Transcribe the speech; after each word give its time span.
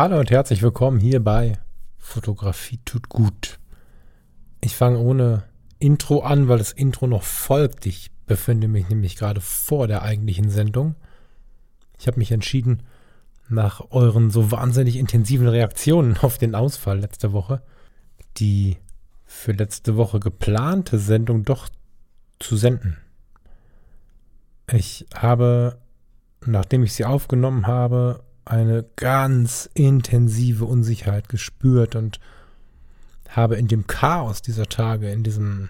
Hallo 0.00 0.20
und 0.20 0.30
herzlich 0.30 0.62
willkommen 0.62 1.00
hier 1.00 1.18
bei 1.18 1.58
Fotografie 1.96 2.78
tut 2.84 3.08
gut. 3.08 3.58
Ich 4.60 4.76
fange 4.76 5.00
ohne 5.00 5.42
Intro 5.80 6.20
an, 6.20 6.46
weil 6.46 6.58
das 6.58 6.70
Intro 6.70 7.08
noch 7.08 7.24
folgt. 7.24 7.84
Ich 7.84 8.12
befinde 8.24 8.68
mich 8.68 8.88
nämlich 8.88 9.16
gerade 9.16 9.40
vor 9.40 9.88
der 9.88 10.02
eigentlichen 10.02 10.50
Sendung. 10.50 10.94
Ich 11.98 12.06
habe 12.06 12.20
mich 12.20 12.30
entschieden, 12.30 12.84
nach 13.48 13.90
euren 13.90 14.30
so 14.30 14.52
wahnsinnig 14.52 14.94
intensiven 14.94 15.48
Reaktionen 15.48 16.16
auf 16.18 16.38
den 16.38 16.54
Ausfall 16.54 17.00
letzte 17.00 17.32
Woche, 17.32 17.60
die 18.36 18.76
für 19.24 19.50
letzte 19.50 19.96
Woche 19.96 20.20
geplante 20.20 21.00
Sendung 21.00 21.44
doch 21.44 21.68
zu 22.38 22.56
senden. 22.56 22.98
Ich 24.72 25.06
habe, 25.12 25.76
nachdem 26.46 26.84
ich 26.84 26.92
sie 26.92 27.04
aufgenommen 27.04 27.66
habe, 27.66 28.22
eine 28.48 28.84
ganz 28.96 29.68
intensive 29.74 30.64
Unsicherheit 30.64 31.28
gespürt 31.28 31.96
und 31.96 32.18
habe 33.28 33.56
in 33.56 33.68
dem 33.68 33.86
Chaos 33.86 34.40
dieser 34.42 34.66
Tage, 34.66 35.10
in 35.10 35.22
diesem, 35.22 35.68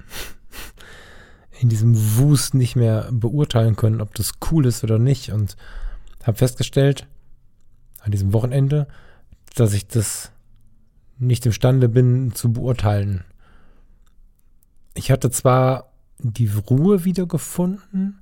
in 1.61 1.69
diesem 1.69 1.95
Wust 2.17 2.55
nicht 2.55 2.77
mehr 2.77 3.09
beurteilen 3.11 3.77
können, 3.77 4.01
ob 4.01 4.15
das 4.15 4.35
cool 4.51 4.67
ist 4.67 4.85
oder 4.85 4.99
nicht 4.99 5.33
und 5.33 5.57
habe 6.23 6.39
festgestellt, 6.39 7.07
an 8.01 8.13
diesem 8.13 8.33
Wochenende, 8.33 8.87
dass 9.55 9.73
ich 9.73 9.89
das 9.89 10.31
nicht 11.19 11.47
imstande 11.47 11.89
bin 11.89 12.33
zu 12.33 12.53
beurteilen. 12.53 13.25
Ich 14.95 15.11
hatte 15.11 15.31
zwar 15.31 15.93
die 16.19 16.49
Ruhe 16.49 17.05
wiedergefunden, 17.05 18.21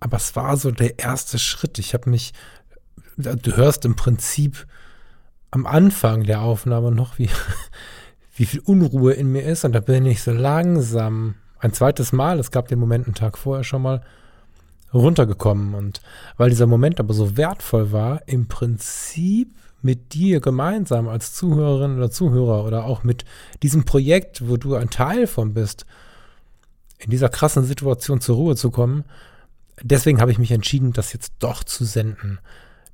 aber 0.00 0.16
es 0.16 0.34
war 0.34 0.56
so 0.56 0.72
der 0.72 0.98
erste 0.98 1.38
Schritt. 1.38 1.78
Ich 1.78 1.94
habe 1.94 2.10
mich 2.10 2.32
du 3.16 3.56
hörst 3.56 3.84
im 3.84 3.96
Prinzip 3.96 4.66
am 5.50 5.66
Anfang 5.66 6.24
der 6.24 6.42
Aufnahme 6.42 6.90
noch, 6.90 7.18
wie, 7.18 7.28
wie 8.36 8.46
viel 8.46 8.60
Unruhe 8.60 9.12
in 9.12 9.30
mir 9.30 9.42
ist. 9.42 9.64
Und 9.64 9.72
da 9.72 9.80
bin 9.80 10.06
ich 10.06 10.22
so 10.22 10.32
langsam 10.32 11.34
ein 11.58 11.72
zweites 11.72 12.12
Mal, 12.12 12.40
es 12.40 12.50
gab 12.50 12.68
den 12.68 12.80
Moment 12.80 13.06
einen 13.06 13.14
Tag 13.14 13.38
vorher 13.38 13.64
schon 13.64 13.82
mal, 13.82 14.02
runtergekommen. 14.92 15.74
Und 15.74 16.00
weil 16.36 16.50
dieser 16.50 16.66
Moment 16.66 17.00
aber 17.00 17.14
so 17.14 17.36
wertvoll 17.36 17.92
war, 17.92 18.26
im 18.26 18.48
Prinzip 18.48 19.54
mit 19.82 20.14
dir 20.14 20.40
gemeinsam 20.40 21.08
als 21.08 21.34
Zuhörerin 21.34 21.96
oder 21.96 22.10
Zuhörer 22.10 22.64
oder 22.64 22.84
auch 22.84 23.04
mit 23.04 23.24
diesem 23.62 23.84
Projekt, 23.84 24.48
wo 24.48 24.56
du 24.56 24.74
ein 24.74 24.90
Teil 24.90 25.26
von 25.26 25.54
bist, 25.54 25.86
in 26.98 27.10
dieser 27.10 27.28
krassen 27.28 27.64
Situation 27.64 28.20
zur 28.20 28.36
Ruhe 28.36 28.56
zu 28.56 28.70
kommen. 28.70 29.04
Deswegen 29.82 30.20
habe 30.20 30.30
ich 30.30 30.38
mich 30.38 30.52
entschieden, 30.52 30.92
das 30.92 31.12
jetzt 31.12 31.32
doch 31.40 31.64
zu 31.64 31.84
senden. 31.84 32.38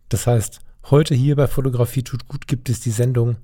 Das 0.08 0.26
heißt, 0.26 0.60
heute 0.90 1.14
hier 1.14 1.36
bei 1.36 1.46
Fotografie 1.46 2.02
tut 2.02 2.28
gut 2.28 2.46
gibt 2.46 2.68
es 2.68 2.80
die 2.80 2.90
Sendung 2.90 3.36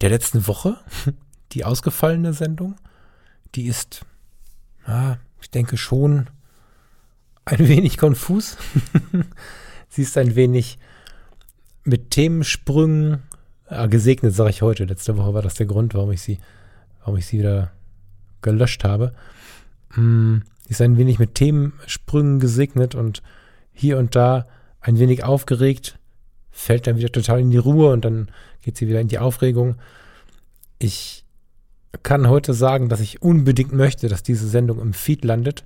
der 0.00 0.10
letzten 0.10 0.46
Woche, 0.46 0.76
die 1.52 1.64
ausgefallene 1.64 2.32
Sendung. 2.32 2.76
Die 3.54 3.66
ist, 3.66 4.04
ja, 4.86 5.18
ich 5.40 5.50
denke 5.50 5.76
schon 5.76 6.28
ein 7.44 7.58
wenig 7.68 7.98
konfus. 7.98 8.56
Sie 9.88 10.02
ist 10.02 10.18
ein 10.18 10.34
wenig 10.34 10.78
mit 11.84 12.10
Themensprüngen 12.10 13.22
ja, 13.70 13.86
gesegnet, 13.86 14.34
sage 14.34 14.50
ich 14.50 14.62
heute. 14.62 14.84
Letzte 14.84 15.16
Woche 15.16 15.34
war 15.34 15.42
das 15.42 15.54
der 15.54 15.66
Grund, 15.66 15.94
warum 15.94 16.12
ich 16.12 16.20
sie, 16.20 16.38
warum 17.00 17.16
ich 17.16 17.26
sie 17.26 17.38
wieder 17.38 17.72
gelöscht 18.42 18.84
habe. 18.84 19.14
Hm, 19.94 20.42
ist 20.68 20.80
ein 20.80 20.98
wenig 20.98 21.18
mit 21.18 21.34
Themensprüngen 21.34 22.40
gesegnet 22.40 22.94
und 22.94 23.22
hier 23.72 23.98
und 23.98 24.14
da 24.16 24.46
ein 24.86 25.00
wenig 25.00 25.24
aufgeregt, 25.24 25.98
fällt 26.52 26.86
dann 26.86 26.96
wieder 26.96 27.10
total 27.10 27.40
in 27.40 27.50
die 27.50 27.56
Ruhe 27.56 27.92
und 27.92 28.04
dann 28.04 28.30
geht 28.62 28.76
sie 28.76 28.86
wieder 28.86 29.00
in 29.00 29.08
die 29.08 29.18
Aufregung. 29.18 29.76
Ich 30.78 31.24
kann 32.04 32.28
heute 32.28 32.54
sagen, 32.54 32.88
dass 32.88 33.00
ich 33.00 33.20
unbedingt 33.20 33.72
möchte, 33.72 34.08
dass 34.08 34.22
diese 34.22 34.48
Sendung 34.48 34.80
im 34.80 34.92
Feed 34.92 35.24
landet. 35.24 35.64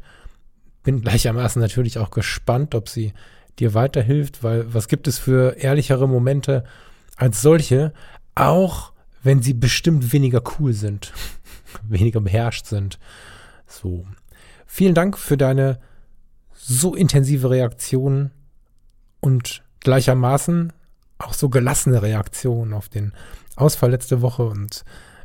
Bin 0.82 1.02
gleichermaßen 1.02 1.60
natürlich 1.60 1.98
auch 1.98 2.10
gespannt, 2.10 2.74
ob 2.74 2.88
sie 2.88 3.12
dir 3.58 3.74
weiterhilft, 3.74 4.42
weil 4.42 4.72
was 4.72 4.88
gibt 4.88 5.06
es 5.06 5.18
für 5.18 5.56
ehrlichere 5.58 6.08
Momente 6.08 6.64
als 7.16 7.42
solche, 7.42 7.92
auch 8.34 8.92
wenn 9.22 9.42
sie 9.42 9.52
bestimmt 9.52 10.14
weniger 10.14 10.42
cool 10.58 10.72
sind, 10.72 11.12
weniger 11.86 12.22
beherrscht 12.22 12.64
sind. 12.64 12.98
So. 13.66 14.06
Vielen 14.64 14.94
Dank 14.94 15.18
für 15.18 15.36
deine 15.36 15.78
so 16.54 16.94
intensive 16.94 17.50
Reaktion 17.50 18.30
und 19.20 19.62
gleichermaßen 19.80 20.72
auch 21.18 21.34
so 21.34 21.48
gelassene 21.48 22.02
Reaktionen 22.02 22.72
auf 22.72 22.88
den 22.88 23.12
Ausfall 23.56 23.90
letzte 23.90 24.22
Woche 24.22 24.44
und 24.44 24.84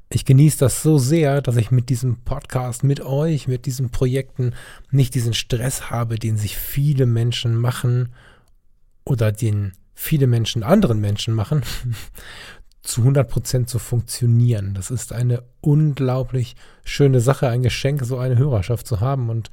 ich 0.10 0.26
genieße 0.26 0.60
das 0.60 0.84
so 0.84 0.98
sehr, 0.98 1.42
dass 1.42 1.58
ich 1.58 1.72
mit 1.72 1.90
diesem 1.90 2.18
Podcast, 2.22 2.84
mit 2.84 3.02
euch, 3.02 3.48
mit 3.48 3.66
diesen 3.66 3.90
Projekten 3.90 4.54
nicht 4.92 5.16
diesen 5.16 5.34
Stress 5.34 5.90
habe, 5.90 6.20
den 6.20 6.38
sich 6.38 6.58
viele 6.58 7.06
Menschen 7.06 7.56
machen 7.56 8.14
oder 9.04 9.32
den 9.32 9.74
viele 9.94 10.28
Menschen 10.28 10.64
anderen 10.64 11.00
Menschen 11.00 11.34
machen, 11.34 11.64
zu 12.84 13.02
100 13.02 13.28
Prozent 13.28 13.70
zu 13.70 13.80
funktionieren. 13.80 14.76
Das 14.76 14.92
ist 14.92 15.12
eine 15.12 15.44
unglaublich 15.62 16.56
schöne 16.84 17.20
Sache, 17.20 17.50
ein 17.50 17.64
Geschenk, 17.64 18.06
so 18.06 18.20
eine 18.20 18.38
Hörerschaft 18.38 18.86
zu 18.86 19.00
haben. 19.00 19.30
Und 19.30 19.50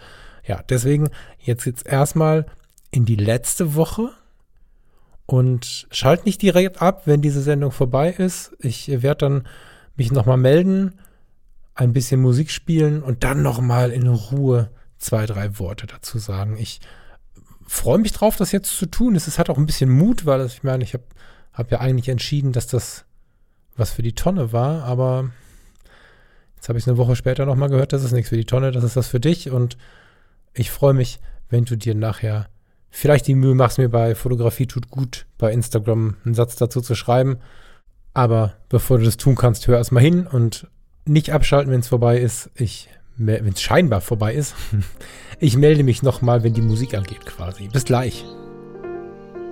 ja, 0.47 0.62
deswegen 0.69 1.09
jetzt 1.38 1.64
jetzt 1.64 1.86
erstmal 1.86 2.44
in 2.91 3.06
die 3.06 3.16
letzte 3.16 3.74
Woche 3.74 4.10
und 5.32 5.87
schalt 5.91 6.26
nicht 6.26 6.43
direkt 6.43 6.82
ab, 6.82 7.06
wenn 7.06 7.22
diese 7.22 7.41
Sendung 7.41 7.70
vorbei 7.70 8.10
ist. 8.10 8.53
Ich 8.59 8.88
werde 8.88 9.26
dann 9.26 9.47
mich 9.97 10.12
nochmal 10.12 10.37
melden, 10.37 10.98
ein 11.75 11.94
bisschen 11.94 12.20
Musik 12.20 12.50
spielen 12.50 13.03
und 13.03 13.25
dann 13.25 13.41
nochmal 13.41 13.92
in 13.92 14.06
Ruhe 14.06 14.71
zwei, 14.98 15.25
drei 15.25 15.59
Worte 15.59 15.87
dazu 15.87 16.19
sagen. 16.19 16.59
Ich 16.59 16.81
freue 17.66 17.97
mich 17.97 18.12
drauf, 18.12 18.37
das 18.37 18.53
jetzt 18.53 18.76
zu 18.76 18.84
tun. 18.84 19.16
Es 19.16 19.38
hat 19.38 19.48
auch 19.48 19.56
ein 19.56 19.65
bisschen 19.65 19.88
Mut, 19.88 20.26
weil 20.26 20.44
ich 20.44 20.65
meine, 20.65 20.84
ich 20.84 20.92
habe 20.92 21.04
hab 21.54 21.71
ja 21.71 21.81
eigentlich 21.81 22.10
entschieden, 22.10 22.53
dass 22.53 22.66
das 22.66 23.06
was 23.75 23.91
für 23.91 24.03
die 24.03 24.15
Tonne 24.15 24.53
war, 24.53 24.84
aber 24.84 25.31
jetzt 26.56 26.69
habe 26.69 26.78
ich 26.78 26.84
es 26.84 26.88
eine 26.88 26.98
Woche 26.98 27.16
später 27.16 27.47
nochmal 27.47 27.71
gehört, 27.71 27.94
das 27.94 28.04
ist 28.04 28.12
nichts 28.12 28.28
für 28.28 28.37
die 28.37 28.44
Tonne, 28.44 28.71
das 28.71 28.84
ist 28.84 28.97
was 28.97 29.09
für 29.09 29.21
dich 29.21 29.50
und 29.50 29.78
ich 30.53 30.71
freue 30.71 30.92
mich, 30.92 31.21
wenn 31.48 31.65
du 31.65 31.75
dir 31.75 31.94
nachher 31.94 32.50
vielleicht 32.92 33.26
die 33.26 33.34
Mühe 33.34 33.54
machst, 33.54 33.78
mir 33.78 33.88
bei 33.88 34.14
Fotografie 34.14 34.66
tut 34.66 34.91
gut 34.91 35.26
bei 35.38 35.50
Instagram 35.53 36.16
einen 36.25 36.34
Satz 36.34 36.54
dazu 36.54 36.80
zu 36.80 36.94
schreiben. 36.94 37.38
Aber 38.14 38.53
bevor 38.69 38.98
du 38.98 39.04
das 39.04 39.16
tun 39.16 39.34
kannst, 39.34 39.66
hör 39.66 39.78
erstmal 39.78 40.03
hin 40.03 40.26
und 40.26 40.69
nicht 41.06 41.32
abschalten, 41.32 41.72
wenn 41.72 41.80
es 41.80 41.88
vorbei 41.88 42.19
ist. 42.19 42.50
Ich, 42.54 42.88
wenn 43.16 43.48
es 43.48 43.60
scheinbar 43.60 44.00
vorbei 44.00 44.34
ist. 44.34 44.54
Ich 45.44 45.56
melde 45.56 45.82
mich 45.82 46.04
nochmal, 46.04 46.44
wenn 46.44 46.54
die 46.54 46.62
Musik 46.62 46.94
angeht 46.94 47.26
quasi. 47.26 47.66
Bis 47.66 47.84
gleich. 47.84 48.25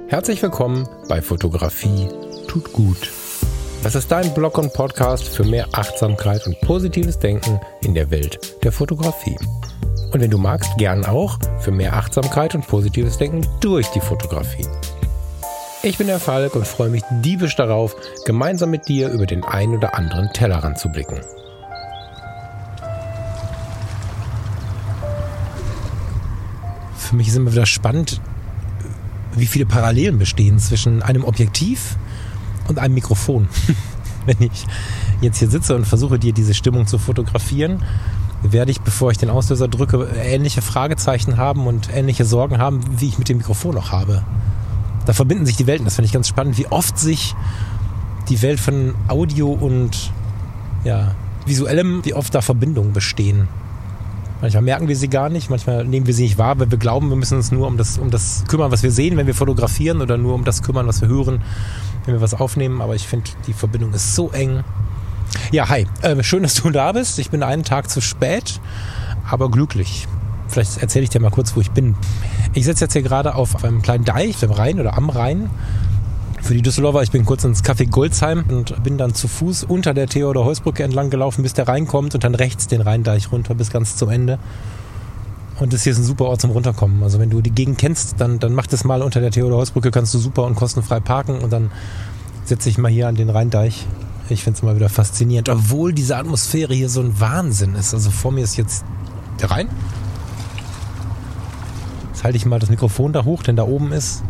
Herzlich 0.06 0.40
willkommen 0.40 0.88
bei 1.08 1.20
Fotografie 1.20 2.06
tut 2.46 2.72
gut. 2.72 3.10
Das 3.82 3.96
ist 3.96 4.12
dein 4.12 4.32
Blog 4.32 4.56
und 4.56 4.72
Podcast 4.72 5.28
für 5.28 5.42
mehr 5.42 5.66
Achtsamkeit 5.72 6.46
und 6.46 6.60
positives 6.60 7.18
Denken 7.18 7.58
in 7.82 7.94
der 7.94 8.12
Welt 8.12 8.38
der 8.62 8.70
Fotografie. 8.70 9.36
Und 10.12 10.20
wenn 10.20 10.30
du 10.30 10.38
magst, 10.38 10.76
gern 10.76 11.04
auch 11.04 11.38
für 11.60 11.70
mehr 11.70 11.94
Achtsamkeit 11.94 12.54
und 12.56 12.66
positives 12.66 13.16
Denken 13.16 13.46
durch 13.60 13.86
die 13.88 14.00
Fotografie. 14.00 14.66
Ich 15.82 15.98
bin 15.98 16.08
der 16.08 16.18
Falk 16.18 16.56
und 16.56 16.66
freue 16.66 16.90
mich 16.90 17.02
diebisch 17.22 17.54
darauf, 17.54 17.94
gemeinsam 18.26 18.70
mit 18.70 18.88
dir 18.88 19.08
über 19.10 19.24
den 19.24 19.44
ein 19.44 19.70
oder 19.70 19.94
anderen 19.94 20.32
Tellerrand 20.32 20.78
zu 20.78 20.88
blicken. 20.90 21.20
Für 26.98 27.14
mich 27.14 27.28
ist 27.28 27.36
immer 27.36 27.52
wieder 27.52 27.66
spannend, 27.66 28.20
wie 29.36 29.46
viele 29.46 29.64
Parallelen 29.64 30.18
bestehen 30.18 30.58
zwischen 30.58 31.02
einem 31.02 31.24
Objektiv 31.24 31.96
und 32.68 32.78
einem 32.78 32.94
Mikrofon. 32.94 33.48
Wenn 34.26 34.36
ich 34.40 34.66
jetzt 35.20 35.38
hier 35.38 35.48
sitze 35.48 35.74
und 35.76 35.86
versuche 35.86 36.18
dir 36.18 36.32
diese 36.32 36.52
Stimmung 36.52 36.86
zu 36.86 36.98
fotografieren, 36.98 37.82
werde 38.42 38.70
ich, 38.70 38.80
bevor 38.80 39.10
ich 39.10 39.18
den 39.18 39.30
Auslöser 39.30 39.68
drücke, 39.68 40.08
ähnliche 40.22 40.62
Fragezeichen 40.62 41.36
haben 41.36 41.66
und 41.66 41.88
ähnliche 41.94 42.24
Sorgen 42.24 42.58
haben, 42.58 42.80
wie 42.98 43.08
ich 43.08 43.18
mit 43.18 43.28
dem 43.28 43.38
Mikrofon 43.38 43.74
noch 43.74 43.92
habe. 43.92 44.24
Da 45.06 45.12
verbinden 45.12 45.46
sich 45.46 45.56
die 45.56 45.66
Welten. 45.66 45.84
Das 45.84 45.96
finde 45.96 46.06
ich 46.06 46.12
ganz 46.12 46.28
spannend, 46.28 46.58
wie 46.58 46.66
oft 46.66 46.98
sich 46.98 47.34
die 48.28 48.40
Welt 48.42 48.60
von 48.60 48.94
Audio 49.08 49.48
und 49.50 50.12
ja, 50.84 51.14
visuellem, 51.46 52.04
wie 52.04 52.14
oft 52.14 52.34
da 52.34 52.40
Verbindungen 52.40 52.92
bestehen. 52.92 53.48
Manchmal 54.40 54.62
merken 54.62 54.88
wir 54.88 54.96
sie 54.96 55.08
gar 55.08 55.28
nicht, 55.28 55.50
manchmal 55.50 55.84
nehmen 55.84 56.06
wir 56.06 56.14
sie 56.14 56.22
nicht 56.22 56.38
wahr, 56.38 56.58
weil 56.58 56.70
wir 56.70 56.78
glauben, 56.78 57.10
wir 57.10 57.16
müssen 57.16 57.36
uns 57.36 57.52
nur 57.52 57.66
um 57.66 57.76
das, 57.76 57.98
um 57.98 58.10
das 58.10 58.44
kümmern, 58.48 58.70
was 58.70 58.82
wir 58.82 58.90
sehen, 58.90 59.18
wenn 59.18 59.26
wir 59.26 59.34
fotografieren 59.34 60.00
oder 60.00 60.16
nur 60.16 60.34
um 60.34 60.44
das 60.44 60.62
kümmern, 60.62 60.86
was 60.86 61.02
wir 61.02 61.08
hören, 61.08 61.42
wenn 62.06 62.14
wir 62.14 62.22
was 62.22 62.32
aufnehmen. 62.32 62.80
Aber 62.80 62.94
ich 62.94 63.06
finde, 63.06 63.30
die 63.46 63.52
Verbindung 63.52 63.92
ist 63.92 64.14
so 64.14 64.30
eng. 64.30 64.64
Ja, 65.52 65.68
hi. 65.68 65.86
Äh, 66.02 66.22
schön, 66.22 66.42
dass 66.42 66.54
du 66.54 66.70
da 66.70 66.92
bist. 66.92 67.18
Ich 67.18 67.30
bin 67.30 67.42
einen 67.42 67.64
Tag 67.64 67.90
zu 67.90 68.00
spät, 68.00 68.60
aber 69.28 69.50
glücklich. 69.50 70.06
Vielleicht 70.48 70.82
erzähle 70.82 71.04
ich 71.04 71.10
dir 71.10 71.20
mal 71.20 71.30
kurz, 71.30 71.54
wo 71.56 71.60
ich 71.60 71.70
bin. 71.70 71.94
Ich 72.54 72.64
sitze 72.64 72.84
jetzt 72.84 72.92
hier 72.92 73.02
gerade 73.02 73.34
auf 73.34 73.64
einem 73.64 73.82
kleinen 73.82 74.04
Deich 74.04 74.42
im 74.42 74.50
Rhein 74.50 74.80
oder 74.80 74.96
am 74.96 75.10
Rhein 75.10 75.50
für 76.42 76.54
die 76.54 76.62
Düsseldorfer. 76.62 77.02
Ich 77.02 77.10
bin 77.10 77.24
kurz 77.24 77.44
ins 77.44 77.62
Café 77.62 77.88
Goldsheim 77.88 78.44
und 78.48 78.82
bin 78.82 78.98
dann 78.98 79.14
zu 79.14 79.28
Fuß 79.28 79.64
unter 79.64 79.94
der 79.94 80.08
Theodor-Heuss-Brücke 80.08 80.82
entlang 80.82 81.10
gelaufen, 81.10 81.42
bis 81.42 81.54
der 81.54 81.68
reinkommt 81.68 82.14
und 82.14 82.24
dann 82.24 82.34
rechts 82.34 82.66
den 82.66 82.80
Rheindeich 82.80 83.30
runter 83.30 83.54
bis 83.54 83.70
ganz 83.70 83.96
zum 83.96 84.10
Ende. 84.10 84.38
Und 85.60 85.72
das 85.72 85.82
hier 85.84 85.92
ist 85.92 85.98
ein 85.98 86.04
super 86.04 86.24
Ort 86.24 86.40
zum 86.40 86.50
Runterkommen. 86.50 87.02
Also 87.02 87.18
wenn 87.18 87.30
du 87.30 87.42
die 87.42 87.50
Gegend 87.50 87.78
kennst, 87.78 88.20
dann, 88.20 88.38
dann 88.38 88.54
mach 88.54 88.66
das 88.66 88.84
mal 88.84 89.02
unter 89.02 89.20
der 89.20 89.30
Theodor-Heuss-Brücke, 89.30 89.90
kannst 89.90 90.14
du 90.14 90.18
super 90.18 90.44
und 90.44 90.54
kostenfrei 90.54 91.00
parken 91.00 91.38
und 91.38 91.52
dann 91.52 91.70
setze 92.44 92.68
ich 92.68 92.78
mal 92.78 92.90
hier 92.90 93.06
an 93.06 93.14
den 93.14 93.30
Rheindeich. 93.30 93.86
Ich 94.30 94.44
finde 94.44 94.56
es 94.56 94.62
mal 94.62 94.76
wieder 94.76 94.88
faszinierend, 94.88 95.48
obwohl 95.48 95.92
diese 95.92 96.16
Atmosphäre 96.16 96.72
hier 96.72 96.88
so 96.88 97.00
ein 97.00 97.18
Wahnsinn 97.18 97.74
ist. 97.74 97.92
Also 97.94 98.10
vor 98.10 98.30
mir 98.30 98.44
ist 98.44 98.56
jetzt 98.56 98.84
der 99.40 99.50
Rhein. 99.50 99.68
Jetzt 102.08 102.22
halte 102.22 102.36
ich 102.36 102.46
mal 102.46 102.60
das 102.60 102.70
Mikrofon 102.70 103.12
da 103.12 103.24
hoch, 103.24 103.42
denn 103.42 103.56
da 103.56 103.64
oben 103.64 103.92
ist 103.92 104.22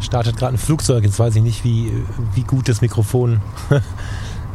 startet 0.00 0.36
gerade 0.36 0.54
ein 0.54 0.58
Flugzeug. 0.58 1.04
Jetzt 1.04 1.18
weiß 1.18 1.36
ich 1.36 1.42
nicht, 1.42 1.64
wie, 1.64 1.92
wie 2.34 2.42
gut 2.42 2.68
das 2.68 2.80
Mikrofon 2.80 3.40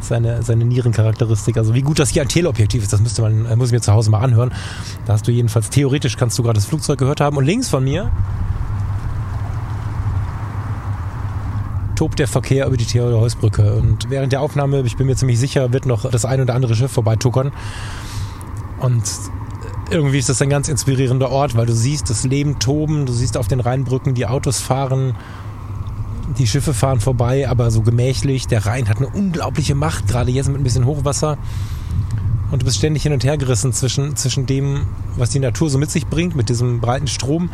seine, 0.00 0.42
seine 0.42 0.64
Nierencharakteristik, 0.64 1.56
also 1.56 1.74
wie 1.74 1.82
gut 1.82 1.98
das 1.98 2.08
hier 2.08 2.22
ein 2.22 2.28
Teleobjektiv 2.28 2.82
ist, 2.82 2.92
das 2.92 3.00
müsste 3.00 3.22
man, 3.22 3.56
muss 3.56 3.68
ich 3.68 3.72
mir 3.72 3.80
zu 3.80 3.92
Hause 3.92 4.10
mal 4.10 4.20
anhören. 4.20 4.52
Da 5.06 5.12
hast 5.12 5.28
du 5.28 5.30
jedenfalls, 5.30 5.70
theoretisch 5.70 6.16
kannst 6.16 6.38
du 6.38 6.42
gerade 6.42 6.56
das 6.56 6.66
Flugzeug 6.66 6.98
gehört 6.98 7.20
haben. 7.20 7.36
Und 7.36 7.44
links 7.44 7.68
von 7.68 7.84
mir 7.84 8.10
tobt 11.94 12.18
der 12.18 12.28
Verkehr 12.28 12.66
über 12.66 12.76
die 12.76 12.84
Theodor-Heuss-Brücke. 12.84 13.74
Und 13.74 14.10
während 14.10 14.32
der 14.32 14.40
Aufnahme, 14.40 14.82
ich 14.82 14.96
bin 14.96 15.06
mir 15.06 15.16
ziemlich 15.16 15.38
sicher, 15.38 15.72
wird 15.72 15.86
noch 15.86 16.10
das 16.10 16.24
ein 16.24 16.40
oder 16.40 16.54
andere 16.54 16.74
Schiff 16.74 16.92
vorbeituckern. 16.92 17.52
Und 18.80 19.02
irgendwie 19.90 20.18
ist 20.18 20.28
das 20.28 20.40
ein 20.42 20.50
ganz 20.50 20.68
inspirierender 20.68 21.30
Ort, 21.30 21.56
weil 21.56 21.66
du 21.66 21.74
siehst 21.74 22.10
das 22.10 22.24
Leben 22.24 22.58
toben, 22.58 23.06
du 23.06 23.12
siehst 23.12 23.36
auf 23.36 23.48
den 23.48 23.60
Rheinbrücken 23.60 24.14
die 24.14 24.26
Autos 24.26 24.60
fahren, 24.60 25.14
die 26.38 26.46
Schiffe 26.46 26.72
fahren 26.72 27.00
vorbei, 27.00 27.48
aber 27.48 27.70
so 27.70 27.82
gemächlich. 27.82 28.46
Der 28.46 28.64
Rhein 28.64 28.88
hat 28.88 28.98
eine 28.98 29.08
unglaubliche 29.08 29.74
Macht, 29.74 30.08
gerade 30.08 30.30
jetzt 30.30 30.48
mit 30.48 30.60
ein 30.60 30.64
bisschen 30.64 30.86
Hochwasser. 30.86 31.36
Und 32.50 32.62
du 32.62 32.66
bist 32.66 32.78
ständig 32.78 33.02
hin 33.02 33.12
und 33.12 33.24
her 33.24 33.38
gerissen 33.38 33.72
zwischen, 33.72 34.14
zwischen 34.16 34.46
dem, 34.46 34.86
was 35.16 35.30
die 35.30 35.38
Natur 35.38 35.70
so 35.70 35.78
mit 35.78 35.90
sich 35.90 36.06
bringt, 36.06 36.36
mit 36.36 36.48
diesem 36.48 36.80
breiten 36.80 37.06
Strom 37.06 37.50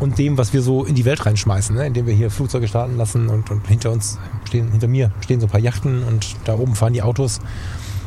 und 0.00 0.18
dem, 0.18 0.38
was 0.38 0.52
wir 0.52 0.62
so 0.62 0.84
in 0.84 0.94
die 0.94 1.04
Welt 1.04 1.24
reinschmeißen, 1.24 1.76
ne? 1.76 1.86
indem 1.86 2.06
wir 2.06 2.14
hier 2.14 2.30
Flugzeuge 2.30 2.66
starten 2.66 2.96
lassen 2.96 3.28
und, 3.28 3.50
und 3.50 3.66
hinter 3.68 3.92
uns 3.92 4.18
stehen, 4.44 4.70
hinter 4.72 4.88
mir 4.88 5.12
stehen 5.20 5.40
so 5.40 5.46
ein 5.46 5.50
paar 5.50 5.60
Yachten 5.60 6.02
und 6.02 6.34
da 6.44 6.58
oben 6.58 6.74
fahren 6.74 6.94
die 6.94 7.02
Autos. 7.02 7.40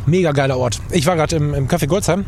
Mega 0.06 0.31
geiler 0.31 0.57
Ort. 0.57 0.81
Ich 0.92 1.06
war 1.06 1.16
gerade 1.16 1.36
im, 1.36 1.54
im 1.54 1.68
Café 1.68 1.88
Goldsheim 1.88 2.25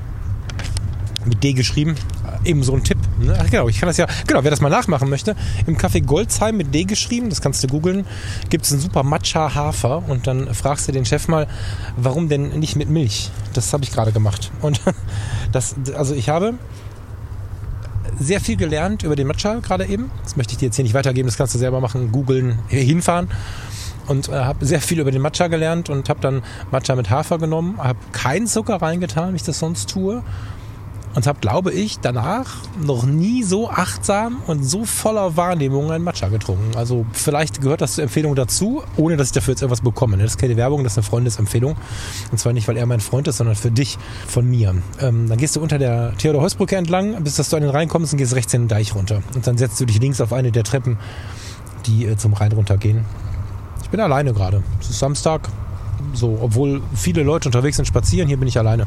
mit 1.25 1.43
D 1.43 1.53
geschrieben. 1.53 1.95
Eben 2.43 2.61
so 2.63 2.73
ein 2.73 2.83
Tipp. 2.83 2.99
Ne? 3.19 3.35
Ach, 3.39 3.49
genau, 3.49 3.67
ich 3.67 3.79
kann 3.79 3.87
das 3.87 3.97
ja, 3.97 4.05
genau, 4.27 4.43
wer 4.43 4.51
das 4.51 4.61
mal 4.61 4.69
nachmachen 4.69 5.09
möchte, 5.09 5.35
im 5.65 5.77
Café 5.77 6.03
Goldsheim 6.03 6.57
mit 6.57 6.73
D 6.73 6.83
geschrieben, 6.83 7.29
das 7.29 7.41
kannst 7.41 7.63
du 7.63 7.67
googeln, 7.67 8.05
gibt 8.49 8.65
es 8.65 8.71
einen 8.71 8.81
super 8.81 9.01
Matcha 9.01 9.55
Hafer 9.55 10.03
und 10.07 10.27
dann 10.27 10.53
fragst 10.53 10.87
du 10.87 10.91
den 10.91 11.05
Chef 11.05 11.27
mal, 11.27 11.47
warum 11.97 12.29
denn 12.29 12.59
nicht 12.59 12.75
mit 12.75 12.89
Milch? 12.89 13.31
Das 13.53 13.73
habe 13.73 13.83
ich 13.83 13.91
gerade 13.91 14.11
gemacht. 14.11 14.51
Und 14.61 14.79
das, 15.51 15.75
also 15.95 16.13
ich 16.13 16.29
habe 16.29 16.53
sehr 18.19 18.39
viel 18.39 18.57
gelernt 18.57 19.03
über 19.03 19.15
den 19.15 19.27
Matcha 19.27 19.55
gerade 19.55 19.85
eben. 19.85 20.11
Das 20.23 20.35
möchte 20.35 20.53
ich 20.53 20.57
dir 20.57 20.65
jetzt 20.65 20.75
hier 20.75 20.83
nicht 20.83 20.93
weitergeben, 20.93 21.27
das 21.27 21.37
kannst 21.37 21.53
du 21.55 21.59
selber 21.59 21.81
machen, 21.81 22.11
googeln, 22.11 22.59
hinfahren. 22.67 23.29
Und 24.07 24.29
äh, 24.29 24.33
habe 24.33 24.63
sehr 24.65 24.81
viel 24.81 24.99
über 24.99 25.11
den 25.11 25.21
Matcha 25.21 25.47
gelernt 25.47 25.89
und 25.89 26.09
habe 26.09 26.19
dann 26.19 26.43
Matcha 26.71 26.95
mit 26.95 27.09
Hafer 27.09 27.39
genommen, 27.39 27.79
habe 27.79 27.97
keinen 28.11 28.45
Zucker 28.45 28.75
reingetan, 28.75 29.31
wie 29.33 29.37
ich 29.37 29.43
das 29.43 29.57
sonst 29.57 29.89
tue 29.89 30.21
und 31.15 31.27
habe, 31.27 31.39
glaube 31.39 31.71
ich, 31.71 31.99
danach 31.99 32.57
noch 32.83 33.05
nie 33.05 33.43
so 33.43 33.69
achtsam 33.69 34.41
und 34.47 34.63
so 34.63 34.83
voller 34.83 35.37
Wahrnehmung 35.37 35.91
ein 35.91 36.03
Matcha 36.03 36.27
getrunken. 36.27 36.75
Also 36.75 37.05
vielleicht 37.13 37.61
gehört 37.61 37.81
das 37.81 37.95
zur 37.95 38.03
Empfehlung 38.03 38.35
dazu, 38.35 38.83
ohne 38.97 39.15
dass 39.15 39.27
ich 39.27 39.33
dafür 39.33 39.53
jetzt 39.53 39.61
irgendwas 39.61 39.81
bekomme. 39.81 40.17
Das 40.17 40.31
ist 40.31 40.37
keine 40.37 40.57
Werbung, 40.57 40.83
das 40.83 40.93
ist 40.93 40.97
eine 40.97 41.05
Freundesempfehlung. 41.05 41.75
Und 42.31 42.37
zwar 42.37 42.51
nicht, 42.51 42.67
weil 42.67 42.77
er 42.77 42.85
mein 42.85 42.99
Freund 42.99 43.27
ist, 43.29 43.37
sondern 43.37 43.55
für 43.55 43.71
dich 43.71 43.97
von 44.27 44.47
mir. 44.49 44.75
Ähm, 44.99 45.29
dann 45.29 45.37
gehst 45.37 45.55
du 45.55 45.61
unter 45.61 45.79
der 45.79 46.15
Theodor-Heuss-Brücke 46.17 46.75
entlang, 46.75 47.23
bis 47.23 47.37
dass 47.37 47.49
du 47.49 47.55
an 47.55 47.61
den 47.61 47.71
Rhein 47.71 47.87
kommst 47.87 48.11
und 48.11 48.17
gehst 48.17 48.35
rechts 48.35 48.53
in 48.53 48.63
den 48.63 48.67
Deich 48.67 48.93
runter. 48.93 49.23
Und 49.33 49.47
dann 49.47 49.57
setzt 49.57 49.79
du 49.79 49.85
dich 49.85 49.99
links 49.99 50.19
auf 50.19 50.33
eine 50.33 50.51
der 50.51 50.65
Treppen, 50.65 50.97
die 51.85 52.05
äh, 52.05 52.17
zum 52.17 52.33
Rhein 52.33 52.51
runtergehen. 52.51 53.05
Ich 53.83 53.89
bin 53.89 54.01
alleine 54.01 54.33
gerade. 54.33 54.63
Es 54.81 54.89
ist 54.89 54.99
Samstag. 54.99 55.47
So, 56.13 56.39
obwohl 56.41 56.81
viele 56.93 57.23
Leute 57.23 57.47
unterwegs 57.47 57.77
sind 57.77 57.85
spazieren, 57.85 58.27
hier 58.27 58.37
bin 58.37 58.47
ich 58.47 58.57
alleine. 58.57 58.85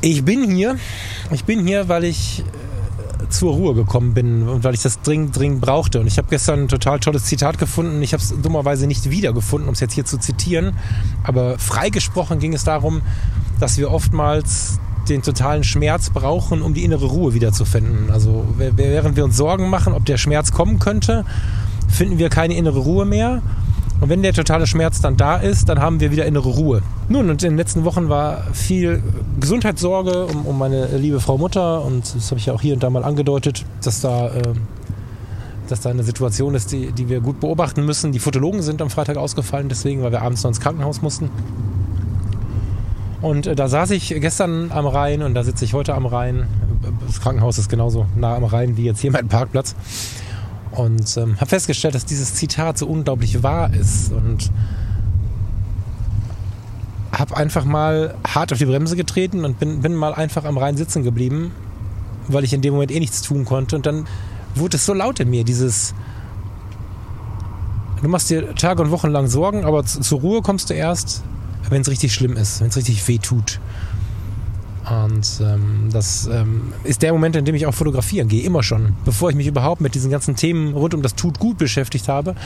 Ich 0.00 0.24
bin 0.24 0.50
hier. 0.50 0.76
Ich 1.30 1.44
bin 1.44 1.66
hier, 1.66 1.88
weil 1.88 2.04
ich 2.04 2.40
äh, 2.40 3.28
zur 3.28 3.54
Ruhe 3.54 3.74
gekommen 3.74 4.14
bin 4.14 4.48
und 4.48 4.64
weil 4.64 4.74
ich 4.74 4.82
das 4.82 5.00
dringend, 5.00 5.36
dringend 5.36 5.60
brauchte. 5.60 6.00
Und 6.00 6.06
ich 6.06 6.18
habe 6.18 6.28
gestern 6.28 6.64
ein 6.64 6.68
total 6.68 7.00
tolles 7.00 7.24
Zitat 7.24 7.58
gefunden. 7.58 8.02
Ich 8.02 8.12
habe 8.12 8.22
es 8.22 8.34
dummerweise 8.40 8.86
nicht 8.86 9.10
wiedergefunden, 9.10 9.68
um 9.68 9.74
es 9.74 9.80
jetzt 9.80 9.94
hier 9.94 10.04
zu 10.04 10.18
zitieren. 10.18 10.74
Aber 11.24 11.58
freigesprochen 11.58 12.38
ging 12.38 12.52
es 12.52 12.64
darum, 12.64 13.02
dass 13.58 13.78
wir 13.78 13.90
oftmals 13.90 14.78
den 15.08 15.22
totalen 15.22 15.64
Schmerz 15.64 16.10
brauchen, 16.10 16.62
um 16.62 16.74
die 16.74 16.84
innere 16.84 17.06
Ruhe 17.06 17.32
wiederzufinden. 17.32 18.10
Also 18.10 18.44
während 18.56 19.16
wir 19.16 19.24
uns 19.24 19.36
Sorgen 19.36 19.70
machen, 19.70 19.92
ob 19.92 20.04
der 20.04 20.18
Schmerz 20.18 20.52
kommen 20.52 20.78
könnte, 20.78 21.24
finden 21.88 22.18
wir 22.18 22.28
keine 22.28 22.56
innere 22.56 22.80
Ruhe 22.80 23.04
mehr. 23.04 23.42
Und 24.00 24.10
wenn 24.10 24.22
der 24.22 24.32
totale 24.32 24.66
Schmerz 24.66 25.00
dann 25.00 25.16
da 25.16 25.36
ist, 25.36 25.68
dann 25.68 25.80
haben 25.80 26.00
wir 26.00 26.10
wieder 26.10 26.26
innere 26.26 26.50
Ruhe. 26.50 26.82
Nun, 27.08 27.30
und 27.30 27.42
in 27.42 27.50
den 27.50 27.56
letzten 27.56 27.84
Wochen 27.84 28.08
war 28.08 28.42
viel 28.52 29.02
Gesundheitssorge 29.40 30.26
um, 30.26 30.46
um 30.46 30.58
meine 30.58 30.86
liebe 30.98 31.20
Frau 31.20 31.38
Mutter 31.38 31.82
und 31.84 32.14
das 32.14 32.30
habe 32.30 32.38
ich 32.38 32.46
ja 32.46 32.52
auch 32.52 32.60
hier 32.60 32.74
und 32.74 32.82
da 32.82 32.90
mal 32.90 33.04
angedeutet, 33.04 33.64
dass 33.82 34.02
da, 34.02 34.28
äh, 34.28 34.42
dass 35.68 35.80
da 35.80 35.90
eine 35.90 36.02
Situation 36.02 36.54
ist, 36.54 36.72
die, 36.72 36.92
die 36.92 37.08
wir 37.08 37.20
gut 37.20 37.40
beobachten 37.40 37.86
müssen. 37.86 38.12
Die 38.12 38.18
Fotologen 38.18 38.60
sind 38.60 38.82
am 38.82 38.90
Freitag 38.90 39.16
ausgefallen, 39.16 39.68
deswegen, 39.68 40.02
weil 40.02 40.12
wir 40.12 40.22
abends 40.22 40.42
noch 40.42 40.50
ins 40.50 40.60
Krankenhaus 40.60 41.00
mussten. 41.00 41.30
Und 43.22 43.46
äh, 43.46 43.54
da 43.54 43.68
saß 43.68 43.90
ich 43.90 44.08
gestern 44.20 44.70
am 44.72 44.86
Rhein 44.86 45.22
und 45.22 45.34
da 45.34 45.42
sitze 45.42 45.64
ich 45.64 45.72
heute 45.72 45.94
am 45.94 46.04
Rhein. 46.04 46.46
Das 47.06 47.20
Krankenhaus 47.20 47.56
ist 47.56 47.70
genauso 47.70 48.06
nah 48.14 48.36
am 48.36 48.44
Rhein 48.44 48.76
wie 48.76 48.84
jetzt 48.84 49.00
hier 49.00 49.10
mein 49.10 49.28
Parkplatz. 49.28 49.74
Und 50.72 51.16
ähm, 51.16 51.36
habe 51.36 51.46
festgestellt, 51.46 51.94
dass 51.94 52.04
dieses 52.04 52.34
Zitat 52.34 52.78
so 52.78 52.86
unglaublich 52.86 53.42
wahr 53.42 53.72
ist. 53.72 54.12
Und 54.12 54.50
habe 57.12 57.36
einfach 57.36 57.64
mal 57.64 58.14
hart 58.26 58.52
auf 58.52 58.58
die 58.58 58.66
Bremse 58.66 58.96
getreten 58.96 59.44
und 59.44 59.58
bin, 59.58 59.80
bin 59.80 59.94
mal 59.94 60.12
einfach 60.12 60.44
am 60.44 60.58
Rhein 60.58 60.76
sitzen 60.76 61.02
geblieben, 61.02 61.52
weil 62.28 62.44
ich 62.44 62.52
in 62.52 62.60
dem 62.60 62.74
Moment 62.74 62.90
eh 62.90 63.00
nichts 63.00 63.22
tun 63.22 63.44
konnte. 63.44 63.76
Und 63.76 63.86
dann 63.86 64.06
wurde 64.54 64.76
es 64.76 64.84
so 64.84 64.92
laut 64.92 65.20
in 65.20 65.30
mir, 65.30 65.44
dieses, 65.44 65.94
du 68.02 68.08
machst 68.08 68.28
dir 68.28 68.54
Tage 68.54 68.82
und 68.82 68.90
Wochen 68.90 69.08
lang 69.08 69.28
Sorgen, 69.28 69.64
aber 69.64 69.84
zur 69.84 70.20
Ruhe 70.20 70.42
kommst 70.42 70.68
du 70.70 70.74
erst, 70.74 71.22
wenn 71.70 71.82
es 71.82 71.88
richtig 71.88 72.12
schlimm 72.12 72.36
ist, 72.36 72.60
wenn 72.60 72.68
es 72.68 72.76
richtig 72.76 73.06
weh 73.08 73.18
tut. 73.18 73.60
Und 74.88 75.40
ähm, 75.40 75.88
das 75.90 76.28
ähm, 76.32 76.72
ist 76.84 77.02
der 77.02 77.12
Moment, 77.12 77.34
in 77.34 77.44
dem 77.44 77.56
ich 77.56 77.66
auch 77.66 77.74
fotografieren 77.74 78.28
gehe, 78.28 78.44
immer 78.44 78.62
schon. 78.62 78.94
Bevor 79.04 79.30
ich 79.30 79.36
mich 79.36 79.48
überhaupt 79.48 79.80
mit 79.80 79.96
diesen 79.96 80.12
ganzen 80.12 80.36
Themen 80.36 80.74
rund 80.74 80.94
um 80.94 81.02
das 81.02 81.16
Tut 81.16 81.40
gut 81.40 81.58
beschäftigt 81.58 82.08
habe 82.08 82.36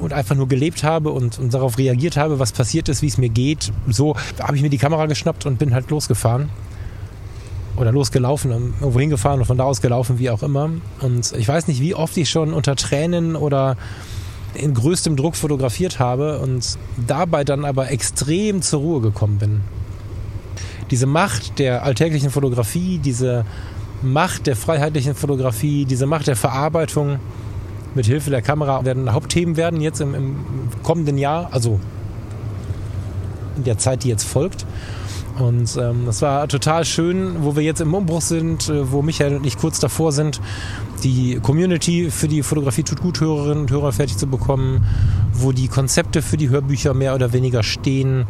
und 0.00 0.12
einfach 0.12 0.34
nur 0.34 0.48
gelebt 0.48 0.82
habe 0.82 1.10
und, 1.10 1.38
und 1.38 1.54
darauf 1.54 1.78
reagiert 1.78 2.16
habe, 2.16 2.40
was 2.40 2.50
passiert 2.50 2.88
ist, 2.88 3.00
wie 3.02 3.06
es 3.06 3.16
mir 3.16 3.28
geht. 3.28 3.72
So 3.86 4.16
habe 4.40 4.56
ich 4.56 4.62
mir 4.62 4.70
die 4.70 4.78
Kamera 4.78 5.06
geschnappt 5.06 5.46
und 5.46 5.60
bin 5.60 5.72
halt 5.72 5.88
losgefahren. 5.90 6.48
Oder 7.76 7.92
losgelaufen, 7.92 8.50
irgendwo 8.50 8.98
hingefahren 8.98 9.40
und 9.40 9.46
von 9.46 9.56
da 9.56 9.64
aus 9.64 9.80
gelaufen, 9.80 10.18
wie 10.18 10.30
auch 10.30 10.42
immer. 10.42 10.68
Und 11.00 11.32
ich 11.38 11.46
weiß 11.46 11.68
nicht, 11.68 11.80
wie 11.80 11.94
oft 11.94 12.16
ich 12.16 12.28
schon 12.28 12.52
unter 12.52 12.74
Tränen 12.74 13.36
oder 13.36 13.76
in 14.54 14.74
größtem 14.74 15.16
Druck 15.16 15.36
fotografiert 15.36 15.98
habe 15.98 16.40
und 16.40 16.76
dabei 17.06 17.44
dann 17.44 17.64
aber 17.64 17.90
extrem 17.90 18.62
zur 18.62 18.80
Ruhe 18.80 19.00
gekommen 19.00 19.38
bin 19.38 19.60
diese 20.92 21.06
Macht 21.06 21.58
der 21.58 21.84
alltäglichen 21.84 22.30
Fotografie, 22.30 22.98
diese 22.98 23.46
Macht 24.02 24.46
der 24.46 24.56
freiheitlichen 24.56 25.14
Fotografie, 25.14 25.86
diese 25.86 26.06
Macht 26.06 26.26
der 26.26 26.36
Verarbeitung 26.36 27.18
mit 27.94 28.04
Hilfe 28.04 28.28
der 28.28 28.42
Kamera 28.42 28.84
werden 28.84 29.10
Hauptthemen 29.10 29.56
werden 29.56 29.80
jetzt 29.80 30.02
im, 30.02 30.14
im 30.14 30.36
kommenden 30.82 31.16
Jahr, 31.16 31.48
also 31.50 31.80
in 33.56 33.64
der 33.64 33.78
Zeit, 33.78 34.04
die 34.04 34.08
jetzt 34.08 34.24
folgt. 34.24 34.66
Und 35.38 35.78
ähm, 35.78 36.02
das 36.04 36.20
war 36.20 36.46
total 36.46 36.84
schön, 36.84 37.42
wo 37.42 37.56
wir 37.56 37.62
jetzt 37.62 37.80
im 37.80 37.94
Umbruch 37.94 38.20
sind, 38.20 38.68
äh, 38.68 38.92
wo 38.92 39.00
Michael 39.00 39.36
und 39.36 39.46
ich 39.46 39.56
kurz 39.56 39.80
davor 39.80 40.12
sind, 40.12 40.42
die 41.04 41.40
Community 41.42 42.10
für 42.10 42.28
die 42.28 42.42
Fotografie 42.42 42.82
tut 42.82 43.00
gut 43.00 43.18
Hörerinnen 43.20 43.62
und 43.62 43.70
Hörer 43.70 43.92
fertig 43.92 44.18
zu 44.18 44.26
bekommen, 44.26 44.84
wo 45.32 45.52
die 45.52 45.68
Konzepte 45.68 46.20
für 46.20 46.36
die 46.36 46.50
Hörbücher 46.50 46.92
mehr 46.92 47.14
oder 47.14 47.32
weniger 47.32 47.62
stehen. 47.62 48.26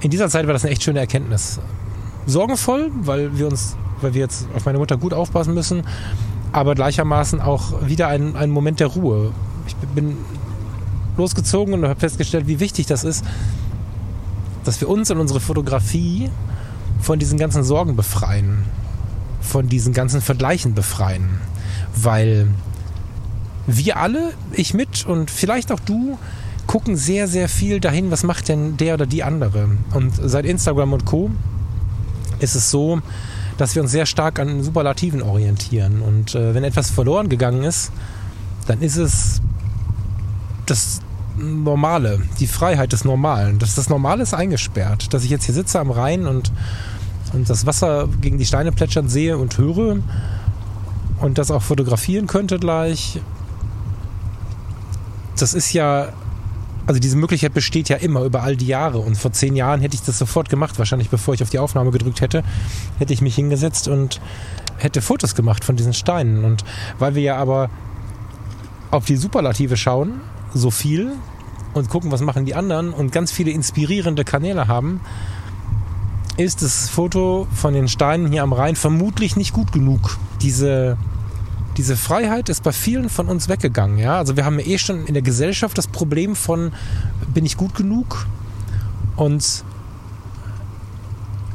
In 0.00 0.10
dieser 0.10 0.28
Zeit 0.28 0.46
war 0.46 0.52
das 0.52 0.64
eine 0.64 0.72
echt 0.72 0.84
schöne 0.84 1.00
Erkenntnis 1.00 1.58
sorgenvoll, 2.28 2.90
weil 3.02 3.36
wir 3.36 3.48
uns, 3.48 3.76
weil 4.00 4.14
wir 4.14 4.20
jetzt 4.20 4.46
auf 4.54 4.64
meine 4.64 4.78
Mutter 4.78 4.96
gut 4.96 5.12
aufpassen 5.12 5.54
müssen, 5.54 5.82
aber 6.52 6.74
gleichermaßen 6.74 7.40
auch 7.40 7.86
wieder 7.86 8.08
ein, 8.08 8.36
ein 8.36 8.50
Moment 8.50 8.78
der 8.78 8.86
Ruhe. 8.86 9.32
Ich 9.66 9.74
bin 9.76 10.16
losgezogen 11.16 11.74
und 11.74 11.84
habe 11.84 11.98
festgestellt, 11.98 12.46
wie 12.46 12.60
wichtig 12.60 12.86
das 12.86 13.02
ist, 13.02 13.24
dass 14.64 14.80
wir 14.80 14.88
uns 14.88 15.10
und 15.10 15.18
unsere 15.18 15.40
Fotografie 15.40 16.30
von 17.00 17.18
diesen 17.18 17.38
ganzen 17.38 17.64
Sorgen 17.64 17.96
befreien. 17.96 18.64
von 19.40 19.68
diesen 19.68 19.92
ganzen 19.94 20.20
Vergleichen 20.20 20.74
befreien. 20.74 21.40
Weil 21.94 22.48
wir 23.66 23.96
alle, 23.96 24.32
ich 24.52 24.74
mit 24.74 25.06
und 25.06 25.30
vielleicht 25.30 25.72
auch 25.72 25.80
du, 25.80 26.18
gucken 26.66 26.96
sehr, 26.96 27.28
sehr 27.28 27.48
viel 27.48 27.80
dahin, 27.80 28.10
was 28.10 28.24
macht 28.24 28.48
denn 28.48 28.76
der 28.76 28.94
oder 28.94 29.06
die 29.06 29.22
andere. 29.22 29.68
Und 29.94 30.12
seit 30.22 30.44
Instagram 30.44 30.92
und 30.92 31.04
Co. 31.06 31.30
ist 32.40 32.54
es 32.54 32.70
so, 32.70 33.00
dass 33.56 33.74
wir 33.74 33.82
uns 33.82 33.90
sehr 33.90 34.06
stark 34.06 34.38
an 34.38 34.62
Superlativen 34.62 35.22
orientieren. 35.22 36.00
Und 36.00 36.34
äh, 36.34 36.54
wenn 36.54 36.64
etwas 36.64 36.90
verloren 36.90 37.28
gegangen 37.28 37.64
ist, 37.64 37.92
dann 38.66 38.80
ist 38.80 38.96
es 38.96 39.40
das 40.66 41.00
Normale, 41.36 42.20
die 42.40 42.46
Freiheit 42.46 42.92
des 42.92 43.04
Normalen. 43.04 43.58
Das, 43.58 43.74
das 43.74 43.88
Normale 43.88 44.22
ist 44.22 44.34
eingesperrt. 44.34 45.12
Dass 45.12 45.24
ich 45.24 45.30
jetzt 45.30 45.44
hier 45.44 45.54
sitze 45.54 45.80
am 45.80 45.90
Rhein 45.90 46.26
und, 46.26 46.52
und 47.32 47.48
das 47.48 47.66
Wasser 47.66 48.08
gegen 48.20 48.38
die 48.38 48.46
Steine 48.46 48.72
plätschern 48.72 49.08
sehe 49.08 49.38
und 49.38 49.56
höre 49.58 49.98
und 51.20 51.38
das 51.38 51.50
auch 51.50 51.62
fotografieren 51.62 52.26
könnte 52.26 52.58
gleich. 52.58 53.20
Das 55.38 55.54
ist 55.54 55.72
ja 55.72 56.08
also 56.88 57.00
diese 57.00 57.16
Möglichkeit 57.16 57.52
besteht 57.52 57.90
ja 57.90 57.98
immer 57.98 58.22
über 58.22 58.42
all 58.42 58.56
die 58.56 58.66
Jahre. 58.66 58.98
Und 58.98 59.18
vor 59.18 59.30
zehn 59.30 59.54
Jahren 59.54 59.82
hätte 59.82 59.94
ich 59.94 60.02
das 60.02 60.18
sofort 60.18 60.48
gemacht, 60.48 60.78
wahrscheinlich 60.78 61.10
bevor 61.10 61.34
ich 61.34 61.42
auf 61.42 61.50
die 61.50 61.58
Aufnahme 61.58 61.90
gedrückt 61.90 62.22
hätte, 62.22 62.42
hätte 62.98 63.12
ich 63.12 63.20
mich 63.20 63.34
hingesetzt 63.34 63.88
und 63.88 64.22
hätte 64.78 65.02
Fotos 65.02 65.34
gemacht 65.34 65.64
von 65.64 65.76
diesen 65.76 65.92
Steinen. 65.92 66.44
Und 66.44 66.64
weil 66.98 67.14
wir 67.14 67.20
ja 67.20 67.36
aber 67.36 67.68
auf 68.90 69.04
die 69.04 69.16
Superlative 69.16 69.76
schauen, 69.76 70.22
so 70.54 70.70
viel, 70.70 71.12
und 71.74 71.90
gucken, 71.90 72.10
was 72.10 72.22
machen 72.22 72.46
die 72.46 72.54
anderen 72.54 72.94
und 72.94 73.12
ganz 73.12 73.32
viele 73.32 73.50
inspirierende 73.50 74.24
Kanäle 74.24 74.66
haben, 74.66 75.02
ist 76.38 76.62
das 76.62 76.88
Foto 76.88 77.46
von 77.52 77.74
den 77.74 77.88
Steinen 77.88 78.32
hier 78.32 78.42
am 78.42 78.54
Rhein 78.54 78.76
vermutlich 78.76 79.36
nicht 79.36 79.52
gut 79.52 79.72
genug. 79.72 80.16
Diese 80.40 80.96
diese 81.78 81.96
Freiheit 81.96 82.48
ist 82.48 82.64
bei 82.64 82.72
vielen 82.72 83.08
von 83.08 83.28
uns 83.28 83.48
weggegangen. 83.48 83.98
Ja? 83.98 84.18
Also 84.18 84.36
wir 84.36 84.44
haben 84.44 84.58
eh 84.58 84.78
schon 84.78 85.06
in 85.06 85.14
der 85.14 85.22
Gesellschaft 85.22 85.78
das 85.78 85.86
Problem 85.86 86.34
von, 86.34 86.72
bin 87.32 87.46
ich 87.46 87.56
gut 87.56 87.74
genug? 87.74 88.26
Und 89.16 89.64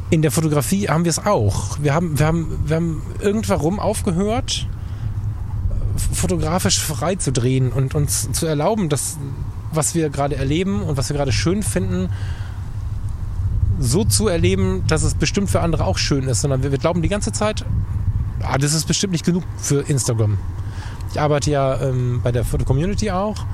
in 0.09 0.21
der 0.21 0.31
Fotografie 0.31 0.87
haben 0.87 1.03
wir 1.03 1.09
es 1.09 1.19
auch. 1.19 1.77
Wir 1.81 1.93
haben, 1.93 2.17
wir 2.17 2.25
haben, 2.25 2.59
wir 2.65 2.75
haben 2.77 3.01
irgendwann 3.19 3.79
aufgehört, 3.79 4.67
fotografisch 6.13 6.79
frei 6.79 7.15
zu 7.15 7.31
drehen 7.31 7.71
und 7.71 7.93
uns 7.93 8.31
zu 8.31 8.45
erlauben, 8.45 8.89
dass 8.89 9.17
was 9.71 9.93
wir 9.95 10.09
gerade 10.09 10.35
erleben 10.35 10.83
und 10.83 10.97
was 10.97 11.09
wir 11.09 11.17
gerade 11.17 11.31
schön 11.31 11.63
finden, 11.63 12.09
so 13.79 14.05
zu 14.05 14.27
erleben, 14.27 14.83
dass 14.87 15.03
es 15.03 15.15
bestimmt 15.15 15.49
für 15.49 15.61
andere 15.61 15.85
auch 15.85 15.97
schön 15.97 16.27
ist, 16.27 16.41
sondern 16.41 16.63
wir, 16.63 16.71
wir 16.71 16.77
glauben 16.77 17.01
die 17.01 17.09
ganze 17.09 17.31
Zeit, 17.31 17.65
ah, 18.41 18.57
das 18.57 18.73
ist 18.73 18.87
bestimmt 18.87 19.13
nicht 19.13 19.25
genug 19.25 19.43
für 19.57 19.81
Instagram. 19.81 20.37
Ich 21.11 21.19
arbeite 21.19 21.51
ja 21.51 21.79
ähm, 21.81 22.21
bei 22.23 22.31
der 22.31 22.43
Foto-Community 22.43 23.11
auch 23.11 23.45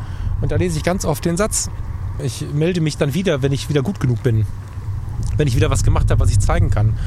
und 0.41 0.51
da 0.51 0.55
lese 0.55 0.77
ich 0.77 0.83
ganz 0.83 1.05
oft 1.05 1.25
den 1.25 1.37
Satz, 1.37 1.69
ich 2.23 2.45
melde 2.53 2.81
mich 2.81 2.97
dann 2.97 3.13
wieder, 3.13 3.41
wenn 3.41 3.51
ich 3.51 3.69
wieder 3.69 3.81
gut 3.81 3.99
genug 3.99 4.23
bin. 4.23 4.45
Wenn 5.37 5.47
ich 5.47 5.55
wieder 5.55 5.69
was 5.69 5.83
gemacht 5.83 6.09
habe, 6.11 6.19
was 6.19 6.31
ich 6.31 6.39
zeigen 6.39 6.69
kann. 6.69 6.97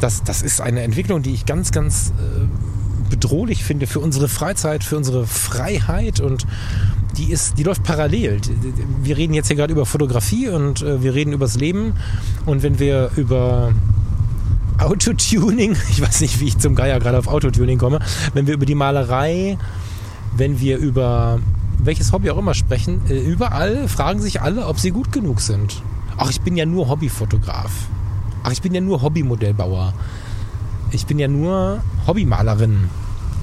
Das, 0.00 0.22
das 0.22 0.42
ist 0.42 0.60
eine 0.60 0.82
Entwicklung, 0.82 1.22
die 1.22 1.32
ich 1.32 1.46
ganz, 1.46 1.72
ganz 1.72 2.12
äh, 2.18 2.46
bedrohlich 3.10 3.64
finde 3.64 3.86
für 3.86 4.00
unsere 4.00 4.28
Freizeit, 4.28 4.84
für 4.84 4.96
unsere 4.96 5.26
Freiheit 5.26 6.20
und 6.20 6.46
die 7.16 7.30
ist, 7.30 7.58
die 7.58 7.62
läuft 7.62 7.84
parallel. 7.84 8.40
Wir 9.02 9.16
reden 9.16 9.34
jetzt 9.34 9.46
hier 9.46 9.56
gerade 9.56 9.72
über 9.72 9.86
Fotografie 9.86 10.48
und 10.48 10.82
äh, 10.82 11.02
wir 11.02 11.14
reden 11.14 11.32
über 11.32 11.46
das 11.46 11.56
Leben 11.56 11.94
und 12.44 12.62
wenn 12.62 12.78
wir 12.78 13.10
über 13.16 13.72
Autotuning, 14.86 15.76
ich 15.90 16.00
weiß 16.00 16.20
nicht, 16.20 16.40
wie 16.40 16.46
ich 16.46 16.58
zum 16.58 16.74
Geier 16.74 16.98
gerade 17.00 17.18
auf 17.18 17.28
Autotuning 17.28 17.78
komme, 17.78 18.00
wenn 18.32 18.46
wir 18.46 18.54
über 18.54 18.66
die 18.66 18.74
Malerei, 18.74 19.58
wenn 20.36 20.60
wir 20.60 20.78
über 20.78 21.38
welches 21.78 22.12
Hobby 22.12 22.30
auch 22.30 22.38
immer 22.38 22.54
sprechen, 22.54 23.00
äh, 23.08 23.18
überall 23.18 23.88
fragen 23.88 24.20
sich 24.20 24.40
alle, 24.40 24.66
ob 24.66 24.78
sie 24.78 24.90
gut 24.90 25.12
genug 25.12 25.40
sind. 25.40 25.82
Ach, 26.16 26.30
ich 26.30 26.40
bin 26.40 26.56
ja 26.56 26.66
nur 26.66 26.88
Hobbyfotograf. 26.88 27.70
Ach, 28.44 28.52
ich 28.52 28.62
bin 28.62 28.74
ja 28.74 28.80
nur 28.80 29.02
Hobbymodellbauer. 29.02 29.94
Ich 30.90 31.06
bin 31.06 31.18
ja 31.18 31.28
nur 31.28 31.80
Hobbymalerin. 32.06 32.88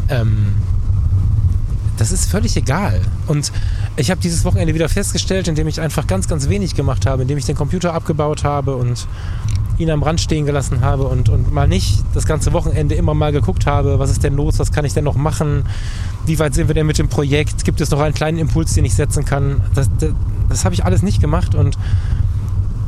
Ähm, 0.09 0.55
das 1.97 2.11
ist 2.11 2.29
völlig 2.31 2.55
egal. 2.55 3.01
Und 3.27 3.51
ich 3.97 4.09
habe 4.09 4.21
dieses 4.21 4.45
Wochenende 4.45 4.73
wieder 4.73 4.89
festgestellt, 4.89 5.47
indem 5.47 5.67
ich 5.67 5.81
einfach 5.81 6.07
ganz, 6.07 6.27
ganz 6.27 6.49
wenig 6.49 6.75
gemacht 6.75 7.05
habe, 7.05 7.23
indem 7.23 7.37
ich 7.37 7.45
den 7.45 7.55
Computer 7.55 7.93
abgebaut 7.93 8.43
habe 8.43 8.75
und 8.75 9.07
ihn 9.81 9.91
am 9.91 10.03
Rand 10.03 10.21
stehen 10.21 10.45
gelassen 10.45 10.81
habe 10.81 11.03
und, 11.03 11.29
und 11.29 11.51
mal 11.51 11.67
nicht 11.67 12.03
das 12.13 12.25
ganze 12.25 12.53
Wochenende 12.53 12.95
immer 12.95 13.13
mal 13.13 13.31
geguckt 13.31 13.65
habe, 13.65 13.99
was 13.99 14.11
ist 14.11 14.23
denn 14.23 14.35
los, 14.35 14.59
was 14.59 14.71
kann 14.71 14.85
ich 14.85 14.93
denn 14.93 15.03
noch 15.03 15.15
machen, 15.15 15.63
wie 16.25 16.39
weit 16.39 16.53
sind 16.53 16.67
wir 16.67 16.75
denn 16.75 16.87
mit 16.87 16.97
dem 16.97 17.09
Projekt, 17.09 17.65
gibt 17.65 17.81
es 17.81 17.89
noch 17.91 17.99
einen 17.99 18.13
kleinen 18.13 18.37
Impuls, 18.37 18.73
den 18.73 18.85
ich 18.85 18.95
setzen 18.95 19.25
kann. 19.25 19.61
Das, 19.73 19.89
das, 19.99 20.11
das 20.49 20.65
habe 20.65 20.75
ich 20.75 20.85
alles 20.85 21.01
nicht 21.01 21.21
gemacht 21.21 21.55
und 21.55 21.77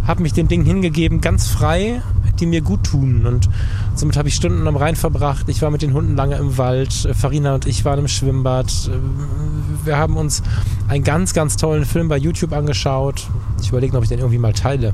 habe 0.05 0.21
mich 0.21 0.33
den 0.33 0.47
Dingen 0.47 0.65
hingegeben, 0.65 1.21
ganz 1.21 1.47
frei, 1.47 2.01
die 2.39 2.45
mir 2.45 2.61
gut 2.61 2.83
tun. 2.83 3.25
Und 3.25 3.49
somit 3.95 4.17
habe 4.17 4.27
ich 4.27 4.35
Stunden 4.35 4.67
am 4.67 4.75
Rhein 4.75 4.95
verbracht. 4.95 5.47
Ich 5.47 5.61
war 5.61 5.71
mit 5.71 5.81
den 5.81 5.93
Hunden 5.93 6.15
lange 6.15 6.35
im 6.35 6.57
Wald. 6.57 7.09
Farina 7.13 7.55
und 7.55 7.65
ich 7.65 7.85
waren 7.85 7.99
im 7.99 8.07
Schwimmbad. 8.07 8.71
Wir 9.85 9.97
haben 9.97 10.17
uns 10.17 10.43
einen 10.87 11.03
ganz, 11.03 11.33
ganz 11.33 11.55
tollen 11.55 11.85
Film 11.85 12.09
bei 12.09 12.17
YouTube 12.17 12.53
angeschaut. 12.53 13.27
Ich 13.61 13.69
überlege, 13.69 13.95
ob 13.97 14.03
ich 14.03 14.09
den 14.09 14.19
irgendwie 14.19 14.39
mal 14.39 14.53
teile. 14.53 14.93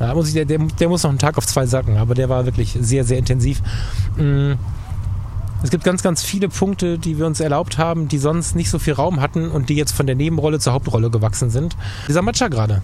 Ja, 0.00 0.14
muss 0.14 0.28
ich, 0.28 0.34
der, 0.34 0.44
der, 0.44 0.58
der, 0.58 0.88
muss 0.88 1.02
noch 1.02 1.10
einen 1.10 1.18
Tag 1.18 1.38
auf 1.38 1.46
zwei 1.46 1.66
sacken, 1.66 1.96
aber 1.96 2.14
der 2.14 2.28
war 2.28 2.44
wirklich 2.44 2.76
sehr, 2.80 3.04
sehr 3.04 3.18
intensiv. 3.18 3.62
Mm. 4.16 4.52
Es 5.62 5.70
gibt 5.70 5.84
ganz, 5.84 6.02
ganz 6.02 6.22
viele 6.22 6.48
Punkte, 6.48 6.98
die 6.98 7.18
wir 7.18 7.26
uns 7.26 7.40
erlaubt 7.40 7.78
haben, 7.78 8.08
die 8.08 8.18
sonst 8.18 8.54
nicht 8.54 8.68
so 8.68 8.78
viel 8.78 8.92
Raum 8.92 9.20
hatten 9.20 9.50
und 9.50 9.70
die 9.70 9.74
jetzt 9.74 9.92
von 9.92 10.06
der 10.06 10.14
Nebenrolle 10.14 10.58
zur 10.58 10.74
Hauptrolle 10.74 11.10
gewachsen 11.10 11.48
sind. 11.50 11.76
Dieser 12.06 12.20
Matcha 12.22 12.48
gerade. 12.48 12.82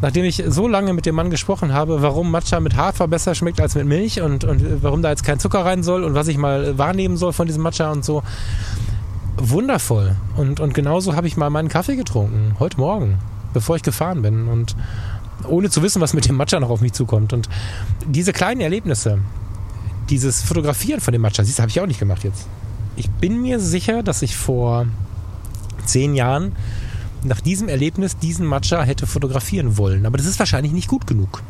Nachdem 0.00 0.24
ich 0.24 0.44
so 0.46 0.68
lange 0.68 0.92
mit 0.92 1.06
dem 1.06 1.16
Mann 1.16 1.30
gesprochen 1.30 1.72
habe, 1.72 2.02
warum 2.02 2.30
Matcha 2.30 2.60
mit 2.60 2.76
Hafer 2.76 3.08
besser 3.08 3.34
schmeckt 3.34 3.60
als 3.60 3.74
mit 3.74 3.86
Milch 3.86 4.20
und, 4.20 4.44
und 4.44 4.82
warum 4.82 5.02
da 5.02 5.10
jetzt 5.10 5.24
kein 5.24 5.40
Zucker 5.40 5.64
rein 5.64 5.82
soll 5.82 6.04
und 6.04 6.14
was 6.14 6.28
ich 6.28 6.38
mal 6.38 6.78
wahrnehmen 6.78 7.16
soll 7.16 7.32
von 7.32 7.46
diesem 7.46 7.62
Matcha 7.62 7.90
und 7.90 8.04
so. 8.04 8.22
Wundervoll. 9.38 10.14
Und, 10.36 10.60
und 10.60 10.74
genauso 10.74 11.16
habe 11.16 11.26
ich 11.26 11.36
mal 11.36 11.50
meinen 11.50 11.68
Kaffee 11.68 11.96
getrunken, 11.96 12.54
heute 12.60 12.78
Morgen, 12.78 13.18
bevor 13.54 13.76
ich 13.76 13.82
gefahren 13.82 14.22
bin. 14.22 14.46
Und 14.46 14.76
ohne 15.46 15.70
zu 15.70 15.82
wissen, 15.82 16.00
was 16.00 16.14
mit 16.14 16.26
dem 16.26 16.36
Matcha 16.36 16.60
noch 16.60 16.70
auf 16.70 16.80
mich 16.80 16.92
zukommt. 16.92 17.32
Und 17.32 17.48
diese 18.06 18.32
kleinen 18.32 18.60
Erlebnisse, 18.60 19.18
dieses 20.10 20.42
Fotografieren 20.42 21.00
von 21.00 21.12
dem 21.12 21.22
Matcha, 21.22 21.44
siehst 21.44 21.58
du, 21.58 21.62
habe 21.62 21.70
ich 21.70 21.80
auch 21.80 21.86
nicht 21.86 22.00
gemacht 22.00 22.24
jetzt. 22.24 22.46
Ich 22.96 23.10
bin 23.10 23.40
mir 23.40 23.60
sicher, 23.60 24.02
dass 24.02 24.22
ich 24.22 24.36
vor 24.36 24.86
zehn 25.84 26.14
Jahren 26.14 26.52
nach 27.24 27.40
diesem 27.40 27.68
Erlebnis 27.68 28.16
diesen 28.16 28.46
Matcha 28.46 28.82
hätte 28.82 29.06
fotografieren 29.06 29.76
wollen. 29.76 30.06
Aber 30.06 30.18
das 30.18 30.26
ist 30.26 30.38
wahrscheinlich 30.38 30.72
nicht 30.72 30.88
gut 30.88 31.06
genug. 31.06 31.42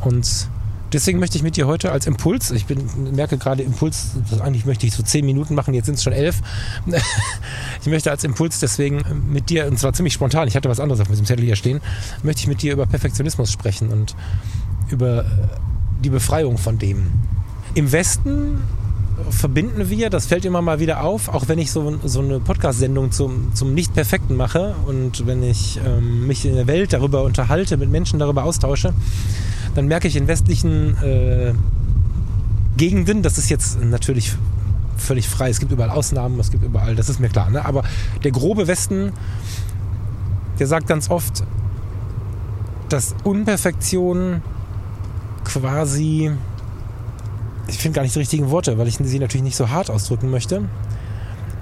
Und 0.00 0.48
deswegen 0.92 1.18
möchte 1.18 1.36
ich 1.36 1.42
mit 1.42 1.56
dir 1.56 1.66
heute 1.66 1.92
als 1.92 2.06
Impuls, 2.06 2.50
ich 2.50 2.66
bin, 2.66 2.88
merke 3.14 3.38
gerade 3.38 3.62
Impuls, 3.62 4.12
eigentlich 4.40 4.64
möchte 4.64 4.86
ich 4.86 4.94
so 4.94 5.02
zehn 5.02 5.24
Minuten 5.26 5.54
machen, 5.54 5.74
jetzt 5.74 5.86
sind 5.86 5.96
es 5.96 6.02
schon 6.02 6.12
elf. 6.12 6.40
ich 7.80 7.86
möchte 7.86 8.10
als 8.10 8.24
Impuls 8.24 8.60
deswegen 8.60 9.02
mit 9.30 9.50
dir, 9.50 9.66
und 9.66 9.78
zwar 9.78 9.92
ziemlich 9.92 10.14
spontan, 10.14 10.48
ich 10.48 10.56
hatte 10.56 10.68
was 10.68 10.80
anderes 10.80 11.00
auf 11.00 11.08
diesem 11.08 11.26
Zettel 11.26 11.44
hier 11.44 11.56
stehen, 11.56 11.80
möchte 12.22 12.40
ich 12.40 12.48
mit 12.48 12.62
dir 12.62 12.72
über 12.72 12.86
Perfektionismus 12.86 13.50
sprechen 13.52 13.88
und 13.88 14.14
über 14.90 15.24
die 16.02 16.10
Befreiung 16.10 16.58
von 16.58 16.78
dem. 16.78 17.06
Im 17.74 17.92
Westen 17.92 18.62
verbinden 19.30 19.90
wir, 19.90 20.10
das 20.10 20.26
fällt 20.26 20.44
immer 20.44 20.62
mal 20.62 20.80
wieder 20.80 21.02
auf, 21.02 21.28
auch 21.28 21.48
wenn 21.48 21.58
ich 21.58 21.70
so, 21.70 21.98
so 22.04 22.20
eine 22.20 22.40
Podcast-Sendung 22.40 23.10
zum, 23.10 23.54
zum 23.54 23.74
Nicht-Perfekten 23.74 24.36
mache 24.36 24.74
und 24.86 25.26
wenn 25.26 25.42
ich 25.42 25.80
ähm, 25.84 26.26
mich 26.26 26.44
in 26.44 26.54
der 26.54 26.66
Welt 26.66 26.92
darüber 26.92 27.24
unterhalte, 27.24 27.76
mit 27.76 27.90
Menschen 27.90 28.18
darüber 28.18 28.44
austausche, 28.44 28.94
dann 29.78 29.86
merke 29.86 30.08
ich 30.08 30.16
in 30.16 30.26
westlichen 30.26 31.00
äh, 31.04 31.54
Gegenden, 32.76 33.22
das 33.22 33.38
ist 33.38 33.48
jetzt 33.48 33.80
natürlich 33.80 34.34
völlig 34.96 35.28
frei, 35.28 35.50
es 35.50 35.60
gibt 35.60 35.70
überall 35.70 35.90
Ausnahmen, 35.90 36.40
es 36.40 36.50
gibt 36.50 36.64
überall, 36.64 36.96
das 36.96 37.08
ist 37.08 37.20
mir 37.20 37.28
klar, 37.28 37.48
ne? 37.48 37.64
aber 37.64 37.84
der 38.24 38.32
grobe 38.32 38.66
Westen, 38.66 39.12
der 40.58 40.66
sagt 40.66 40.88
ganz 40.88 41.10
oft, 41.10 41.44
dass 42.88 43.14
Unperfektion 43.22 44.42
quasi, 45.44 46.32
ich 47.68 47.78
finde 47.78 47.94
gar 47.94 48.02
nicht 48.02 48.16
die 48.16 48.18
richtigen 48.18 48.50
Worte, 48.50 48.78
weil 48.78 48.88
ich 48.88 48.96
sie 48.96 49.20
natürlich 49.20 49.44
nicht 49.44 49.56
so 49.56 49.70
hart 49.70 49.90
ausdrücken 49.90 50.28
möchte. 50.28 50.62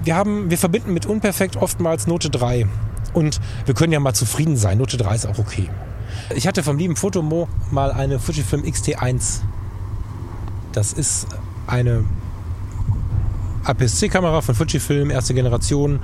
Wir 0.03 0.15
haben, 0.15 0.49
wir 0.49 0.57
verbinden 0.57 0.91
mit 0.91 1.05
unperfekt 1.05 1.55
oftmals 1.55 2.07
Note 2.07 2.31
3. 2.31 2.65
Und 3.13 3.39
wir 3.65 3.75
können 3.75 3.93
ja 3.93 3.99
mal 3.99 4.15
zufrieden 4.15 4.57
sein. 4.57 4.79
Note 4.79 4.97
3 4.97 5.13
ist 5.13 5.27
auch 5.27 5.37
okay. 5.37 5.69
Ich 6.35 6.47
hatte 6.47 6.63
vom 6.63 6.77
lieben 6.77 6.95
Fotomo 6.95 7.47
mal 7.71 7.91
eine 7.91 8.19
Fujifilm 8.19 8.63
X-T1. 8.63 9.39
Das 10.71 10.93
ist 10.93 11.27
eine 11.65 12.03
APS-C-Kamera 13.63 14.41
von 14.41 14.55
Fujifilm, 14.55 15.09
erste 15.09 15.33
Generation. 15.33 15.99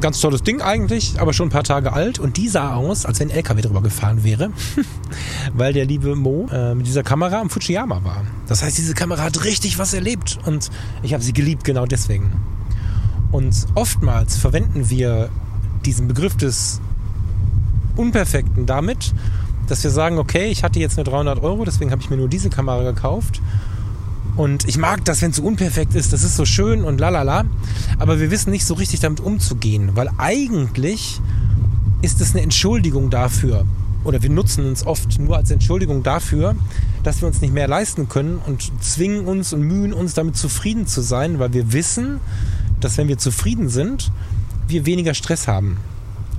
ganz 0.00 0.20
tolles 0.20 0.42
Ding 0.42 0.60
eigentlich, 0.60 1.20
aber 1.20 1.32
schon 1.32 1.48
ein 1.48 1.50
paar 1.50 1.64
Tage 1.64 1.92
alt. 1.92 2.18
Und 2.18 2.36
die 2.36 2.48
sah 2.48 2.74
aus, 2.74 3.06
als 3.06 3.20
wenn 3.20 3.30
ein 3.30 3.36
LKW 3.36 3.60
drüber 3.60 3.82
gefahren 3.82 4.24
wäre, 4.24 4.50
weil 5.54 5.72
der 5.72 5.84
liebe 5.84 6.16
Mo 6.16 6.48
äh, 6.50 6.74
mit 6.74 6.86
dieser 6.86 7.02
Kamera 7.02 7.40
am 7.40 7.50
Fujiyama 7.50 8.02
war. 8.02 8.24
Das 8.48 8.62
heißt, 8.62 8.78
diese 8.78 8.94
Kamera 8.94 9.22
hat 9.22 9.44
richtig 9.44 9.78
was 9.78 9.94
erlebt 9.94 10.38
und 10.46 10.70
ich 11.02 11.12
habe 11.12 11.22
sie 11.22 11.32
geliebt 11.32 11.64
genau 11.64 11.86
deswegen. 11.86 12.32
Und 13.30 13.66
oftmals 13.74 14.36
verwenden 14.36 14.90
wir 14.90 15.28
diesen 15.84 16.08
Begriff 16.08 16.36
des 16.36 16.80
Unperfekten 17.96 18.66
damit, 18.66 19.12
dass 19.68 19.82
wir 19.84 19.90
sagen, 19.90 20.18
okay, 20.18 20.46
ich 20.50 20.64
hatte 20.64 20.80
jetzt 20.80 20.96
nur 20.96 21.04
300 21.04 21.42
Euro, 21.42 21.64
deswegen 21.64 21.90
habe 21.90 22.02
ich 22.02 22.10
mir 22.10 22.16
nur 22.16 22.28
diese 22.28 22.50
Kamera 22.50 22.82
gekauft. 22.82 23.40
Und 24.36 24.66
ich 24.66 24.78
mag 24.78 25.04
das, 25.04 25.20
wenn 25.20 25.30
es 25.30 25.36
so 25.36 25.42
unperfekt 25.42 25.94
ist, 25.94 26.12
das 26.12 26.22
ist 26.22 26.36
so 26.36 26.44
schön 26.44 26.84
und 26.84 26.98
lalala. 26.98 27.44
Aber 27.98 28.18
wir 28.18 28.30
wissen 28.30 28.50
nicht 28.50 28.64
so 28.64 28.74
richtig 28.74 29.00
damit 29.00 29.20
umzugehen, 29.20 29.90
weil 29.94 30.08
eigentlich 30.16 31.20
ist 32.00 32.20
es 32.20 32.32
eine 32.32 32.42
Entschuldigung 32.42 33.10
dafür, 33.10 33.64
oder 34.04 34.22
wir 34.22 34.30
nutzen 34.30 34.66
uns 34.66 34.84
oft 34.84 35.20
nur 35.20 35.36
als 35.36 35.50
Entschuldigung 35.50 36.02
dafür, 36.02 36.56
dass 37.02 37.20
wir 37.20 37.28
uns 37.28 37.40
nicht 37.40 37.54
mehr 37.54 37.68
leisten 37.68 38.08
können 38.08 38.40
und 38.46 38.72
zwingen 38.82 39.26
uns 39.26 39.52
und 39.52 39.62
mühen 39.62 39.92
uns 39.92 40.14
damit 40.14 40.36
zufrieden 40.36 40.86
zu 40.86 41.00
sein, 41.02 41.38
weil 41.38 41.52
wir 41.52 41.72
wissen, 41.72 42.20
dass 42.80 42.98
wenn 42.98 43.08
wir 43.08 43.18
zufrieden 43.18 43.68
sind, 43.68 44.10
wir 44.66 44.86
weniger 44.86 45.14
Stress 45.14 45.46
haben. 45.46 45.76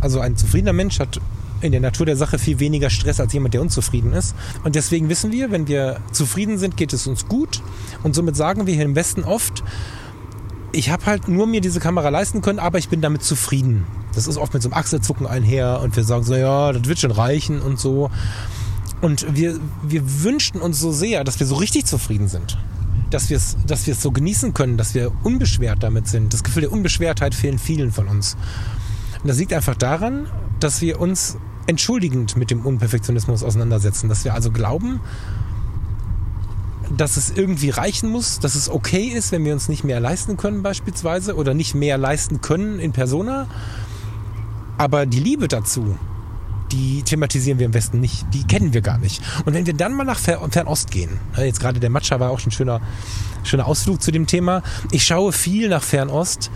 Also 0.01 0.19
ein 0.19 0.35
zufriedener 0.35 0.73
Mensch 0.73 0.99
hat 0.99 1.21
in 1.63 1.71
der 1.71 1.81
Natur 1.81 2.05
der 2.05 2.17
Sache 2.17 2.37
viel 2.37 2.59
weniger 2.59 2.89
Stress 2.89 3.19
als 3.19 3.31
jemand, 3.33 3.53
der 3.53 3.61
unzufrieden 3.61 4.13
ist. 4.13 4.35
Und 4.63 4.75
deswegen 4.75 5.09
wissen 5.09 5.31
wir, 5.31 5.49
wenn 5.49 5.67
wir 5.67 6.01
zufrieden 6.11 6.57
sind, 6.57 6.75
geht 6.75 6.93
es 6.93 7.07
uns 7.07 7.27
gut. 7.27 7.61
Und 8.03 8.13
somit 8.13 8.35
sagen 8.35 8.67
wir 8.67 8.73
hier 8.73 8.83
im 8.83 8.95
Westen 8.95 9.23
oft, 9.23 9.63
ich 10.73 10.89
habe 10.89 11.05
halt 11.05 11.27
nur 11.27 11.47
mir 11.47 11.61
diese 11.61 11.79
Kamera 11.79 12.09
leisten 12.09 12.41
können, 12.41 12.59
aber 12.59 12.79
ich 12.79 12.89
bin 12.89 13.01
damit 13.01 13.23
zufrieden. 13.23 13.85
Das 14.13 14.27
ist 14.27 14.37
oft 14.37 14.53
mit 14.53 14.61
so 14.61 14.69
einem 14.69 14.77
Achselzucken 14.77 15.25
einher 15.25 15.79
und 15.81 15.95
wir 15.95 16.03
sagen 16.03 16.23
so, 16.23 16.35
ja, 16.35 16.73
das 16.73 16.87
wird 16.87 16.99
schon 16.99 17.11
reichen 17.11 17.61
und 17.61 17.79
so. 17.79 18.11
Und 19.01 19.35
wir, 19.35 19.59
wir 19.83 20.23
wünschten 20.23 20.61
uns 20.61 20.79
so 20.79 20.91
sehr, 20.91 21.23
dass 21.23 21.39
wir 21.39 21.47
so 21.47 21.55
richtig 21.55 21.85
zufrieden 21.85 22.27
sind. 22.27 22.57
Dass 23.09 23.29
wir 23.29 23.37
es 23.37 23.57
dass 23.67 23.85
so 23.85 24.11
genießen 24.11 24.53
können, 24.53 24.77
dass 24.77 24.93
wir 24.95 25.11
unbeschwert 25.23 25.83
damit 25.83 26.07
sind. 26.07 26.33
Das 26.33 26.43
Gefühl 26.43 26.61
der 26.61 26.71
Unbeschwertheit 26.71 27.35
fehlen 27.35 27.59
vielen 27.59 27.91
von 27.91 28.07
uns. 28.07 28.35
Und 29.21 29.29
das 29.29 29.37
liegt 29.37 29.53
einfach 29.53 29.75
daran, 29.75 30.27
dass 30.59 30.81
wir 30.81 30.99
uns 30.99 31.37
entschuldigend 31.67 32.35
mit 32.35 32.51
dem 32.51 32.65
Unperfektionismus 32.65 33.43
auseinandersetzen. 33.43 34.09
Dass 34.09 34.25
wir 34.25 34.33
also 34.33 34.51
glauben, 34.51 34.99
dass 36.95 37.17
es 37.17 37.31
irgendwie 37.31 37.69
reichen 37.69 38.09
muss, 38.09 38.39
dass 38.39 38.55
es 38.55 38.69
okay 38.69 39.05
ist, 39.05 39.31
wenn 39.31 39.45
wir 39.45 39.53
uns 39.53 39.69
nicht 39.69 39.83
mehr 39.83 39.99
leisten 39.99 40.37
können 40.37 40.63
beispielsweise 40.63 41.35
oder 41.35 41.53
nicht 41.53 41.75
mehr 41.75 41.97
leisten 41.97 42.41
können 42.41 42.79
in 42.79 42.91
Persona. 42.91 43.47
Aber 44.77 45.05
die 45.05 45.19
Liebe 45.19 45.47
dazu, 45.47 45.97
die 46.71 47.03
thematisieren 47.03 47.59
wir 47.59 47.65
im 47.67 47.73
Westen 47.73 47.99
nicht, 47.99 48.25
die 48.33 48.45
kennen 48.45 48.73
wir 48.73 48.81
gar 48.81 48.97
nicht. 48.97 49.21
Und 49.45 49.53
wenn 49.53 49.65
wir 49.65 49.73
dann 49.73 49.93
mal 49.93 50.03
nach 50.03 50.19
Fernost 50.19 50.91
gehen, 50.91 51.19
jetzt 51.37 51.59
gerade 51.59 51.79
der 51.79 51.89
Matcha 51.89 52.19
war 52.19 52.31
auch 52.31 52.39
schon 52.39 52.49
ein 52.49 52.53
schöner, 52.53 52.81
schöner 53.43 53.67
Ausflug 53.67 54.01
zu 54.01 54.11
dem 54.11 54.27
Thema. 54.27 54.63
Ich 54.91 55.05
schaue 55.05 55.31
viel 55.31 55.69
nach 55.69 55.83
Fernost 55.83 56.49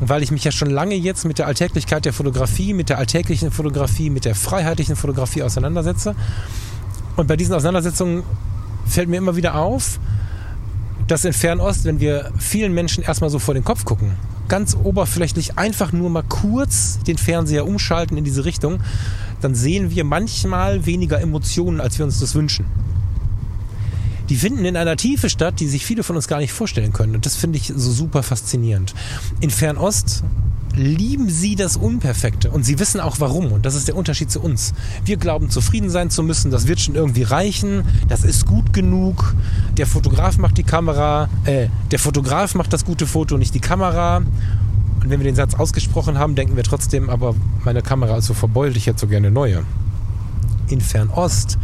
weil 0.00 0.22
ich 0.22 0.30
mich 0.30 0.44
ja 0.44 0.52
schon 0.52 0.70
lange 0.70 0.94
jetzt 0.94 1.24
mit 1.24 1.38
der 1.38 1.46
Alltäglichkeit 1.46 2.04
der 2.04 2.12
Fotografie, 2.12 2.74
mit 2.74 2.88
der 2.88 2.98
alltäglichen 2.98 3.50
Fotografie, 3.50 4.10
mit 4.10 4.24
der 4.24 4.34
freiheitlichen 4.34 4.96
Fotografie 4.96 5.42
auseinandersetze. 5.42 6.14
Und 7.16 7.28
bei 7.28 7.36
diesen 7.36 7.54
Auseinandersetzungen 7.54 8.22
fällt 8.86 9.08
mir 9.08 9.16
immer 9.16 9.36
wieder 9.36 9.54
auf, 9.54 9.98
dass 11.06 11.24
in 11.24 11.32
Fernost, 11.32 11.84
wenn 11.84 12.00
wir 12.00 12.32
vielen 12.38 12.72
Menschen 12.72 13.04
erstmal 13.04 13.30
so 13.30 13.38
vor 13.38 13.54
den 13.54 13.64
Kopf 13.64 13.84
gucken, 13.84 14.12
ganz 14.48 14.76
oberflächlich 14.76 15.58
einfach 15.58 15.92
nur 15.92 16.10
mal 16.10 16.22
kurz 16.22 16.98
den 17.06 17.18
Fernseher 17.18 17.66
umschalten 17.66 18.16
in 18.16 18.24
diese 18.24 18.44
Richtung, 18.44 18.80
dann 19.40 19.54
sehen 19.54 19.90
wir 19.90 20.04
manchmal 20.04 20.86
weniger 20.86 21.20
Emotionen, 21.20 21.80
als 21.80 21.98
wir 21.98 22.04
uns 22.04 22.20
das 22.20 22.34
wünschen 22.34 22.66
die 24.28 24.36
finden 24.36 24.64
in 24.64 24.76
einer 24.76 24.96
Tiefe 24.96 25.28
statt, 25.28 25.60
die 25.60 25.68
sich 25.68 25.84
viele 25.84 26.02
von 26.02 26.16
uns 26.16 26.28
gar 26.28 26.38
nicht 26.38 26.52
vorstellen 26.52 26.92
können. 26.92 27.14
Und 27.14 27.26
das 27.26 27.36
finde 27.36 27.58
ich 27.58 27.72
so 27.74 27.92
super 27.92 28.22
faszinierend. 28.22 28.94
In 29.40 29.50
Fernost 29.50 30.24
lieben 30.76 31.28
sie 31.30 31.54
das 31.54 31.76
Unperfekte 31.76 32.50
und 32.50 32.64
sie 32.64 32.78
wissen 32.78 33.00
auch 33.00 33.20
warum. 33.20 33.52
Und 33.52 33.64
das 33.66 33.74
ist 33.74 33.88
der 33.88 33.96
Unterschied 33.96 34.30
zu 34.30 34.40
uns. 34.40 34.74
Wir 35.04 35.16
glauben, 35.16 35.50
zufrieden 35.50 35.90
sein 35.90 36.10
zu 36.10 36.22
müssen, 36.22 36.50
das 36.50 36.66
wird 36.66 36.80
schon 36.80 36.94
irgendwie 36.94 37.22
reichen, 37.22 37.84
das 38.08 38.24
ist 38.24 38.46
gut 38.46 38.72
genug. 38.72 39.34
Der 39.76 39.86
Fotograf 39.86 40.38
macht 40.38 40.58
die 40.58 40.64
Kamera, 40.64 41.28
äh, 41.44 41.68
der 41.90 41.98
Fotograf 41.98 42.54
macht 42.54 42.72
das 42.72 42.84
gute 42.84 43.06
Foto, 43.06 43.36
nicht 43.36 43.54
die 43.54 43.60
Kamera. 43.60 44.18
Und 44.18 45.10
wenn 45.10 45.20
wir 45.20 45.24
den 45.24 45.36
Satz 45.36 45.54
ausgesprochen 45.54 46.18
haben, 46.18 46.34
denken 46.34 46.56
wir 46.56 46.64
trotzdem, 46.64 47.10
aber 47.10 47.34
meine 47.64 47.82
Kamera 47.82 48.16
ist 48.16 48.26
so 48.26 48.34
verbeult, 48.34 48.76
ich 48.76 48.86
hätte 48.86 49.00
so 49.00 49.06
gerne 49.06 49.30
neue. 49.30 49.64
In 50.68 50.80
Fernost 50.80 51.58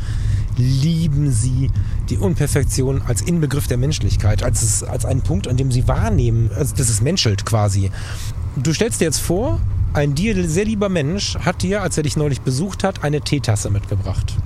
lieben 0.60 1.32
sie 1.32 1.70
die 2.08 2.18
Unperfektion 2.18 3.02
als 3.06 3.22
Inbegriff 3.22 3.66
der 3.66 3.78
Menschlichkeit, 3.78 4.42
als, 4.42 4.82
als 4.84 5.04
einen 5.04 5.22
Punkt, 5.22 5.48
an 5.48 5.56
dem 5.56 5.72
sie 5.72 5.88
wahrnehmen, 5.88 6.50
also 6.54 6.74
dass 6.76 6.88
es 6.88 7.00
menschelt 7.00 7.44
quasi. 7.44 7.90
Du 8.56 8.72
stellst 8.72 9.00
dir 9.00 9.06
jetzt 9.06 9.20
vor, 9.20 9.60
ein 9.92 10.14
dir 10.14 10.48
sehr 10.48 10.64
lieber 10.64 10.88
Mensch 10.88 11.36
hat 11.38 11.62
dir, 11.62 11.82
als 11.82 11.96
er 11.96 12.04
dich 12.04 12.16
neulich 12.16 12.42
besucht 12.42 12.84
hat, 12.84 13.02
eine 13.02 13.20
Teetasse 13.20 13.70
mitgebracht. 13.70 14.36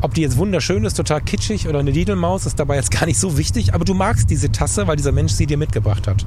Ob 0.00 0.14
die 0.14 0.20
jetzt 0.20 0.36
wunderschön 0.36 0.84
ist, 0.84 0.94
total 0.94 1.20
kitschig 1.20 1.68
oder 1.68 1.78
eine 1.78 1.92
Didelmaus, 1.92 2.46
ist 2.46 2.58
dabei 2.58 2.76
jetzt 2.76 2.90
gar 2.90 3.06
nicht 3.06 3.18
so 3.18 3.38
wichtig, 3.38 3.74
aber 3.74 3.84
du 3.84 3.94
magst 3.94 4.30
diese 4.30 4.50
Tasse, 4.50 4.86
weil 4.86 4.96
dieser 4.96 5.12
Mensch 5.12 5.32
sie 5.32 5.46
dir 5.46 5.56
mitgebracht 5.56 6.06
hat. 6.06 6.26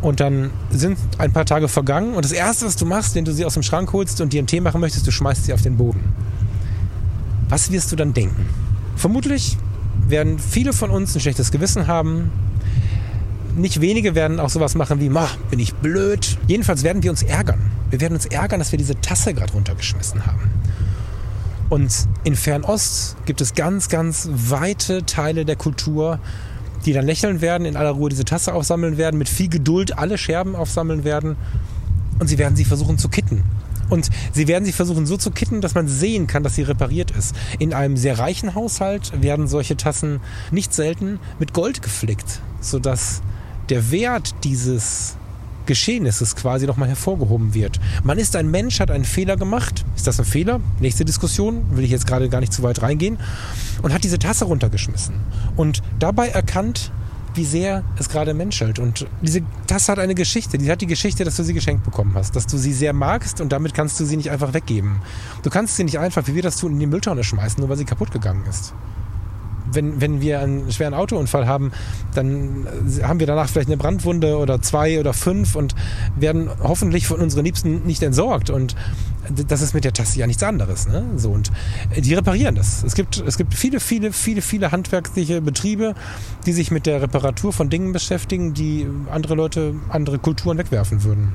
Und 0.00 0.20
dann 0.20 0.50
sind 0.70 0.98
ein 1.18 1.32
paar 1.32 1.46
Tage 1.46 1.68
vergangen 1.68 2.14
und 2.14 2.24
das 2.24 2.32
Erste, 2.32 2.66
was 2.66 2.76
du 2.76 2.84
machst, 2.84 3.14
wenn 3.14 3.24
du 3.24 3.32
sie 3.32 3.44
aus 3.44 3.54
dem 3.54 3.62
Schrank 3.62 3.92
holst 3.92 4.20
und 4.20 4.32
dir 4.32 4.38
einen 4.38 4.46
Tee 4.46 4.60
machen 4.60 4.80
möchtest, 4.80 5.06
du 5.06 5.10
schmeißt 5.10 5.44
sie 5.46 5.54
auf 5.54 5.62
den 5.62 5.76
Boden. 5.76 6.00
Was 7.48 7.70
wirst 7.70 7.92
du 7.92 7.96
dann 7.96 8.14
denken? 8.14 8.46
Vermutlich 8.96 9.56
werden 10.08 10.38
viele 10.38 10.72
von 10.72 10.90
uns 10.90 11.14
ein 11.14 11.20
schlechtes 11.20 11.50
Gewissen 11.50 11.86
haben. 11.86 12.30
Nicht 13.56 13.80
wenige 13.80 14.14
werden 14.14 14.40
auch 14.40 14.50
sowas 14.50 14.74
machen 14.74 15.00
wie, 15.00 15.08
ma, 15.08 15.28
bin 15.50 15.58
ich 15.58 15.74
blöd. 15.74 16.38
Jedenfalls 16.46 16.82
werden 16.82 17.02
wir 17.02 17.10
uns 17.10 17.22
ärgern. 17.22 17.60
Wir 17.90 18.00
werden 18.00 18.14
uns 18.14 18.26
ärgern, 18.26 18.58
dass 18.58 18.72
wir 18.72 18.78
diese 18.78 19.00
Tasse 19.00 19.34
gerade 19.34 19.52
runtergeschmissen 19.52 20.26
haben. 20.26 20.50
Und 21.70 21.92
in 22.24 22.36
Fernost 22.36 23.16
gibt 23.24 23.40
es 23.40 23.54
ganz, 23.54 23.88
ganz 23.88 24.28
weite 24.32 25.06
Teile 25.06 25.44
der 25.44 25.56
Kultur, 25.56 26.18
die 26.84 26.92
dann 26.92 27.06
lächeln 27.06 27.40
werden, 27.40 27.66
in 27.66 27.76
aller 27.76 27.90
Ruhe 27.90 28.10
diese 28.10 28.24
Tasse 28.24 28.52
aufsammeln 28.52 28.96
werden, 28.98 29.16
mit 29.16 29.28
viel 29.28 29.48
Geduld 29.48 29.96
alle 29.96 30.18
Scherben 30.18 30.54
aufsammeln 30.54 31.04
werden 31.04 31.36
und 32.18 32.28
sie 32.28 32.38
werden 32.38 32.56
sie 32.56 32.64
versuchen 32.64 32.98
zu 32.98 33.08
kitten. 33.08 33.42
Und 33.90 34.10
sie 34.32 34.48
werden 34.48 34.64
sie 34.64 34.72
versuchen 34.72 35.06
so 35.06 35.16
zu 35.16 35.30
kitten, 35.30 35.60
dass 35.60 35.74
man 35.74 35.88
sehen 35.88 36.26
kann, 36.26 36.42
dass 36.42 36.54
sie 36.54 36.62
repariert 36.62 37.03
ist. 37.16 37.34
In 37.58 37.72
einem 37.72 37.96
sehr 37.96 38.18
reichen 38.18 38.54
Haushalt 38.54 39.12
werden 39.22 39.48
solche 39.48 39.76
Tassen 39.76 40.20
nicht 40.50 40.74
selten 40.74 41.18
mit 41.38 41.52
Gold 41.52 41.82
geflickt, 41.82 42.40
sodass 42.60 43.22
der 43.68 43.90
Wert 43.90 44.34
dieses 44.44 45.16
Geschehnisses 45.66 46.36
quasi 46.36 46.66
nochmal 46.66 46.88
hervorgehoben 46.88 47.54
wird. 47.54 47.80
Man 48.02 48.18
ist 48.18 48.36
ein 48.36 48.50
Mensch, 48.50 48.80
hat 48.80 48.90
einen 48.90 49.04
Fehler 49.04 49.36
gemacht. 49.36 49.84
Ist 49.96 50.06
das 50.06 50.18
ein 50.18 50.26
Fehler? 50.26 50.60
Nächste 50.80 51.04
Diskussion, 51.04 51.64
will 51.70 51.84
ich 51.84 51.90
jetzt 51.90 52.06
gerade 52.06 52.28
gar 52.28 52.40
nicht 52.40 52.52
zu 52.52 52.62
weit 52.62 52.82
reingehen. 52.82 53.18
Und 53.82 53.92
hat 53.92 54.04
diese 54.04 54.18
Tasse 54.18 54.44
runtergeschmissen. 54.44 55.14
Und 55.56 55.82
dabei 55.98 56.28
erkannt, 56.28 56.92
wie 57.34 57.44
sehr 57.44 57.84
es 57.98 58.08
gerade 58.08 58.34
menschelt. 58.34 58.78
Und 58.78 59.06
diese 59.22 59.42
Tasse 59.66 59.92
hat 59.92 59.98
eine 59.98 60.14
Geschichte. 60.14 60.58
Die 60.58 60.70
hat 60.70 60.80
die 60.80 60.86
Geschichte, 60.86 61.24
dass 61.24 61.36
du 61.36 61.42
sie 61.42 61.54
geschenkt 61.54 61.84
bekommen 61.84 62.12
hast, 62.14 62.36
dass 62.36 62.46
du 62.46 62.56
sie 62.56 62.72
sehr 62.72 62.92
magst 62.92 63.40
und 63.40 63.52
damit 63.52 63.74
kannst 63.74 63.98
du 64.00 64.04
sie 64.04 64.16
nicht 64.16 64.30
einfach 64.30 64.54
weggeben. 64.54 65.02
Du 65.42 65.50
kannst 65.50 65.76
sie 65.76 65.84
nicht 65.84 65.98
einfach, 65.98 66.26
wie 66.26 66.34
wir 66.34 66.42
das 66.42 66.56
tun, 66.56 66.72
in 66.72 66.80
die 66.80 66.86
Mülltonne 66.86 67.24
schmeißen, 67.24 67.60
nur 67.60 67.68
weil 67.68 67.76
sie 67.76 67.84
kaputt 67.84 68.12
gegangen 68.12 68.44
ist 68.48 68.74
wenn, 69.74 70.00
wenn 70.00 70.20
wir 70.20 70.40
einen 70.40 70.70
schweren 70.72 70.94
Autounfall 70.94 71.46
haben, 71.46 71.72
dann 72.14 72.66
haben 73.02 73.20
wir 73.20 73.26
danach 73.26 73.48
vielleicht 73.48 73.68
eine 73.68 73.76
Brandwunde 73.76 74.38
oder 74.38 74.60
zwei 74.62 75.00
oder 75.00 75.12
fünf 75.12 75.56
und 75.56 75.74
werden 76.16 76.50
hoffentlich 76.62 77.06
von 77.06 77.20
unseren 77.20 77.44
Liebsten 77.44 77.82
nicht 77.84 78.02
entsorgt. 78.02 78.50
Und 78.50 78.74
das 79.48 79.62
ist 79.62 79.74
mit 79.74 79.84
der 79.84 79.92
Tasse 79.92 80.18
ja 80.18 80.26
nichts 80.26 80.42
anderes. 80.42 80.86
Ne? 80.86 81.04
So, 81.16 81.30
und 81.30 81.50
die 81.96 82.14
reparieren 82.14 82.54
das. 82.54 82.82
Es 82.84 82.94
gibt, 82.94 83.22
es 83.26 83.36
gibt 83.36 83.54
viele, 83.54 83.80
viele, 83.80 84.12
viele, 84.12 84.42
viele 84.42 84.72
handwerkliche 84.72 85.40
Betriebe, 85.40 85.94
die 86.46 86.52
sich 86.52 86.70
mit 86.70 86.86
der 86.86 87.02
Reparatur 87.02 87.52
von 87.52 87.70
Dingen 87.70 87.92
beschäftigen, 87.92 88.54
die 88.54 88.86
andere 89.10 89.34
Leute, 89.34 89.74
andere 89.88 90.18
Kulturen 90.18 90.58
wegwerfen 90.58 91.04
würden. 91.04 91.32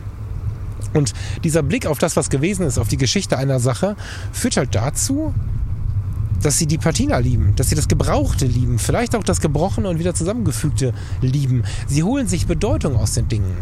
Und 0.94 1.14
dieser 1.44 1.62
Blick 1.62 1.86
auf 1.86 2.00
das, 2.00 2.16
was 2.16 2.30
gewesen 2.30 2.66
ist, 2.66 2.78
auf 2.78 2.88
die 2.88 2.98
Geschichte 2.98 3.38
einer 3.38 3.60
Sache, 3.60 3.96
führt 4.32 4.58
halt 4.58 4.74
dazu, 4.74 5.34
dass 6.42 6.58
sie 6.58 6.68
die 6.68 6.78
Patina 6.78 7.18
lieben, 7.18 7.54
dass 7.56 7.70
sie 7.70 7.76
das 7.76 7.88
Gebrauchte 7.88 8.46
lieben, 8.46 8.80
vielleicht 8.80 9.16
auch 9.16 9.24
das 9.24 9.42
Gebrochene 9.42 9.90
und 9.90 10.00
wieder 10.00 10.14
Zusammengefügte 10.14 10.94
lieben. 11.22 11.64
Sie 11.88 12.04
holen 12.04 12.28
sich 12.28 12.48
Bedeutung 12.48 12.96
aus 12.96 13.14
den 13.14 13.28
Dingen. 13.28 13.56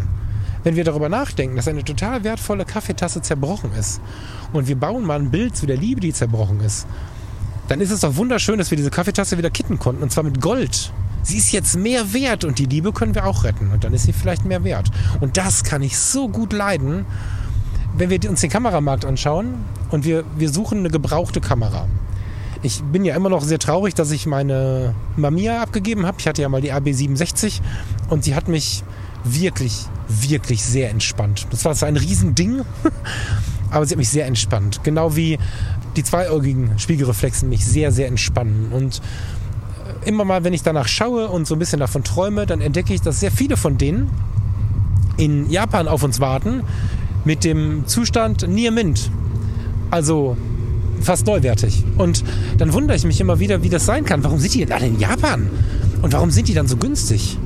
Wenn 0.63 0.75
wir 0.75 0.83
darüber 0.83 1.09
nachdenken, 1.09 1.55
dass 1.55 1.67
eine 1.67 1.83
total 1.83 2.23
wertvolle 2.23 2.65
Kaffeetasse 2.65 3.21
zerbrochen 3.21 3.71
ist 3.79 4.01
und 4.53 4.67
wir 4.67 4.75
bauen 4.75 5.05
mal 5.05 5.19
ein 5.19 5.31
Bild 5.31 5.55
zu 5.55 5.65
der 5.65 5.77
Liebe, 5.77 6.01
die 6.01 6.13
zerbrochen 6.13 6.59
ist, 6.59 6.87
dann 7.67 7.81
ist 7.81 7.91
es 7.91 8.01
doch 8.01 8.15
wunderschön, 8.15 8.57
dass 8.57 8.71
wir 8.71 8.77
diese 8.77 8.89
Kaffeetasse 8.89 9.37
wieder 9.37 9.49
kitten 9.49 9.79
konnten 9.79 10.03
und 10.03 10.11
zwar 10.11 10.23
mit 10.23 10.41
Gold. 10.41 10.91
sie 11.23 11.37
ist 11.37 11.51
jetzt 11.51 11.75
mehr 11.75 12.13
wert 12.13 12.45
und 12.45 12.59
die 12.59 12.65
Liebe 12.65 12.93
können 12.93 13.13
wir 13.13 13.25
auch 13.25 13.43
retten 13.43 13.71
und 13.71 13.83
dann 13.83 13.93
ist 13.93 14.03
sie 14.03 14.13
vielleicht 14.13 14.45
mehr 14.45 14.63
wert. 14.63 14.89
Und 15.19 15.37
das 15.37 15.63
kann 15.63 15.81
ich 15.81 15.97
so 15.97 16.29
gut 16.29 16.53
leiden, 16.53 17.05
wenn 17.97 18.09
wir 18.09 18.29
uns 18.29 18.41
den 18.41 18.49
Kameramarkt 18.49 19.05
anschauen 19.05 19.55
und 19.89 20.05
wir, 20.05 20.23
wir 20.37 20.49
suchen 20.49 20.79
eine 20.79 20.89
gebrauchte 20.89 21.41
Kamera. 21.41 21.87
Ich 22.63 22.81
bin 22.81 23.05
ja 23.05 23.15
immer 23.15 23.29
noch 23.29 23.43
sehr 23.43 23.59
traurig, 23.59 23.93
dass 23.93 24.11
ich 24.11 24.25
meine 24.25 24.95
Mamiya 25.15 25.61
abgegeben 25.61 26.05
habe. 26.05 26.17
Ich 26.19 26.27
hatte 26.27 26.41
ja 26.41 26.49
mal 26.49 26.61
die 26.61 26.73
AB67 26.73 27.61
und 28.09 28.23
sie 28.23 28.35
hat 28.35 28.47
mich 28.47 28.83
wirklich, 29.23 29.85
wirklich 30.07 30.63
sehr 30.63 30.89
entspannt. 30.89 31.47
Das 31.51 31.65
war 31.65 31.75
so 31.75 31.85
ein 31.85 31.97
Riesending, 31.97 32.61
aber 33.71 33.85
sie 33.85 33.93
hat 33.93 33.97
mich 33.97 34.09
sehr 34.09 34.25
entspannt. 34.25 34.81
Genau 34.83 35.15
wie 35.15 35.37
die 35.95 36.03
zweiäugigen 36.03 36.77
Spiegelreflexen 36.79 37.49
mich 37.49 37.65
sehr, 37.65 37.91
sehr 37.91 38.07
entspannen. 38.07 38.71
Und 38.71 39.01
äh, 40.03 40.09
immer 40.09 40.25
mal, 40.25 40.43
wenn 40.43 40.53
ich 40.53 40.63
danach 40.63 40.87
schaue 40.87 41.27
und 41.27 41.47
so 41.47 41.55
ein 41.55 41.59
bisschen 41.59 41.79
davon 41.79 42.03
träume, 42.03 42.45
dann 42.45 42.61
entdecke 42.61 42.93
ich, 42.93 43.01
dass 43.01 43.19
sehr 43.19 43.31
viele 43.31 43.57
von 43.57 43.77
denen 43.77 44.09
in 45.17 45.49
Japan 45.49 45.87
auf 45.87 46.03
uns 46.03 46.19
warten 46.19 46.63
mit 47.25 47.43
dem 47.43 47.87
Zustand 47.87 48.47
Near 48.47 48.71
Mint. 48.71 49.11
Also 49.89 50.37
fast 51.01 51.27
neuwertig. 51.27 51.83
Und 51.97 52.23
dann 52.57 52.73
wundere 52.73 52.97
ich 52.97 53.03
mich 53.05 53.19
immer 53.19 53.39
wieder, 53.39 53.63
wie 53.63 53.69
das 53.69 53.85
sein 53.85 54.05
kann. 54.05 54.23
Warum 54.23 54.39
sind 54.39 54.53
die 54.53 54.59
denn 54.59 54.71
alle 54.71 54.87
in 54.87 54.99
Japan? 54.99 55.49
Und 56.01 56.13
warum 56.13 56.31
sind 56.31 56.47
die 56.47 56.53
dann 56.53 56.67
so 56.67 56.77
günstig? 56.77 57.37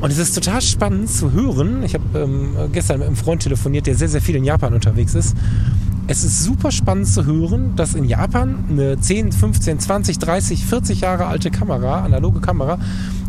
Und 0.00 0.10
es 0.10 0.18
ist 0.18 0.34
total 0.34 0.60
spannend 0.60 1.10
zu 1.10 1.32
hören. 1.32 1.82
Ich 1.82 1.94
habe 1.94 2.04
ähm, 2.18 2.54
gestern 2.72 2.98
mit 2.98 3.06
einem 3.06 3.16
Freund 3.16 3.42
telefoniert, 3.42 3.86
der 3.86 3.94
sehr, 3.94 4.08
sehr 4.08 4.20
viel 4.20 4.36
in 4.36 4.44
Japan 4.44 4.74
unterwegs 4.74 5.14
ist 5.14 5.34
es 6.06 6.22
ist 6.22 6.44
super 6.44 6.70
spannend 6.70 7.08
zu 7.08 7.24
hören, 7.24 7.76
dass 7.76 7.94
in 7.94 8.04
Japan 8.04 8.64
eine 8.68 9.00
10, 9.00 9.32
15, 9.32 9.80
20, 9.80 10.18
30, 10.18 10.64
40 10.64 11.00
Jahre 11.00 11.26
alte 11.26 11.50
Kamera, 11.50 12.04
analoge 12.04 12.40
Kamera, 12.40 12.78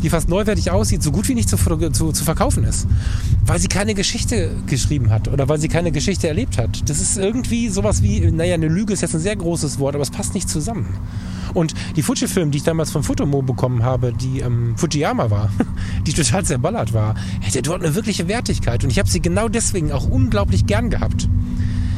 die 0.05 0.11
fast 0.11 0.29
neuwertig 0.29 0.69
aussieht, 0.69 1.01
so 1.01 1.11
gut 1.11 1.27
wie 1.29 1.33
nicht 1.33 1.49
zu, 1.49 1.57
zu, 1.57 2.11
zu 2.11 2.23
verkaufen 2.23 2.63
ist. 2.63 2.85
Weil 3.43 3.57
sie 3.57 3.67
keine 3.67 3.95
Geschichte 3.95 4.51
geschrieben 4.67 5.09
hat 5.09 5.27
oder 5.27 5.49
weil 5.49 5.59
sie 5.59 5.67
keine 5.67 5.91
Geschichte 5.91 6.27
erlebt 6.27 6.59
hat. 6.59 6.87
Das 6.87 7.01
ist 7.01 7.17
irgendwie 7.17 7.69
sowas 7.69 8.03
wie, 8.03 8.19
naja, 8.29 8.53
eine 8.53 8.67
Lüge 8.67 8.93
ist 8.93 9.01
jetzt 9.01 9.15
ein 9.15 9.19
sehr 9.19 9.35
großes 9.35 9.79
Wort, 9.79 9.95
aber 9.95 10.03
es 10.03 10.11
passt 10.11 10.35
nicht 10.35 10.47
zusammen. 10.47 10.85
Und 11.55 11.73
die 11.95 12.03
Fujifilm, 12.03 12.51
die 12.51 12.59
ich 12.59 12.63
damals 12.63 12.91
von 12.91 13.01
Futomo 13.01 13.41
bekommen 13.41 13.81
habe, 13.81 14.13
die 14.13 14.41
ähm, 14.41 14.77
Fujiyama 14.77 15.31
war, 15.31 15.49
die 16.05 16.13
total 16.13 16.45
zerballert 16.45 16.93
war, 16.93 17.15
hätte 17.41 17.63
dort 17.63 17.83
eine 17.83 17.95
wirkliche 17.95 18.27
Wertigkeit. 18.27 18.83
Und 18.83 18.91
ich 18.91 18.99
habe 18.99 19.09
sie 19.09 19.21
genau 19.21 19.49
deswegen 19.49 19.91
auch 19.91 20.07
unglaublich 20.07 20.67
gern 20.67 20.91
gehabt 20.91 21.27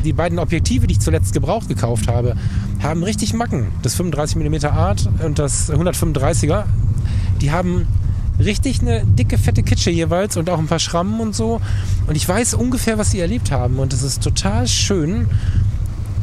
die 0.05 0.13
beiden 0.13 0.39
Objektive, 0.39 0.87
die 0.87 0.93
ich 0.93 1.01
zuletzt 1.01 1.33
gebraucht 1.33 1.67
gekauft 1.67 2.07
habe, 2.07 2.37
haben 2.81 3.03
richtig 3.03 3.33
Macken. 3.33 3.67
Das 3.81 3.99
35mm 3.99 4.69
Art 4.69 5.09
und 5.21 5.37
das 5.37 5.69
135er. 5.69 6.63
Die 7.41 7.51
haben 7.51 7.87
richtig 8.39 8.81
eine 8.81 9.05
dicke, 9.05 9.37
fette 9.37 9.63
Kitsche 9.63 9.91
jeweils 9.91 10.37
und 10.37 10.49
auch 10.49 10.59
ein 10.59 10.67
paar 10.67 10.79
Schrammen 10.79 11.19
und 11.19 11.35
so. 11.35 11.61
Und 12.07 12.15
ich 12.15 12.27
weiß 12.27 12.53
ungefähr, 12.53 12.97
was 12.97 13.11
sie 13.11 13.19
erlebt 13.19 13.51
haben. 13.51 13.79
Und 13.79 13.93
es 13.93 14.03
ist 14.03 14.21
total 14.21 14.67
schön, 14.67 15.27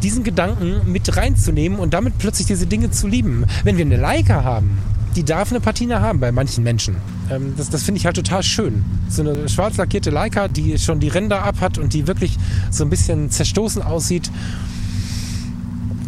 diesen 0.02 0.22
Gedanken 0.22 0.90
mit 0.90 1.16
reinzunehmen 1.16 1.78
und 1.78 1.94
damit 1.94 2.18
plötzlich 2.18 2.46
diese 2.46 2.66
Dinge 2.66 2.90
zu 2.90 3.08
lieben. 3.08 3.46
Wenn 3.64 3.76
wir 3.76 3.84
eine 3.84 3.96
Leica 3.96 4.44
haben, 4.44 4.78
die 5.16 5.24
darf 5.24 5.50
eine 5.50 5.60
Patina 5.60 6.00
haben 6.00 6.20
bei 6.20 6.32
manchen 6.32 6.64
Menschen. 6.64 6.96
Ähm, 7.30 7.54
das 7.56 7.70
das 7.70 7.84
finde 7.84 7.98
ich 7.98 8.06
halt 8.06 8.16
total 8.16 8.42
schön. 8.42 8.84
So 9.08 9.22
eine 9.22 9.48
schwarz 9.48 9.76
lackierte 9.76 10.10
Leica, 10.10 10.48
die 10.48 10.78
schon 10.78 11.00
die 11.00 11.08
Ränder 11.08 11.42
ab 11.42 11.60
hat 11.60 11.78
und 11.78 11.94
die 11.94 12.06
wirklich 12.06 12.36
so 12.70 12.84
ein 12.84 12.90
bisschen 12.90 13.30
zerstoßen 13.30 13.82
aussieht. 13.82 14.30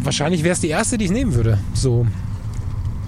Wahrscheinlich 0.03 0.43
wäre 0.43 0.53
es 0.53 0.59
die 0.59 0.69
erste, 0.69 0.97
die 0.97 1.05
ich 1.05 1.11
nehmen 1.11 1.33
würde. 1.33 1.57
So, 1.73 2.05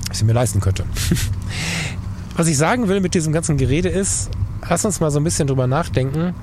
was 0.07 0.17
ich 0.17 0.23
mir 0.23 0.33
leisten 0.33 0.59
könnte. 0.59 0.85
was 2.39 2.47
ich 2.47 2.57
sagen 2.57 2.87
will 2.87 3.01
mit 3.01 3.15
diesem 3.15 3.33
ganzen 3.33 3.57
Gerede 3.57 3.89
ist, 3.89 4.29
lass 4.67 4.85
uns 4.85 5.01
mal 5.01 5.11
so 5.11 5.19
ein 5.19 5.25
bisschen 5.25 5.45
drüber 5.45 5.67
nachdenken, 5.67 6.33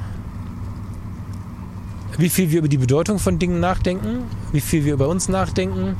wie 2.18 2.28
viel 2.28 2.50
wir 2.50 2.58
über 2.58 2.68
die 2.68 2.76
Bedeutung 2.76 3.18
von 3.18 3.38
Dingen 3.38 3.60
nachdenken, 3.60 4.24
wie 4.52 4.60
viel 4.60 4.84
wir 4.84 4.92
über 4.92 5.08
uns 5.08 5.30
nachdenken 5.30 5.96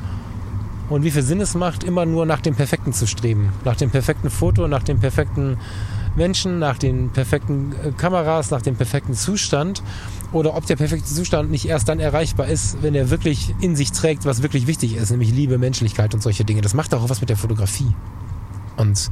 und 0.89 1.03
wie 1.03 1.09
viel 1.09 1.23
Sinn 1.23 1.41
es 1.41 1.55
macht, 1.55 1.83
immer 1.83 2.05
nur 2.05 2.27
nach 2.27 2.41
dem 2.41 2.53
Perfekten 2.53 2.93
zu 2.93 3.07
streben. 3.07 3.51
Nach 3.65 3.75
dem 3.75 3.89
perfekten 3.89 4.29
Foto, 4.29 4.67
nach 4.67 4.83
dem 4.83 4.99
perfekten 4.99 5.57
Menschen, 6.15 6.59
nach 6.59 6.77
den 6.77 7.09
perfekten 7.09 7.73
äh, 7.83 7.91
Kameras, 7.91 8.51
nach 8.51 8.61
dem 8.61 8.75
perfekten 8.75 9.15
Zustand. 9.15 9.81
Oder 10.31 10.55
ob 10.55 10.67
der 10.67 10.75
perfekte 10.75 11.11
Zustand 11.11 11.49
nicht 11.49 11.67
erst 11.67 11.89
dann 11.89 11.99
erreichbar 11.99 12.47
ist, 12.47 12.83
wenn 12.83 12.93
er 12.93 13.09
wirklich 13.09 13.55
in 13.61 13.75
sich 13.75 13.91
trägt, 13.93 14.25
was 14.25 14.43
wirklich 14.43 14.67
wichtig 14.67 14.95
ist, 14.95 15.09
nämlich 15.09 15.31
Liebe, 15.31 15.57
Menschlichkeit 15.57 16.13
und 16.13 16.21
solche 16.21 16.45
Dinge. 16.45 16.61
Das 16.61 16.75
macht 16.75 16.93
auch 16.93 17.09
was 17.09 17.19
mit 17.19 17.31
der 17.31 17.37
Fotografie. 17.37 17.95
Und 18.75 19.09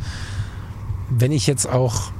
wenn 1.10 1.32
ich 1.32 1.48
jetzt 1.48 1.70
auch 1.70 2.12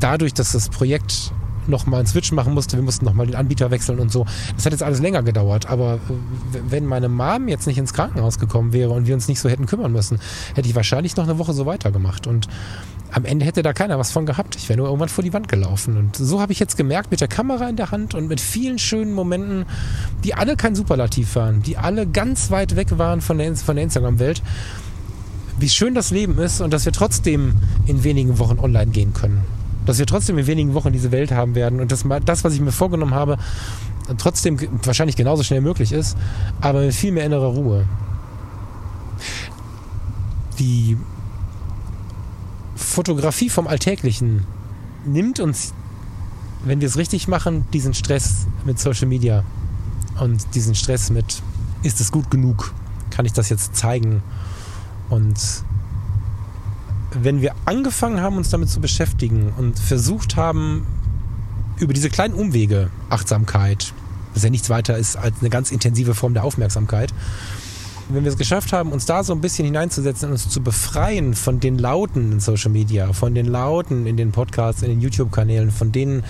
dadurch, 0.00 0.34
dass 0.34 0.52
das 0.52 0.68
Projekt 0.68 1.32
nochmal 1.66 2.00
einen 2.00 2.06
Switch 2.06 2.32
machen 2.32 2.54
musste. 2.54 2.76
Wir 2.76 2.84
mussten 2.84 3.04
nochmal 3.04 3.26
den 3.26 3.36
Anbieter 3.36 3.70
wechseln 3.70 3.98
und 3.98 4.12
so. 4.12 4.26
Das 4.54 4.66
hat 4.66 4.72
jetzt 4.72 4.82
alles 4.82 5.00
länger 5.00 5.22
gedauert. 5.22 5.70
Aber 5.70 5.98
wenn 6.68 6.86
meine 6.86 7.08
Mom 7.08 7.48
jetzt 7.48 7.66
nicht 7.66 7.78
ins 7.78 7.92
Krankenhaus 7.92 8.38
gekommen 8.38 8.72
wäre 8.72 8.90
und 8.90 9.06
wir 9.06 9.14
uns 9.14 9.28
nicht 9.28 9.40
so 9.40 9.48
hätten 9.48 9.66
kümmern 9.66 9.92
müssen, 9.92 10.18
hätte 10.54 10.68
ich 10.68 10.74
wahrscheinlich 10.74 11.16
noch 11.16 11.24
eine 11.24 11.38
Woche 11.38 11.52
so 11.52 11.66
weitergemacht. 11.66 12.26
Und 12.26 12.48
am 13.12 13.24
Ende 13.24 13.46
hätte 13.46 13.62
da 13.62 13.72
keiner 13.72 13.98
was 13.98 14.10
von 14.10 14.26
gehabt. 14.26 14.56
Ich 14.56 14.68
wäre 14.68 14.76
nur 14.76 14.88
irgendwann 14.88 15.08
vor 15.08 15.22
die 15.22 15.32
Wand 15.32 15.48
gelaufen. 15.48 15.96
Und 15.96 16.16
so 16.16 16.40
habe 16.40 16.52
ich 16.52 16.58
jetzt 16.58 16.76
gemerkt, 16.76 17.10
mit 17.10 17.20
der 17.20 17.28
Kamera 17.28 17.68
in 17.68 17.76
der 17.76 17.90
Hand 17.90 18.14
und 18.14 18.26
mit 18.26 18.40
vielen 18.40 18.78
schönen 18.78 19.12
Momenten, 19.12 19.66
die 20.24 20.34
alle 20.34 20.56
kein 20.56 20.74
Superlativ 20.74 21.36
waren, 21.36 21.62
die 21.62 21.76
alle 21.76 22.06
ganz 22.06 22.50
weit 22.50 22.76
weg 22.76 22.98
waren 22.98 23.20
von 23.20 23.38
der, 23.38 23.54
von 23.56 23.76
der 23.76 23.84
Instagram-Welt, 23.84 24.42
wie 25.58 25.68
schön 25.68 25.94
das 25.94 26.10
Leben 26.10 26.38
ist 26.38 26.60
und 26.60 26.72
dass 26.72 26.84
wir 26.84 26.92
trotzdem 26.92 27.54
in 27.86 28.04
wenigen 28.04 28.38
Wochen 28.38 28.58
online 28.58 28.90
gehen 28.90 29.12
können 29.12 29.42
dass 29.86 29.98
wir 29.98 30.06
trotzdem 30.06 30.38
in 30.38 30.46
wenigen 30.46 30.74
Wochen 30.74 30.92
diese 30.92 31.12
Welt 31.12 31.32
haben 31.32 31.54
werden 31.54 31.80
und 31.80 31.92
dass 31.92 32.04
das, 32.24 32.44
was 32.44 32.54
ich 32.54 32.60
mir 32.60 32.72
vorgenommen 32.72 33.14
habe, 33.14 33.38
trotzdem 34.18 34.58
wahrscheinlich 34.82 35.16
genauso 35.16 35.42
schnell 35.42 35.60
möglich 35.60 35.92
ist, 35.92 36.16
aber 36.60 36.80
mit 36.80 36.94
viel 36.94 37.12
mehr 37.12 37.24
innerer 37.24 37.48
Ruhe. 37.48 37.86
Die 40.58 40.96
Fotografie 42.76 43.48
vom 43.48 43.66
Alltäglichen 43.66 44.46
nimmt 45.04 45.40
uns, 45.40 45.74
wenn 46.64 46.80
wir 46.80 46.88
es 46.88 46.96
richtig 46.96 47.28
machen, 47.28 47.66
diesen 47.72 47.92
Stress 47.92 48.46
mit 48.64 48.78
Social 48.78 49.06
Media 49.06 49.44
und 50.20 50.42
diesen 50.54 50.74
Stress 50.74 51.10
mit, 51.10 51.42
ist 51.82 52.00
es 52.00 52.12
gut 52.12 52.30
genug? 52.30 52.72
Kann 53.10 53.26
ich 53.26 53.32
das 53.32 53.48
jetzt 53.48 53.76
zeigen? 53.76 54.22
Und 55.08 55.38
wenn 57.12 57.40
wir 57.40 57.54
angefangen 57.64 58.20
haben, 58.20 58.36
uns 58.36 58.50
damit 58.50 58.68
zu 58.68 58.80
beschäftigen 58.80 59.52
und 59.56 59.78
versucht 59.78 60.36
haben, 60.36 60.86
über 61.78 61.92
diese 61.92 62.10
kleinen 62.10 62.34
Umwege, 62.34 62.90
Achtsamkeit, 63.10 63.92
was 64.32 64.42
ja 64.42 64.50
nichts 64.50 64.70
weiter 64.70 64.96
ist 64.96 65.16
als 65.16 65.36
eine 65.40 65.50
ganz 65.50 65.70
intensive 65.70 66.14
Form 66.14 66.34
der 66.34 66.44
Aufmerksamkeit, 66.44 67.12
wenn 68.08 68.24
wir 68.24 68.30
es 68.30 68.36
geschafft 68.36 68.72
haben, 68.72 68.92
uns 68.92 69.06
da 69.06 69.24
so 69.24 69.32
ein 69.32 69.40
bisschen 69.40 69.64
hineinzusetzen 69.64 70.28
und 70.28 70.32
uns 70.32 70.48
zu 70.48 70.62
befreien 70.62 71.34
von 71.34 71.58
den 71.60 71.78
Lauten 71.78 72.32
in 72.32 72.40
Social 72.40 72.70
Media, 72.70 73.12
von 73.12 73.34
den 73.34 73.46
Lauten 73.46 74.06
in 74.06 74.16
den 74.16 74.30
Podcasts, 74.30 74.82
in 74.82 74.90
den 74.90 75.00
YouTube-Kanälen, 75.00 75.70
von 75.70 75.90
denen, 75.90 76.22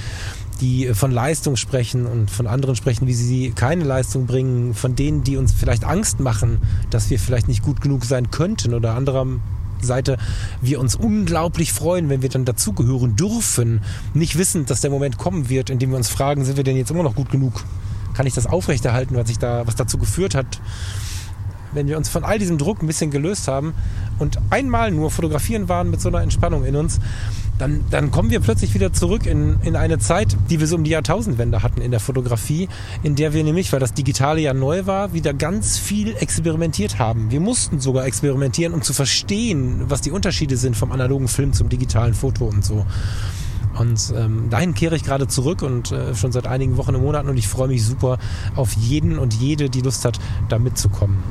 die 0.61 0.95
von 0.95 1.11
Leistung 1.11 1.57
sprechen 1.57 2.07
und 2.07 2.31
von 2.31 2.47
anderen 2.47 2.77
sprechen, 2.77 3.07
wie 3.07 3.15
sie 3.15 3.51
keine 3.51 3.85
Leistung 3.85 4.27
bringen, 4.27 4.75
von 4.75 4.97
denen, 4.97 5.25
die 5.25 5.37
uns 5.37 5.53
vielleicht 5.53 5.85
Angst 5.85 6.21
machen, 6.21 6.59
dass 6.91 7.11
wir 7.11 7.19
vielleicht 7.19 7.49
nicht 7.49 7.63
gut 7.63 7.81
genug 7.81 8.05
sein 8.05 8.31
könnten 8.31 8.75
oder 8.75 8.95
anderer 8.95 9.27
Seite 9.83 10.17
wir 10.61 10.81
uns 10.81 10.95
unglaublich 10.95 11.73
freuen, 11.73 12.09
wenn 12.09 12.23
wir 12.23 12.29
dann 12.29 12.45
dazugehören 12.45 13.17
dürfen, 13.17 13.83
nicht 14.15 14.39
wissend, 14.39 14.71
dass 14.71 14.81
der 14.81 14.91
Moment 14.91 15.19
kommen 15.19 15.49
wird, 15.49 15.71
in 15.71 15.79
dem 15.79 15.91
wir 15.91 15.97
uns 15.97 16.09
fragen, 16.09 16.45
sind 16.45 16.57
wir 16.57 16.65
denn 16.65 16.77
jetzt 16.77 16.91
immer 16.91 17.03
noch 17.03 17.15
gut 17.15 17.31
genug? 17.31 17.65
Kann 18.15 18.27
ich 18.27 18.35
das 18.35 18.47
aufrechterhalten, 18.47 19.17
was, 19.17 19.29
ich 19.29 19.39
da, 19.39 19.67
was 19.67 19.75
dazu 19.75 19.99
geführt 19.99 20.35
hat? 20.35 20.61
Wenn 21.73 21.89
wir 21.89 21.97
uns 21.97 22.09
von 22.09 22.25
all 22.25 22.39
diesem 22.39 22.57
Druck 22.57 22.83
ein 22.83 22.87
bisschen 22.87 23.11
gelöst 23.11 23.49
haben 23.49 23.75
und 24.21 24.39
einmal 24.51 24.93
nur 24.93 25.11
fotografieren 25.11 25.69
waren 25.69 25.91
mit 25.91 26.01
so 26.01 26.09
einer 26.09 26.23
Entspannung 26.23 26.65
in 26.65 26.77
uns, 26.77 27.01
dann, 27.59 27.85
dann 27.91 28.11
kommen 28.11 28.31
wir 28.31 28.41
plötzlich 28.41 28.75
wieder 28.75 28.93
zurück 28.93 29.27
in, 29.27 29.57
in 29.63 29.77
eine 29.77 29.99
Zeit, 29.99 30.37
die 30.51 30.61
wir 30.61 30.67
so 30.67 30.77
um 30.77 30.85
die 30.85 30.91
Jahrtausendwende 30.91 31.63
hatten 31.63 31.81
in 31.81 31.91
der 31.91 32.01
Fotografie, 32.01 32.69
in 33.03 33.15
der 33.15 33.33
wir 33.33 33.45
nämlich, 33.45 33.73
weil 33.73 33.81
das 33.81 33.95
Digitale 33.95 34.41
ja 34.41 34.55
neu 34.55 34.87
war, 34.87 35.13
wieder 35.13 35.33
ganz 35.33 35.79
viel 35.79 36.17
experimentiert 36.17 36.99
haben. 36.99 37.31
Wir 37.31 37.41
mussten 37.41 37.81
sogar 37.81 38.07
experimentieren, 38.07 38.75
um 38.75 38.83
zu 38.83 38.93
verstehen, 38.93 39.85
was 39.89 40.01
die 40.01 40.11
Unterschiede 40.11 40.57
sind 40.57 40.77
vom 40.77 40.93
analogen 40.93 41.29
Film 41.29 41.53
zum 41.53 41.69
digitalen 41.69 42.15
Foto 42.15 42.47
und 42.47 42.65
so. 42.65 42.85
Und 43.79 44.13
ähm, 44.17 44.51
dahin 44.51 44.75
kehre 44.75 44.97
ich 44.97 45.03
gerade 45.03 45.27
zurück 45.27 45.63
und 45.63 45.91
äh, 45.91 46.15
schon 46.15 46.33
seit 46.33 46.47
einigen 46.47 46.77
Wochen 46.77 46.95
und 46.95 47.03
Monaten 47.03 47.29
und 47.29 47.37
ich 47.37 47.49
freue 47.49 47.69
mich 47.69 47.85
super 47.85 48.19
auf 48.55 48.73
jeden 48.75 49.19
und 49.19 49.35
jede, 49.35 49.69
die 49.69 49.81
Lust 49.81 50.05
hat, 50.05 50.21
da 50.49 50.59
mitzukommen. 50.59 51.23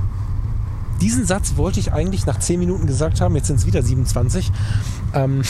Diesen 1.03 1.25
Satz 1.25 1.57
wollte 1.57 1.81
ich 1.81 1.91
eigentlich 1.91 2.25
nach 2.25 2.39
10 2.39 2.57
Minuten 2.57 2.87
gesagt 2.87 3.19
haben, 3.19 3.35
jetzt 3.35 3.47
sind 3.47 3.57
es 3.57 3.65
wieder 3.65 3.83
27, 3.83 4.49
ähm, 5.13 5.41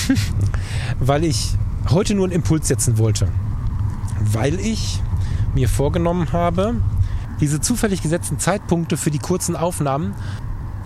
weil 1.00 1.24
ich 1.24 1.56
heute 1.92 2.16
nur 2.16 2.26
einen 2.26 2.34
Impuls 2.34 2.68
setzen 2.68 2.98
wollte. 2.98 3.28
Weil 4.20 4.60
ich 4.60 5.00
mir 5.54 5.70
vorgenommen 5.70 6.32
habe, 6.34 6.74
diese 7.40 7.62
zufällig 7.62 8.02
gesetzten 8.02 8.40
Zeitpunkte 8.40 8.98
für 8.98 9.12
die 9.12 9.20
kurzen 9.20 9.56
Aufnahmen 9.56 10.16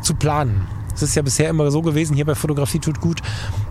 zu 0.01 0.15
planen. 0.15 0.67
Es 0.93 1.01
ist 1.01 1.15
ja 1.15 1.21
bisher 1.21 1.49
immer 1.49 1.71
so 1.71 1.81
gewesen, 1.81 2.13
hier 2.13 2.25
bei 2.25 2.35
Fotografie 2.35 2.79
tut 2.79 2.99
gut, 2.99 3.21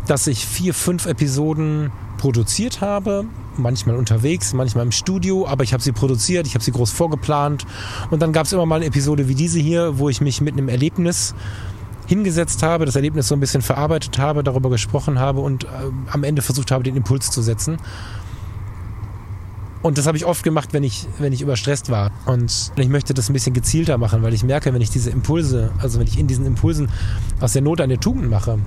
dass 0.07 0.27
ich 0.27 0.47
vier, 0.47 0.73
fünf 0.73 1.05
Episoden 1.05 1.93
produziert 2.17 2.81
habe, 2.81 3.25
manchmal 3.57 3.97
unterwegs, 3.97 4.53
manchmal 4.53 4.85
im 4.85 4.93
Studio, 4.93 5.47
aber 5.47 5.65
ich 5.65 5.73
habe 5.73 5.83
sie 5.83 5.93
produziert, 5.93 6.47
ich 6.47 6.55
habe 6.55 6.65
sie 6.65 6.73
groß 6.73 6.91
vorgeplant 6.91 7.67
und 8.11 8.21
dann 8.23 8.33
gab 8.33 8.47
es 8.47 8.53
immer 8.53 8.67
mal 8.67 8.77
eine 8.77 8.87
Episode 8.87 9.29
wie 9.29 9.35
diese 9.35 9.59
hier, 9.59 9.99
wo 9.99 10.09
ich 10.09 10.21
mich 10.21 10.41
mit 10.41 10.55
einem 10.55 10.69
Erlebnis 10.69 11.35
hingesetzt 12.07 12.63
habe, 12.63 12.87
das 12.87 12.97
Erlebnis 12.97 13.29
so 13.29 13.35
ein 13.35 13.41
bisschen 13.41 13.63
verarbeitet 13.63 14.19
habe, 14.19 14.43
darüber 14.43 14.71
gesprochen 14.71 15.19
habe 15.19 15.41
und 15.41 15.65
äh, 15.65 15.69
am 16.13 16.25
Ende 16.25 16.43
versucht 16.43 16.71
habe, 16.71 16.85
den 16.85 16.97
Impuls 16.97 17.31
zu 17.31 17.43
setzen. 17.43 17.79
Und 19.83 19.99
das 19.99 20.07
habe 20.09 20.17
ich 20.17 20.25
oft 20.25 20.43
gemacht, 20.43 20.73
wenn 20.73 20.83
ich, 20.83 21.07
wenn 21.19 21.33
ich 21.33 21.43
überstresst 21.43 21.91
war. 21.91 22.11
Und 22.27 22.73
ich 22.75 22.89
möchte 22.89 23.15
das 23.15 23.31
ein 23.31 23.35
bisschen 23.35 23.55
gezielter 23.55 23.99
machen, 23.99 24.23
weil 24.23 24.35
ich 24.35 24.43
merke, 24.43 24.75
wenn 24.75 24.83
ich 24.83 24.91
diese 24.91 25.11
Impulse, 25.11 25.71
also 25.79 26.01
wenn 26.01 26.09
ich 26.09 26.19
in 26.19 26.27
diesen 26.27 26.45
Impulsen 26.45 26.89
aus 27.41 27.53
der 27.53 27.63
Not 27.63 27.81
eine 27.81 28.01
Tugend 28.01 28.29
mache 28.29 28.59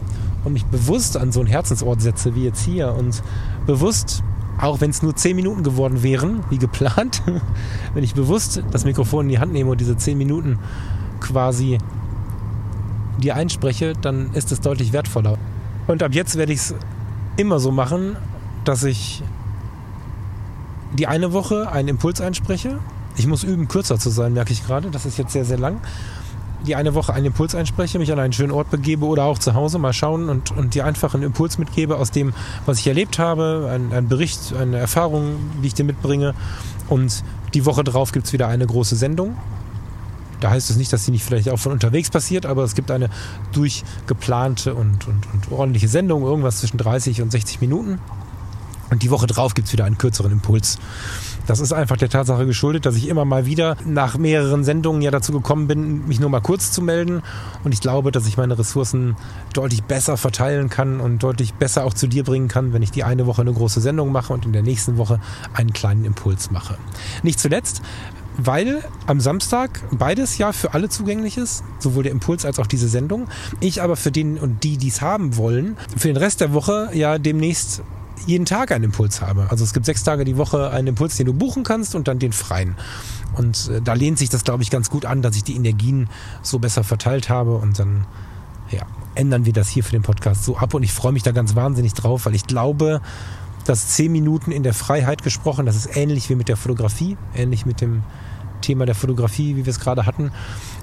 und 0.44 0.54
mich 0.54 0.66
bewusst 0.66 1.18
an 1.18 1.32
so 1.32 1.40
einen 1.40 1.50
Herzensort 1.50 2.02
setze, 2.02 2.36
wie 2.36 2.44
jetzt 2.44 2.64
hier, 2.64 2.94
und 2.94 3.22
bewusst, 3.66 4.24
auch 4.60 4.82
wenn 4.82 4.90
es 4.90 5.02
nur 5.02 5.16
zehn 5.16 5.36
Minuten 5.36 5.64
geworden 5.64 6.04
wären, 6.04 6.44
wie 6.50 6.58
geplant, 6.58 7.22
wenn 7.94 8.04
ich 8.04 8.14
bewusst 8.14 8.64
das 8.72 8.86
Mikrofon 8.86 9.26
in 9.26 9.30
die 9.30 9.40
Hand 9.40 9.54
nehme 9.54 9.72
und 9.72 9.82
diese 9.82 9.98
zehn 9.98 10.18
Minuten 10.18 10.60
quasi 11.20 11.78
dir 13.20 13.36
einspreche, 13.36 13.94
dann 13.94 14.34
ist 14.34 14.52
es 14.52 14.62
deutlich 14.62 14.94
wertvoller. 14.94 15.38
Und 15.88 16.04
ab 16.04 16.14
jetzt 16.14 16.38
werde 16.38 16.54
ich 16.54 16.60
es 16.60 16.76
immer 17.38 17.60
so 17.60 17.72
machen, 17.72 18.16
dass 18.64 18.84
ich 18.84 19.24
die 20.94 21.08
eine 21.08 21.34
Woche 21.34 21.72
einen 21.72 21.90
Impuls 21.90 22.22
einspreche. 22.22 22.80
Ich 23.18 23.28
muss 23.28 23.44
üben, 23.44 23.68
kürzer 23.68 24.00
zu 24.00 24.10
sein, 24.10 24.34
merke 24.34 24.54
ich 24.54 24.66
gerade. 24.66 24.90
Das 24.92 25.06
ist 25.06 25.18
jetzt 25.18 25.34
sehr, 25.34 25.46
sehr 25.46 25.58
lang. 25.58 25.82
Die 26.66 26.76
eine 26.76 26.94
Woche 26.94 27.14
einen 27.14 27.28
Impuls 27.28 27.56
einspreche, 27.56 28.00
mich 28.00 28.12
an 28.12 28.20
einen 28.20 28.34
schönen 28.34 28.52
Ort 28.52 28.70
begebe 28.70 29.06
oder 29.06 29.24
auch 29.24 29.40
zu 29.40 29.54
Hause 29.54 29.80
mal 29.80 29.94
schauen 29.94 30.30
und, 30.30 30.52
und 30.52 30.76
dir 30.76 30.86
einfach 30.86 31.14
einen 31.14 31.24
Impuls 31.24 31.58
mitgebe 31.58 31.98
aus 31.98 32.12
dem, 32.12 32.34
was 32.66 32.80
ich 32.80 32.88
erlebt 32.88 33.18
habe, 33.18 33.70
ein, 33.74 33.94
ein 33.94 34.08
Bericht, 34.08 34.54
eine 34.54 34.78
Erfahrung, 34.78 35.38
die 35.64 35.68
ich 35.68 35.74
dir 35.74 35.86
mitbringe. 35.86 36.34
Und 36.90 37.24
die 37.54 37.66
Woche 37.66 37.84
drauf 37.84 38.12
gibt 38.12 38.26
es 38.26 38.34
wieder 38.34 38.48
eine 38.48 38.66
große 38.66 38.96
Sendung. 38.96 39.38
Da 40.40 40.52
heißt 40.52 40.70
es 40.70 40.78
nicht, 40.78 40.92
dass 40.94 41.06
sie 41.06 41.12
nicht 41.12 41.24
vielleicht 41.24 41.50
auch 41.50 41.60
von 41.60 41.72
unterwegs 41.72 42.10
passiert, 42.10 42.46
aber 42.46 42.64
es 42.64 42.76
gibt 42.76 42.92
eine 42.92 43.10
durchgeplante 43.52 44.74
und, 44.74 45.08
und, 45.08 45.28
und 45.34 45.52
ordentliche 45.52 45.88
Sendung, 45.88 46.24
irgendwas 46.24 46.60
zwischen 46.60 46.78
30 46.78 47.22
und 47.22 47.32
60 47.32 47.62
Minuten. 47.62 48.00
Und 48.90 49.04
die 49.04 49.12
Woche 49.12 49.28
drauf 49.28 49.54
gibt 49.54 49.68
es 49.68 49.74
wieder 49.74 49.86
einen 49.86 49.98
kürzeren 49.98 50.32
Impuls. 50.32 50.78
Das 51.48 51.60
ist 51.60 51.74
einfach 51.74 51.98
der 51.98 52.10
Tatsache 52.10 52.46
geschuldet, 52.46 52.86
dass 52.86 52.96
ich 52.96 53.08
immer 53.08 53.26
mal 53.26 53.46
wieder 53.46 53.76
nach 53.86 54.18
mehreren 54.18 54.64
Sendungen 54.64 55.02
ja 55.02 55.10
dazu 55.10 55.32
gekommen 55.32 55.68
bin, 55.68 56.08
mich 56.08 56.20
nur 56.20 56.30
mal 56.30 56.42
kurz 56.42 56.72
zu 56.72 56.82
melden. 56.82 57.24
Und 57.64 57.74
ich 57.74 57.82
glaube, 57.82 58.12
dass 58.12 58.28
ich 58.28 58.38
meine 58.38 58.58
Ressourcen 58.58 59.16
deutlich 59.54 59.84
besser 59.84 60.18
verteilen 60.18 60.70
kann 60.70 61.00
und 61.00 61.24
deutlich 61.24 61.54
besser 61.56 61.86
auch 61.86 61.94
zu 61.94 62.08
dir 62.08 62.24
bringen 62.24 62.48
kann, 62.48 62.74
wenn 62.74 62.84
ich 62.84 62.92
die 62.92 63.04
eine 63.04 63.26
Woche 63.26 63.42
eine 63.42 63.54
große 63.54 63.82
Sendung 63.82 64.12
mache 64.12 64.34
und 64.34 64.46
in 64.46 64.54
der 64.54 64.64
nächsten 64.64 64.98
Woche 64.98 65.20
einen 65.54 65.74
kleinen 65.74 66.06
Impuls 66.06 66.52
mache. 66.52 66.78
Nicht 67.24 67.40
zuletzt, 67.40 67.82
weil 68.38 68.84
am 69.06 69.20
Samstag 69.20 69.82
beides 69.92 70.38
ja 70.38 70.54
für 70.54 70.74
alle 70.74 70.90
zugänglich 70.90 71.38
ist, 71.38 71.64
sowohl 71.80 72.04
der 72.04 72.12
Impuls 72.12 72.46
als 72.46 72.60
auch 72.60 72.68
diese 72.68 72.88
Sendung. 72.88 73.28
Ich 73.60 73.82
aber 73.82 73.96
für 73.96 74.12
den 74.12 74.38
und 74.38 74.64
die, 74.64 74.78
die 74.78 74.88
es 74.88 75.02
haben 75.02 75.36
wollen, 75.36 75.78
für 75.98 76.08
den 76.08 76.18
Rest 76.18 76.42
der 76.42 76.54
Woche 76.54 76.90
ja 76.94 77.18
demnächst 77.18 77.82
jeden 78.26 78.46
Tag 78.46 78.72
einen 78.72 78.86
Impuls 78.86 79.22
habe. 79.22 79.48
Also 79.50 79.64
es 79.64 79.74
gibt 79.74 79.86
sechs 79.86 80.04
Tage 80.04 80.26
die 80.26 80.38
Woche 80.38 80.72
einen 80.72 80.88
Impuls, 80.88 81.18
den 81.18 81.26
du 81.26 81.34
buchen 81.34 81.64
kannst 81.64 81.96
und 81.96 82.08
dann 82.08 82.20
den 82.20 82.34
freien. 82.34 82.76
Und 83.36 83.70
äh, 83.70 83.82
da 83.82 83.94
lehnt 83.94 84.18
sich 84.18 84.30
das, 84.30 84.44
glaube 84.44 84.64
ich, 84.64 84.70
ganz 84.70 84.90
gut 84.90 85.06
an, 85.06 85.22
dass 85.22 85.36
ich 85.36 85.44
die 85.44 85.56
Energien 85.56 86.10
so 86.42 86.60
besser 86.60 86.84
verteilt 86.84 87.30
habe 87.30 87.56
und 87.56 87.80
dann 87.80 88.06
ja, 88.72 88.82
ändern 89.16 89.46
wir 89.46 89.54
das 89.54 89.70
hier 89.70 89.84
für 89.84 89.92
den 89.92 90.04
Podcast 90.04 90.44
so 90.44 90.58
ab 90.58 90.74
und 90.74 90.84
ich 90.84 90.92
freue 90.92 91.12
mich 91.12 91.24
da 91.24 91.32
ganz 91.32 91.56
wahnsinnig 91.56 91.94
drauf, 91.94 92.26
weil 92.26 92.36
ich 92.36 92.46
glaube, 92.46 93.02
dass 93.66 93.90
zehn 93.90 94.12
Minuten 94.12 94.52
in 94.52 94.64
der 94.64 94.74
Freiheit 94.74 95.24
gesprochen, 95.24 95.66
das 95.66 95.76
ist 95.76 95.96
ähnlich 95.96 96.30
wie 96.30 96.36
mit 96.36 96.48
der 96.48 96.58
Fotografie, 96.58 97.18
ähnlich 97.36 97.66
mit 97.66 97.82
dem 97.82 98.04
Thema 98.62 98.86
der 98.86 98.96
Fotografie, 98.96 99.56
wie 99.56 99.66
wir 99.66 99.72
es 99.72 99.80
gerade 99.80 100.06
hatten. 100.06 100.32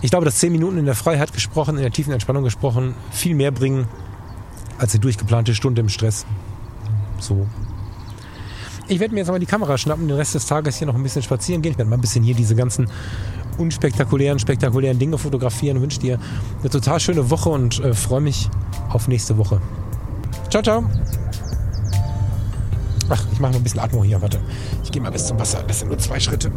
Ich 0.02 0.10
glaube, 0.10 0.24
dass 0.24 0.36
zehn 0.36 0.52
Minuten 0.52 0.78
in 0.78 0.86
der 0.86 0.94
Freiheit 0.94 1.32
gesprochen, 1.32 1.76
in 1.76 1.82
der 1.82 1.90
tiefen 1.90 2.12
Entspannung 2.12 2.44
gesprochen, 2.44 2.94
viel 3.10 3.34
mehr 3.34 3.50
bringen 3.50 3.86
als 4.78 4.92
eine 4.92 5.00
durchgeplante 5.00 5.54
Stunde 5.54 5.80
im 5.80 5.88
Stress. 5.88 6.26
So. 7.18 7.46
Ich 8.88 9.00
werde 9.00 9.14
mir 9.14 9.20
jetzt 9.20 9.28
mal 9.28 9.38
die 9.38 9.46
Kamera 9.46 9.76
schnappen, 9.76 10.06
den 10.06 10.16
Rest 10.16 10.34
des 10.34 10.46
Tages 10.46 10.76
hier 10.76 10.86
noch 10.86 10.94
ein 10.94 11.02
bisschen 11.02 11.22
spazieren 11.22 11.60
gehen. 11.60 11.72
Ich 11.72 11.78
werde 11.78 11.90
mal 11.90 11.96
ein 11.96 12.00
bisschen 12.00 12.22
hier 12.22 12.34
diese 12.34 12.54
ganzen 12.54 12.88
unspektakulären, 13.58 14.38
spektakulären 14.38 14.98
Dinge 14.98 15.18
fotografieren. 15.18 15.78
Ich 15.78 15.82
wünsche 15.82 16.00
dir 16.00 16.18
eine 16.60 16.70
total 16.70 17.00
schöne 17.00 17.30
Woche 17.30 17.48
und 17.48 17.80
äh, 17.80 17.94
freue 17.94 18.20
mich 18.20 18.48
auf 18.90 19.08
nächste 19.08 19.36
Woche. 19.38 19.60
Ciao, 20.50 20.62
ciao. 20.62 20.84
Ach, 23.08 23.24
ich 23.32 23.40
mache 23.40 23.52
noch 23.52 23.60
ein 23.60 23.62
bisschen 23.62 23.80
Atmo 23.80 24.04
hier. 24.04 24.20
Warte. 24.20 24.38
Ich 24.84 24.92
gehe 24.92 25.02
mal 25.02 25.10
bis 25.10 25.26
zum 25.26 25.38
Wasser. 25.38 25.62
Das 25.66 25.80
sind 25.80 25.88
nur 25.88 25.98
zwei 25.98 26.20
Schritte. 26.20 26.50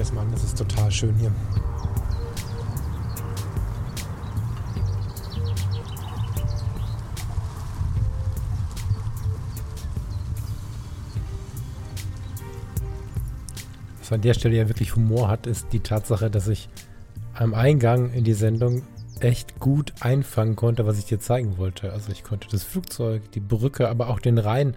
Dir 0.00 0.04
das 0.04 0.12
mal 0.12 0.22
an, 0.22 0.30
das 0.32 0.44
ist 0.44 0.56
total 0.56 0.90
schön 0.90 1.14
hier. 1.16 1.30
Was 13.98 14.12
an 14.12 14.22
der 14.22 14.34
Stelle 14.34 14.56
ja 14.56 14.68
wirklich 14.68 14.96
Humor 14.96 15.28
hat, 15.28 15.46
ist 15.46 15.66
die 15.72 15.80
Tatsache, 15.80 16.30
dass 16.30 16.48
ich 16.48 16.68
am 17.34 17.54
Eingang 17.54 18.12
in 18.12 18.24
die 18.24 18.32
Sendung 18.32 18.82
echt 19.20 19.60
gut 19.60 19.92
einfangen 20.00 20.56
konnte, 20.56 20.86
was 20.86 20.98
ich 20.98 21.04
dir 21.04 21.20
zeigen 21.20 21.58
wollte. 21.58 21.92
Also 21.92 22.10
ich 22.10 22.24
konnte 22.24 22.48
das 22.50 22.64
Flugzeug, 22.64 23.30
die 23.32 23.40
Brücke, 23.40 23.88
aber 23.88 24.08
auch 24.08 24.18
den 24.18 24.38
Rhein 24.38 24.76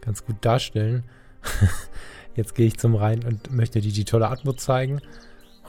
ganz 0.00 0.24
gut 0.24 0.36
darstellen. 0.40 1.04
Jetzt 2.34 2.54
gehe 2.54 2.66
ich 2.66 2.78
zum 2.78 2.94
Rhein 2.94 3.24
und 3.24 3.52
möchte 3.52 3.80
dir 3.80 3.92
die 3.92 4.04
tolle 4.04 4.28
Atmo 4.28 4.52
zeigen. 4.52 5.00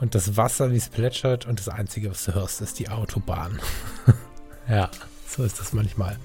Und 0.00 0.14
das 0.14 0.36
Wasser, 0.36 0.72
wie 0.72 0.76
es 0.76 0.88
plätschert. 0.88 1.46
Und 1.46 1.58
das 1.58 1.68
Einzige, 1.68 2.10
was 2.10 2.24
du 2.24 2.34
hörst, 2.34 2.60
ist 2.60 2.78
die 2.78 2.88
Autobahn. 2.88 3.58
ja, 4.68 4.90
so 5.26 5.44
ist 5.44 5.60
das 5.60 5.72
manchmal. 5.72 6.18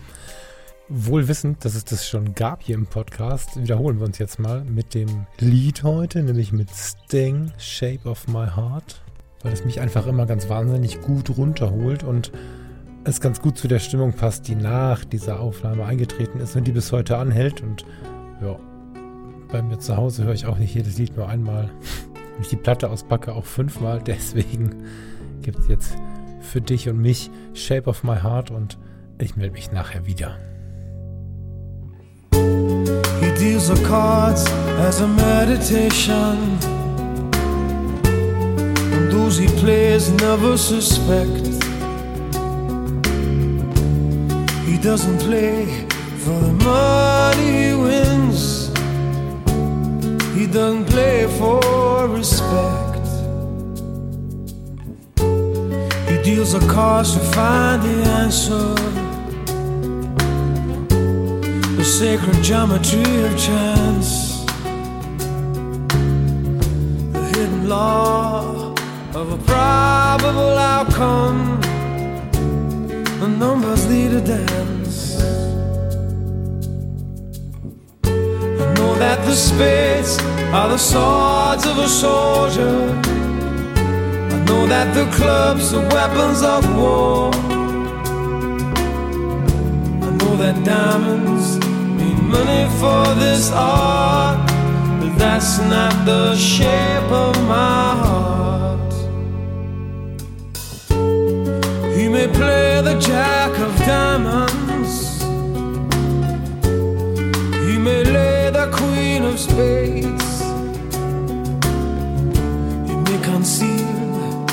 Wohl 0.90 1.28
wissend, 1.28 1.64
dass 1.64 1.76
es 1.76 1.86
das 1.86 2.08
schon 2.08 2.36
gab 2.36 2.64
hier 2.64 2.76
im 2.76 2.86
Podcast, 2.86 3.56
wiederholen 3.56 4.00
wir 4.00 4.06
uns 4.06 4.18
jetzt 4.18 4.40
mal 4.40 4.66
mit 4.66 4.94
dem 4.94 5.26
Lied 5.40 5.84
heute, 5.84 6.22
nämlich 6.22 6.52
mit 6.52 6.70
Sting, 6.70 7.54
Shape 7.58 8.10
of 8.10 8.28
My 8.28 8.46
Heart, 8.46 9.02
weil 9.42 9.54
es 9.54 9.64
mich 9.64 9.80
einfach 9.80 10.06
immer 10.06 10.26
ganz 10.26 10.50
wahnsinnig 10.50 11.00
gut 11.00 11.30
runterholt 11.38 12.04
und 12.04 12.34
es 13.06 13.22
ganz 13.22 13.42
gut 13.42 13.58
zu 13.58 13.70
der 13.70 13.80
Stimmung 13.80 14.12
passt, 14.12 14.50
die 14.50 14.56
nach 14.56 15.06
dieser 15.06 15.40
Aufnahme 15.40 15.86
eingetreten 15.86 16.42
ist 16.42 16.58
und 16.58 16.66
die 16.66 16.74
bis 16.74 16.92
heute 16.92 17.18
anhält. 17.18 17.62
Und 17.62 17.86
ja, 18.42 18.60
bei 19.52 19.62
mir 19.62 19.80
zu 19.80 19.98
Hause 19.98 20.24
höre 20.24 20.34
ich 20.34 20.46
auch 20.46 20.58
nicht 20.58 20.74
jedes 20.74 20.98
Lied 20.98 21.16
nur 21.18 21.28
einmal. 21.28 21.70
Wenn 22.34 22.42
ich 22.42 22.48
die 22.48 22.56
Platte 22.56 22.90
auspacke, 22.90 23.34
auch 23.34 23.46
fünfmal. 23.46 24.02
Deswegen 24.06 24.84
gibt 25.42 25.60
es 25.60 25.68
jetzt 25.68 25.98
für 26.40 26.62
dich 26.62 26.90
und 26.90 27.00
mich 27.00 27.30
Shape 27.54 27.90
of 27.90 28.04
My 28.04 28.16
Heart 28.16 28.52
und 28.52 28.78
ich 29.20 29.36
melde 29.36 29.54
mich 29.54 29.72
nachher 29.72 30.06
wieder. 30.06 30.38
He 32.34 33.32
deals 33.38 33.68
the 33.68 33.84
cards 33.84 34.46
as 34.80 35.02
a 35.02 35.08
meditation. 35.08 36.58
And 38.94 39.12
those 39.12 39.38
he 39.38 39.48
plays 39.60 40.10
never 40.12 40.58
suspect. 40.58 41.48
He 44.66 44.78
doesn't 44.78 45.20
play 45.20 45.68
for 46.18 46.40
the 46.40 46.54
money 46.64 47.68
he 47.68 47.74
wins. 47.76 48.21
He 50.34 50.48
doesn't 50.48 50.86
play 50.86 51.28
for 51.38 52.08
respect. 52.08 53.06
He 56.10 56.18
deals 56.24 56.54
the 56.54 56.66
cards 56.72 57.14
to 57.14 57.20
find 57.36 57.84
the 57.84 57.96
answer. 58.22 58.74
The 61.76 61.84
sacred 61.84 62.42
geometry 62.42 63.24
of 63.26 63.38
chance. 63.38 64.46
The 67.14 67.24
hidden 67.36 67.68
law 67.68 68.74
of 69.14 69.34
a 69.34 69.38
probable 69.46 70.58
outcome. 70.58 71.60
The 73.20 73.28
numbers 73.28 73.86
lead 73.88 74.14
a 74.14 74.22
dance. 74.22 74.61
The 79.32 79.38
spades 79.38 80.18
are 80.52 80.68
the 80.68 80.78
swords 80.78 81.66
of 81.66 81.78
a 81.78 81.88
soldier. 81.88 83.00
I 84.36 84.38
know 84.44 84.68
that 84.68 84.94
the 84.94 85.06
clubs 85.16 85.74
are 85.74 85.88
weapons 85.96 86.42
of 86.44 86.62
war. 86.76 87.32
I 90.06 90.10
know 90.20 90.36
that 90.44 90.58
diamonds 90.66 91.48
mean 91.98 92.20
money 92.28 92.66
for 92.82 93.04
this 93.24 93.50
art, 93.54 94.46
but 95.00 95.18
that's 95.18 95.60
not 95.60 95.94
the 96.06 96.36
shape 96.36 97.10
of 97.26 97.34
my 97.48 97.86
heart. 98.04 98.94
He 101.96 102.10
may 102.10 102.28
play 102.28 102.82
the 102.82 103.00
jack 103.00 103.52
of 103.66 103.72
diamonds, 103.78 104.61
the 108.62 108.78
queen 108.78 109.24
of 109.24 109.40
spades, 109.40 110.42
he 112.88 112.96
may 113.08 113.20
conceal 113.24 114.46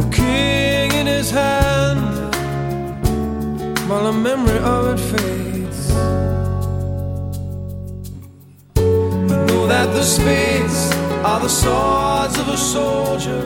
a 0.00 0.04
king 0.10 0.90
in 1.00 1.06
his 1.06 1.30
hand 1.30 2.00
while 3.86 4.04
the 4.04 4.12
memory 4.12 4.58
of 4.60 4.82
it 4.94 5.00
fades. 5.10 5.90
I 9.30 9.36
know 9.48 9.66
that 9.66 9.88
the 9.92 10.04
spades 10.04 10.78
are 11.22 11.40
the 11.40 11.48
swords 11.48 12.38
of 12.38 12.48
a 12.48 12.56
soldier. 12.56 13.44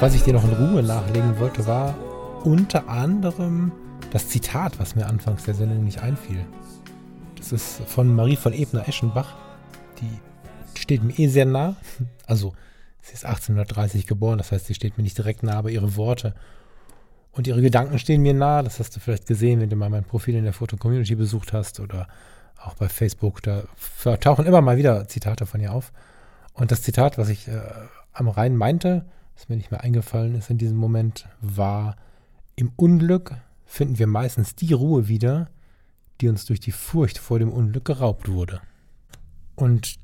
Was 0.00 0.14
ich 0.14 0.22
dir 0.22 0.34
noch 0.34 0.44
in 0.44 0.52
Ruhe 0.52 0.82
nachlegen 0.82 1.40
wollte, 1.40 1.66
war 1.66 1.94
unter 2.44 2.88
anderem 2.88 3.72
das 4.12 4.28
Zitat, 4.28 4.78
was 4.78 4.94
mir 4.94 5.06
anfangs 5.06 5.44
der 5.44 5.54
Sendung 5.54 5.82
nicht 5.84 6.00
einfiel. 6.00 6.44
Das 7.44 7.52
ist 7.52 7.82
von 7.90 8.14
Marie 8.14 8.36
von 8.36 8.54
Ebner-Eschenbach. 8.54 9.34
Die 10.00 10.80
steht 10.80 11.04
mir 11.04 11.18
eh 11.18 11.28
sehr 11.28 11.44
nah. 11.44 11.76
Also, 12.26 12.54
sie 13.02 13.12
ist 13.12 13.26
1830 13.26 14.06
geboren, 14.06 14.38
das 14.38 14.50
heißt, 14.50 14.64
sie 14.64 14.72
steht 14.72 14.96
mir 14.96 15.04
nicht 15.04 15.18
direkt 15.18 15.42
nah, 15.42 15.58
aber 15.58 15.68
ihre 15.68 15.94
Worte 15.96 16.34
und 17.32 17.46
ihre 17.46 17.60
Gedanken 17.60 17.98
stehen 17.98 18.22
mir 18.22 18.32
nah. 18.32 18.62
Das 18.62 18.80
hast 18.80 18.96
du 18.96 19.00
vielleicht 19.00 19.26
gesehen, 19.26 19.60
wenn 19.60 19.68
du 19.68 19.76
mal 19.76 19.90
mein 19.90 20.04
Profil 20.04 20.36
in 20.36 20.44
der 20.44 20.54
Foto-Community 20.54 21.16
besucht 21.16 21.52
hast 21.52 21.80
oder 21.80 22.08
auch 22.56 22.76
bei 22.76 22.88
Facebook. 22.88 23.42
Da 23.42 23.64
tauchen 24.20 24.46
immer 24.46 24.62
mal 24.62 24.78
wieder 24.78 25.06
Zitate 25.06 25.44
von 25.44 25.60
ihr 25.60 25.74
auf. 25.74 25.92
Und 26.54 26.72
das 26.72 26.80
Zitat, 26.80 27.18
was 27.18 27.28
ich 27.28 27.46
äh, 27.48 27.60
am 28.14 28.28
Rhein 28.28 28.56
meinte, 28.56 29.04
das 29.34 29.50
mir 29.50 29.56
nicht 29.56 29.70
mehr 29.70 29.82
eingefallen 29.82 30.34
ist 30.34 30.48
in 30.48 30.56
diesem 30.56 30.78
Moment, 30.78 31.26
war, 31.42 31.96
im 32.56 32.72
Unglück 32.76 33.34
finden 33.66 33.98
wir 33.98 34.06
meistens 34.06 34.54
die 34.54 34.72
Ruhe 34.72 35.08
wieder, 35.08 35.50
die 36.24 36.30
uns 36.30 36.46
durch 36.46 36.60
die 36.60 36.72
Furcht 36.72 37.18
vor 37.18 37.38
dem 37.38 37.52
Unglück 37.52 37.84
geraubt 37.84 38.30
wurde. 38.30 38.62
Und 39.56 39.96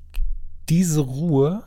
diese 0.69 1.01
Ruhe 1.01 1.65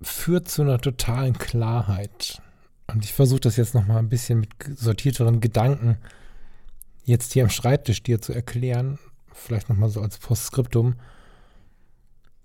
führt 0.00 0.48
zu 0.48 0.62
einer 0.62 0.78
totalen 0.78 1.36
Klarheit. 1.36 2.40
Und 2.86 3.04
ich 3.04 3.12
versuche 3.12 3.40
das 3.40 3.56
jetzt 3.56 3.74
nochmal 3.74 3.98
ein 3.98 4.08
bisschen 4.08 4.38
mit 4.38 4.50
sortierteren 4.76 5.40
Gedanken 5.40 5.98
jetzt 7.04 7.32
hier 7.32 7.42
am 7.42 7.50
Schreibtisch 7.50 8.04
dir 8.04 8.20
zu 8.20 8.32
erklären. 8.32 9.00
Vielleicht 9.32 9.68
nochmal 9.68 9.90
so 9.90 10.00
als 10.00 10.18
Postskriptum. 10.18 10.94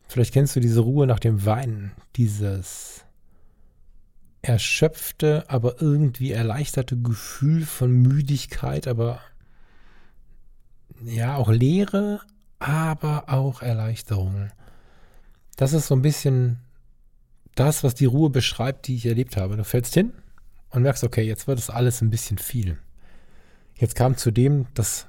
Vielleicht 0.07 0.33
kennst 0.33 0.55
du 0.55 0.59
diese 0.59 0.79
Ruhe 0.79 1.05
nach 1.05 1.19
dem 1.19 1.45
Weinen, 1.45 1.91
dieses 2.15 3.05
erschöpfte, 4.41 5.45
aber 5.49 5.83
irgendwie 5.83 6.31
erleichterte 6.31 6.97
Gefühl 6.97 7.63
von 7.63 7.91
Müdigkeit, 7.91 8.87
aber 8.87 9.19
ja, 11.03 11.35
auch 11.35 11.49
Leere, 11.49 12.21
aber 12.59 13.25
auch 13.27 13.61
Erleichterung. 13.61 14.49
Das 15.55 15.73
ist 15.73 15.87
so 15.87 15.95
ein 15.95 16.01
bisschen 16.01 16.59
das, 17.55 17.83
was 17.83 17.95
die 17.95 18.05
Ruhe 18.05 18.29
beschreibt, 18.29 18.87
die 18.87 18.95
ich 18.95 19.05
erlebt 19.05 19.37
habe. 19.37 19.57
Du 19.57 19.63
fällst 19.63 19.93
hin 19.93 20.13
und 20.69 20.83
merkst, 20.83 21.03
okay, 21.03 21.23
jetzt 21.23 21.47
wird 21.47 21.59
es 21.59 21.69
alles 21.69 22.01
ein 22.01 22.09
bisschen 22.09 22.37
viel. 22.37 22.77
Jetzt 23.75 23.95
kam 23.95 24.17
zudem, 24.17 24.67
dass 24.73 25.07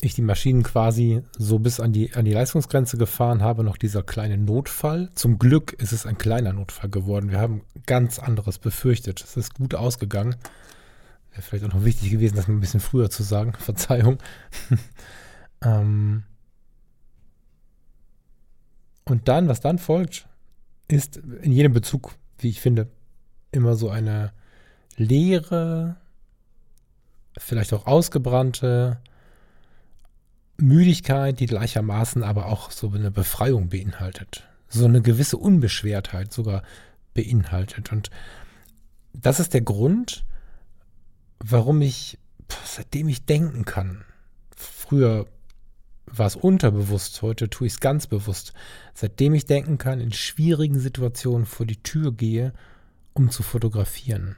ich 0.00 0.14
die 0.14 0.22
Maschinen 0.22 0.62
quasi 0.62 1.22
so 1.38 1.58
bis 1.58 1.78
an 1.78 1.92
die, 1.92 2.12
an 2.14 2.24
die 2.24 2.32
Leistungsgrenze 2.32 2.98
gefahren 2.98 3.42
habe, 3.42 3.62
noch 3.62 3.76
dieser 3.76 4.02
kleine 4.02 4.36
Notfall. 4.36 5.10
Zum 5.14 5.38
Glück 5.38 5.72
ist 5.74 5.92
es 5.92 6.06
ein 6.06 6.18
kleiner 6.18 6.52
Notfall 6.52 6.90
geworden. 6.90 7.30
Wir 7.30 7.38
haben 7.38 7.62
ganz 7.86 8.18
anderes 8.18 8.58
befürchtet. 8.58 9.22
Es 9.22 9.36
ist 9.36 9.54
gut 9.54 9.74
ausgegangen. 9.74 10.34
Wäre 11.32 11.42
vielleicht 11.42 11.64
auch 11.64 11.74
noch 11.74 11.84
wichtig 11.84 12.10
gewesen, 12.10 12.36
das 12.36 12.48
ein 12.48 12.60
bisschen 12.60 12.80
früher 12.80 13.10
zu 13.10 13.22
sagen. 13.22 13.52
Verzeihung. 13.58 14.18
ähm 15.62 16.24
und 19.04 19.28
dann, 19.28 19.48
was 19.48 19.60
dann 19.60 19.78
folgt, 19.78 20.28
ist 20.88 21.16
in 21.16 21.52
jedem 21.52 21.72
Bezug, 21.72 22.14
wie 22.38 22.50
ich 22.50 22.60
finde, 22.60 22.88
immer 23.50 23.74
so 23.74 23.90
eine 23.90 24.32
leere, 24.96 25.96
vielleicht 27.36 27.72
auch 27.72 27.86
ausgebrannte 27.86 29.00
Müdigkeit, 30.56 31.40
die 31.40 31.46
gleichermaßen 31.46 32.22
aber 32.22 32.46
auch 32.46 32.70
so 32.70 32.90
eine 32.92 33.10
Befreiung 33.10 33.68
beinhaltet. 33.68 34.48
So 34.68 34.84
eine 34.84 35.02
gewisse 35.02 35.36
Unbeschwertheit 35.36 36.32
sogar 36.32 36.62
beinhaltet. 37.14 37.92
Und 37.92 38.10
das 39.12 39.40
ist 39.40 39.54
der 39.54 39.62
Grund, 39.62 40.24
warum 41.44 41.82
ich, 41.82 42.18
seitdem 42.64 43.08
ich 43.08 43.24
denken 43.24 43.64
kann, 43.64 44.04
früher 44.56 45.26
war 46.06 46.26
es 46.26 46.36
unterbewusst, 46.36 47.22
heute 47.22 47.48
tue 47.48 47.66
ich 47.66 47.74
es 47.74 47.80
ganz 47.80 48.06
bewusst, 48.06 48.52
seitdem 48.94 49.34
ich 49.34 49.46
denken 49.46 49.78
kann, 49.78 50.00
in 50.00 50.12
schwierigen 50.12 50.78
Situationen 50.78 51.46
vor 51.46 51.66
die 51.66 51.82
Tür 51.82 52.12
gehe, 52.12 52.52
um 53.14 53.30
zu 53.30 53.42
fotografieren. 53.42 54.36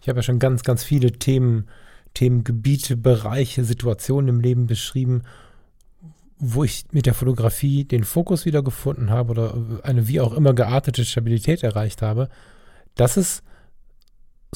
Ich 0.00 0.08
habe 0.08 0.18
ja 0.18 0.22
schon 0.22 0.38
ganz, 0.38 0.62
ganz 0.62 0.84
viele 0.84 1.12
Themen, 1.12 1.68
Themengebiete, 2.14 2.96
Bereiche, 2.96 3.64
Situationen 3.64 4.28
im 4.28 4.40
Leben 4.40 4.66
beschrieben, 4.66 5.22
wo 6.38 6.64
ich 6.64 6.84
mit 6.92 7.06
der 7.06 7.14
Fotografie 7.14 7.84
den 7.84 8.04
Fokus 8.04 8.44
wieder 8.44 8.62
gefunden 8.62 9.10
habe 9.10 9.30
oder 9.30 9.80
eine 9.82 10.08
wie 10.08 10.20
auch 10.20 10.32
immer 10.32 10.54
geartete 10.54 11.04
Stabilität 11.04 11.62
erreicht 11.62 12.02
habe. 12.02 12.28
Das 12.94 13.16
ist 13.16 13.42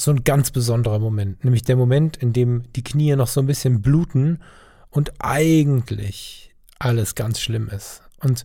so 0.00 0.10
ein 0.12 0.24
ganz 0.24 0.50
besonderer 0.50 0.98
Moment, 0.98 1.44
nämlich 1.44 1.62
der 1.62 1.76
Moment, 1.76 2.16
in 2.16 2.32
dem 2.32 2.64
die 2.72 2.82
Knie 2.82 3.14
noch 3.16 3.28
so 3.28 3.40
ein 3.40 3.46
bisschen 3.46 3.82
bluten 3.82 4.40
und 4.88 5.12
eigentlich 5.18 6.54
alles 6.78 7.14
ganz 7.14 7.38
schlimm 7.38 7.68
ist. 7.68 8.02
Und 8.20 8.44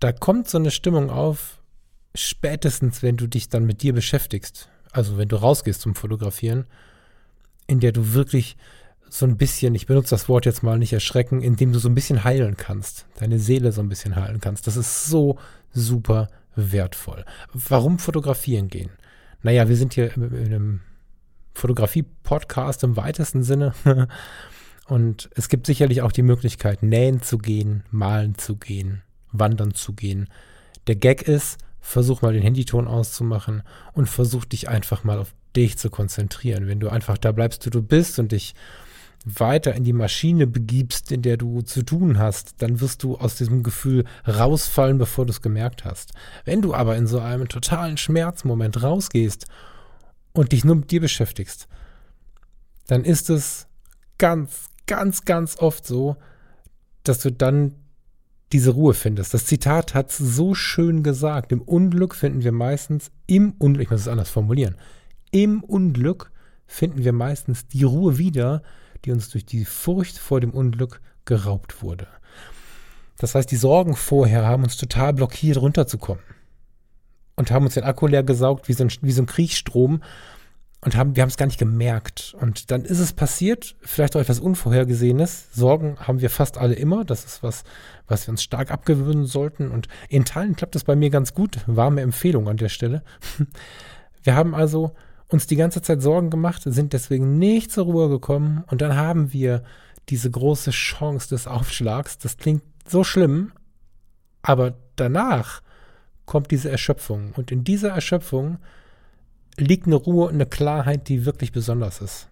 da 0.00 0.12
kommt 0.12 0.48
so 0.48 0.56
eine 0.56 0.70
Stimmung 0.70 1.10
auf, 1.10 1.60
spätestens 2.14 3.02
wenn 3.02 3.18
du 3.18 3.26
dich 3.26 3.50
dann 3.50 3.66
mit 3.66 3.82
dir 3.82 3.92
beschäftigst, 3.92 4.70
also 4.90 5.18
wenn 5.18 5.28
du 5.28 5.36
rausgehst 5.36 5.82
zum 5.82 5.94
Fotografieren, 5.94 6.64
in 7.66 7.80
der 7.80 7.92
du 7.92 8.14
wirklich 8.14 8.56
so 9.10 9.26
ein 9.26 9.36
bisschen, 9.36 9.74
ich 9.74 9.86
benutze 9.86 10.10
das 10.10 10.30
Wort 10.30 10.46
jetzt 10.46 10.62
mal 10.62 10.78
nicht 10.78 10.94
erschrecken, 10.94 11.42
indem 11.42 11.72
du 11.72 11.78
so 11.78 11.90
ein 11.90 11.94
bisschen 11.94 12.24
heilen 12.24 12.56
kannst, 12.56 13.06
deine 13.18 13.38
Seele 13.38 13.70
so 13.72 13.82
ein 13.82 13.88
bisschen 13.90 14.16
heilen 14.16 14.40
kannst. 14.40 14.66
Das 14.66 14.76
ist 14.76 15.04
so 15.04 15.38
super 15.72 16.28
wertvoll. 16.54 17.26
Warum 17.52 17.98
fotografieren 17.98 18.68
gehen? 18.68 18.90
Naja, 19.42 19.68
wir 19.68 19.76
sind 19.76 19.94
hier 19.94 20.14
in 20.16 20.46
einem 20.46 20.80
Fotografie-Podcast 21.54 22.84
im 22.84 22.96
weitesten 22.96 23.42
Sinne. 23.42 23.74
Und 24.86 25.30
es 25.34 25.48
gibt 25.48 25.66
sicherlich 25.66 26.02
auch 26.02 26.12
die 26.12 26.22
Möglichkeit, 26.22 26.82
nähen 26.82 27.20
zu 27.20 27.38
gehen, 27.38 27.82
malen 27.90 28.38
zu 28.38 28.56
gehen, 28.56 29.02
wandern 29.32 29.74
zu 29.74 29.94
gehen. 29.94 30.28
Der 30.86 30.94
Gag 30.94 31.22
ist, 31.22 31.58
versuch 31.80 32.22
mal 32.22 32.32
den 32.32 32.42
Handyton 32.42 32.86
auszumachen 32.86 33.62
und 33.94 34.08
versuch 34.08 34.44
dich 34.44 34.68
einfach 34.68 35.02
mal 35.02 35.18
auf 35.18 35.34
dich 35.56 35.76
zu 35.78 35.90
konzentrieren. 35.90 36.68
Wenn 36.68 36.80
du 36.80 36.88
einfach 36.88 37.18
da 37.18 37.32
bleibst, 37.32 37.66
wo 37.66 37.70
du 37.70 37.82
bist 37.82 38.18
und 38.18 38.32
dich 38.32 38.54
weiter 39.26 39.74
in 39.74 39.82
die 39.82 39.92
Maschine 39.92 40.46
begibst, 40.46 41.10
in 41.10 41.20
der 41.20 41.36
du 41.36 41.60
zu 41.62 41.82
tun 41.82 42.18
hast, 42.18 42.62
dann 42.62 42.80
wirst 42.80 43.02
du 43.02 43.16
aus 43.16 43.34
diesem 43.34 43.64
Gefühl 43.64 44.04
rausfallen, 44.26 44.98
bevor 44.98 45.26
du 45.26 45.32
es 45.32 45.42
gemerkt 45.42 45.84
hast. 45.84 46.12
Wenn 46.44 46.62
du 46.62 46.74
aber 46.74 46.96
in 46.96 47.08
so 47.08 47.18
einem 47.18 47.48
totalen 47.48 47.96
Schmerzmoment 47.96 48.82
rausgehst 48.82 49.46
und 50.32 50.52
dich 50.52 50.64
nur 50.64 50.76
mit 50.76 50.92
dir 50.92 51.00
beschäftigst, 51.00 51.66
dann 52.86 53.04
ist 53.04 53.28
es 53.28 53.66
ganz, 54.18 54.68
ganz, 54.86 55.24
ganz 55.24 55.58
oft 55.58 55.84
so, 55.84 56.16
dass 57.02 57.18
du 57.18 57.32
dann 57.32 57.74
diese 58.52 58.70
Ruhe 58.70 58.94
findest. 58.94 59.34
Das 59.34 59.44
Zitat 59.44 59.94
hat 59.94 60.10
es 60.10 60.18
so 60.18 60.54
schön 60.54 61.02
gesagt. 61.02 61.50
Im 61.50 61.62
Unglück 61.62 62.14
finden 62.14 62.44
wir 62.44 62.52
meistens, 62.52 63.10
im 63.26 63.54
Unglück, 63.58 63.86
ich 63.86 63.90
muss 63.90 64.02
es 64.02 64.08
anders 64.08 64.30
formulieren, 64.30 64.76
im 65.32 65.64
Unglück 65.64 66.30
finden 66.68 67.04
wir 67.04 67.12
meistens 67.12 67.66
die 67.66 67.82
Ruhe 67.82 68.18
wieder, 68.18 68.62
die 69.04 69.12
uns 69.12 69.28
durch 69.30 69.44
die 69.44 69.64
Furcht 69.64 70.18
vor 70.18 70.40
dem 70.40 70.50
Unglück 70.50 71.00
geraubt 71.24 71.82
wurde. 71.82 72.06
Das 73.18 73.34
heißt, 73.34 73.50
die 73.50 73.56
Sorgen 73.56 73.96
vorher 73.96 74.44
haben 74.44 74.62
uns 74.62 74.76
total 74.76 75.12
blockiert, 75.12 75.58
runterzukommen. 75.58 76.22
Und 77.34 77.50
haben 77.50 77.66
uns 77.66 77.74
den 77.74 77.84
Akku 77.84 78.06
leer 78.06 78.22
gesaugt, 78.22 78.68
wie 78.68 78.72
so 78.72 78.84
ein, 78.84 78.90
wie 79.02 79.12
so 79.12 79.22
ein 79.22 79.26
Kriegsstrom 79.26 80.00
und 80.86 80.94
haben, 80.94 81.16
wir 81.16 81.22
haben 81.22 81.30
es 81.30 81.36
gar 81.36 81.46
nicht 81.46 81.58
gemerkt. 81.58 82.36
Und 82.40 82.70
dann 82.70 82.84
ist 82.84 83.00
es 83.00 83.12
passiert, 83.12 83.74
vielleicht 83.80 84.14
auch 84.14 84.20
etwas 84.20 84.38
Unvorhergesehenes. 84.38 85.48
Sorgen 85.52 85.96
haben 85.98 86.20
wir 86.20 86.30
fast 86.30 86.58
alle 86.58 86.74
immer. 86.74 87.04
Das 87.04 87.24
ist 87.24 87.42
was, 87.42 87.64
was 88.06 88.26
wir 88.26 88.30
uns 88.32 88.42
stark 88.42 88.70
abgewöhnen 88.70 89.26
sollten. 89.26 89.70
Und 89.70 89.88
in 90.08 90.24
Teilen 90.24 90.54
klappt 90.54 90.74
das 90.74 90.84
bei 90.84 90.94
mir 90.94 91.10
ganz 91.10 91.34
gut. 91.34 91.58
Warme 91.66 92.02
Empfehlung 92.02 92.48
an 92.48 92.56
der 92.56 92.68
Stelle. 92.68 93.02
Wir 94.22 94.34
haben 94.34 94.54
also 94.56 94.92
uns 95.28 95.46
die 95.46 95.56
ganze 95.56 95.82
Zeit 95.82 96.02
Sorgen 96.02 96.30
gemacht, 96.30 96.62
sind 96.64 96.92
deswegen 96.92 97.38
nicht 97.38 97.72
zur 97.72 97.84
Ruhe 97.84 98.08
gekommen. 98.08 98.64
Und 98.70 98.80
dann 98.80 98.96
haben 98.96 99.32
wir 99.32 99.62
diese 100.08 100.30
große 100.30 100.70
Chance 100.70 101.28
des 101.28 101.46
Aufschlags. 101.46 102.18
Das 102.18 102.36
klingt 102.36 102.62
so 102.86 103.02
schlimm, 103.02 103.52
aber 104.42 104.74
danach 104.94 105.62
kommt 106.24 106.50
diese 106.50 106.70
Erschöpfung. 106.70 107.32
Und 107.36 107.50
in 107.50 107.64
dieser 107.64 107.90
Erschöpfung 107.90 108.58
liegt 109.56 109.86
eine 109.86 109.96
Ruhe 109.96 110.26
und 110.26 110.34
eine 110.34 110.46
Klarheit, 110.46 111.08
die 111.08 111.24
wirklich 111.24 111.52
besonders 111.52 112.00
ist. 112.00 112.28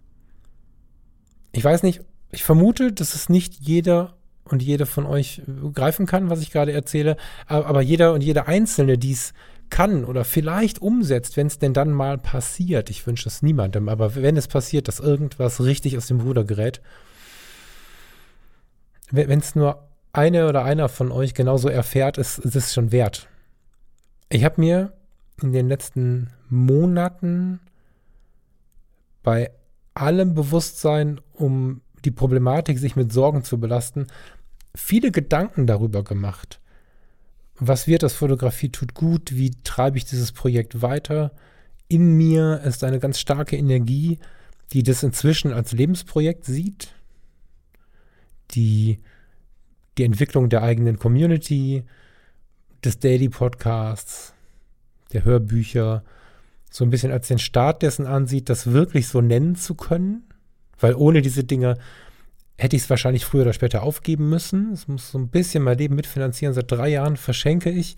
Ich 1.53 1.65
weiß 1.65 1.83
nicht, 1.83 2.03
ich 2.31 2.45
vermute, 2.45 2.93
dass 2.93 3.15
es 3.15 3.29
nicht 3.29 3.55
jeder 3.61 4.15
und 4.45 4.63
jede 4.63 4.87
von 4.87 5.07
euch 5.07 5.43
greifen 5.73 6.07
kann, 6.07 6.29
was 6.29 6.43
ich 6.43 6.51
gerade 6.51 6.73
erzähle, 6.73 7.17
aber 7.47 7.81
jeder 7.81 8.13
und 8.13 8.23
jede 8.23 8.47
Einzelne, 8.47 8.99
die 8.99 9.13
es 9.13 9.33
kann 9.75 10.05
oder 10.05 10.25
vielleicht 10.25 10.81
umsetzt, 10.81 11.37
wenn 11.37 11.49
es 11.49 11.59
denn 11.59 11.75
dann 11.75 11.91
mal 11.91 12.17
passiert. 12.17 12.91
Ich 12.91 13.09
wünsche 13.09 13.29
es 13.29 13.43
niemandem, 13.43 13.89
aber 13.89 14.15
wenn 14.15 14.37
es 14.37 14.47
passiert, 14.47 14.87
dass 14.87 15.01
irgendwas 15.01 15.61
richtig 15.65 15.97
aus 15.97 16.07
dem 16.07 16.21
Ruder 16.21 16.45
gerät, 16.45 16.81
wenn 19.11 19.41
es 19.41 19.57
nur 19.57 19.89
eine 20.13 20.49
oder 20.49 20.63
einer 20.63 20.89
von 20.89 21.11
euch 21.11 21.35
genauso 21.35 21.69
erfährt, 21.69 22.19
ist, 22.19 22.39
ist 22.39 22.55
es 22.55 22.73
schon 22.73 22.93
wert. 22.93 23.27
Ich 24.29 24.45
habe 24.45 24.61
mir 24.61 24.93
in 25.43 25.53
den 25.53 25.67
letzten 25.67 26.31
Monaten 26.49 27.59
bei 29.25 29.51
allem 29.93 30.35
Bewusstsein 30.35 31.21
um 31.33 31.81
die 32.05 32.13
Problematik, 32.13 32.79
sich 32.79 32.95
mit 32.95 33.13
Sorgen 33.13 33.43
zu 33.43 33.59
belasten, 33.59 34.07
viele 34.73 35.11
Gedanken 35.11 35.67
darüber 35.67 36.05
gemacht. 36.05 36.61
Was 37.57 37.87
wird 37.87 38.03
das 38.03 38.15
Fotografie 38.15 38.71
tut 38.71 38.95
gut? 38.95 39.37
Wie 39.37 39.53
treibe 39.63 39.97
ich 39.97 40.05
dieses 40.05 40.33
Projekt 40.33 40.83
weiter? 40.83 41.33
In 41.89 42.17
mir 42.17 42.61
ist 42.65 42.83
eine 42.83 42.99
ganz 42.99 43.21
starke 43.21 43.57
Energie, 43.57 44.19
die 44.73 44.83
das 44.83 45.03
inzwischen 45.03 45.53
als 45.53 45.73
Lebensprojekt 45.73 46.45
sieht, 46.45 46.95
die 48.53 48.99
die 49.99 50.05
Entwicklung 50.05 50.49
der 50.49 50.63
eigenen 50.63 50.99
Community, 50.99 51.85
des 52.85 52.99
Daily 52.99 53.29
Podcasts, 53.29 54.35
der 55.13 55.25
Hörbücher, 55.25 56.05
so 56.71 56.85
ein 56.85 56.91
bisschen 56.91 57.13
als 57.13 57.29
den 57.29 57.39
Start 57.39 57.83
dessen 57.83 58.07
ansieht, 58.07 58.49
das 58.49 58.73
wirklich 58.73 59.09
so 59.09 59.21
nennen 59.21 59.57
zu 59.57 59.75
können. 59.75 60.25
Weil 60.79 60.95
ohne 60.95 61.23
diese 61.23 61.45
Dinge 61.45 61.79
hätte 62.57 62.77
ich 62.77 62.83
es 62.83 62.91
wahrscheinlich 62.91 63.25
früher 63.25 63.43
oder 63.43 63.53
später 63.53 63.83
aufgeben 63.83 64.29
müssen. 64.29 64.73
Es 64.73 64.89
muss 64.89 65.11
so 65.11 65.19
ein 65.19 65.29
bisschen 65.29 65.65
mein 65.65 65.79
Leben 65.79 65.97
mitfinanzieren. 65.97 66.55
Seit 66.55 66.71
drei 66.71 66.89
Jahren 66.89 67.17
verschenke 67.17 67.71
ich 67.71 67.97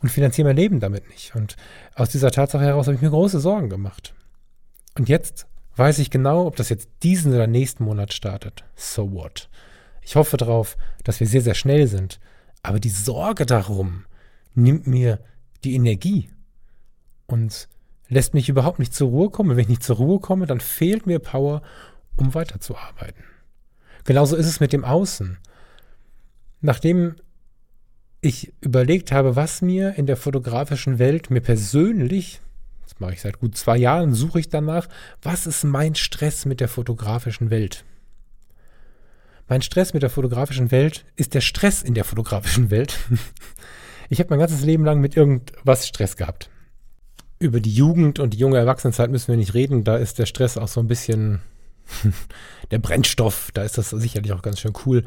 und 0.00 0.08
finanziere 0.08 0.48
mein 0.48 0.56
Leben 0.56 0.80
damit 0.80 1.08
nicht. 1.08 1.34
Und 1.36 1.56
aus 1.94 2.10
dieser 2.10 2.30
Tatsache 2.30 2.64
heraus 2.64 2.86
habe 2.86 2.96
ich 2.96 3.02
mir 3.02 3.10
große 3.10 3.40
Sorgen 3.40 3.68
gemacht. 3.68 4.14
Und 4.98 5.08
jetzt 5.08 5.46
weiß 5.76 5.98
ich 5.98 6.10
genau, 6.10 6.46
ob 6.46 6.56
das 6.56 6.68
jetzt 6.68 6.88
diesen 7.02 7.32
oder 7.32 7.46
nächsten 7.46 7.84
Monat 7.84 8.12
startet. 8.12 8.64
So 8.74 9.12
what? 9.12 9.48
Ich 10.02 10.16
hoffe 10.16 10.36
darauf, 10.36 10.76
dass 11.04 11.20
wir 11.20 11.26
sehr, 11.26 11.42
sehr 11.42 11.54
schnell 11.54 11.86
sind. 11.86 12.18
Aber 12.62 12.80
die 12.80 12.90
Sorge 12.90 13.46
darum 13.46 14.04
nimmt 14.54 14.86
mir 14.86 15.20
die 15.64 15.74
Energie 15.74 16.30
und 17.26 17.68
lässt 18.08 18.34
mich 18.34 18.48
überhaupt 18.48 18.78
nicht 18.78 18.94
zur 18.94 19.08
Ruhe 19.08 19.30
kommen. 19.30 19.50
Wenn 19.50 19.62
ich 19.62 19.68
nicht 19.68 19.82
zur 19.82 19.96
Ruhe 19.96 20.20
komme, 20.20 20.46
dann 20.46 20.60
fehlt 20.60 21.06
mir 21.06 21.18
Power, 21.18 21.62
um 22.16 22.34
weiterzuarbeiten. 22.34 23.24
Genauso 24.06 24.36
ist 24.36 24.46
es 24.46 24.60
mit 24.60 24.72
dem 24.72 24.84
Außen. 24.84 25.36
Nachdem 26.60 27.16
ich 28.20 28.52
überlegt 28.60 29.12
habe, 29.12 29.36
was 29.36 29.62
mir 29.62 29.94
in 29.96 30.06
der 30.06 30.16
fotografischen 30.16 30.98
Welt, 30.98 31.30
mir 31.30 31.40
persönlich, 31.40 32.40
das 32.84 32.98
mache 32.98 33.12
ich 33.12 33.20
seit 33.20 33.40
gut 33.40 33.56
zwei 33.56 33.76
Jahren, 33.76 34.14
suche 34.14 34.40
ich 34.40 34.48
danach, 34.48 34.88
was 35.22 35.46
ist 35.46 35.64
mein 35.64 35.94
Stress 35.94 36.46
mit 36.46 36.60
der 36.60 36.68
fotografischen 36.68 37.50
Welt? 37.50 37.84
Mein 39.48 39.62
Stress 39.62 39.92
mit 39.92 40.02
der 40.02 40.10
fotografischen 40.10 40.70
Welt 40.70 41.04
ist 41.14 41.34
der 41.34 41.40
Stress 41.40 41.82
in 41.82 41.94
der 41.94 42.04
fotografischen 42.04 42.70
Welt. 42.70 42.98
Ich 44.08 44.20
habe 44.20 44.30
mein 44.30 44.38
ganzes 44.38 44.60
Leben 44.62 44.84
lang 44.84 45.00
mit 45.00 45.16
irgendwas 45.16 45.88
Stress 45.88 46.16
gehabt. 46.16 46.48
Über 47.40 47.58
die 47.58 47.72
Jugend 47.72 48.20
und 48.20 48.34
die 48.34 48.38
junge 48.38 48.56
Erwachsenenzeit 48.56 49.10
müssen 49.10 49.26
wir 49.26 49.36
nicht 49.36 49.52
reden. 49.52 49.82
Da 49.82 49.96
ist 49.96 50.20
der 50.20 50.26
Stress 50.26 50.56
auch 50.56 50.68
so 50.68 50.78
ein 50.78 50.86
bisschen 50.86 51.40
der 52.70 52.78
Brennstoff. 52.78 53.50
Da 53.54 53.62
ist 53.62 53.78
das 53.78 53.90
sicherlich 53.90 54.32
auch 54.32 54.42
ganz 54.42 54.60
schön 54.60 54.72
cool. 54.86 55.04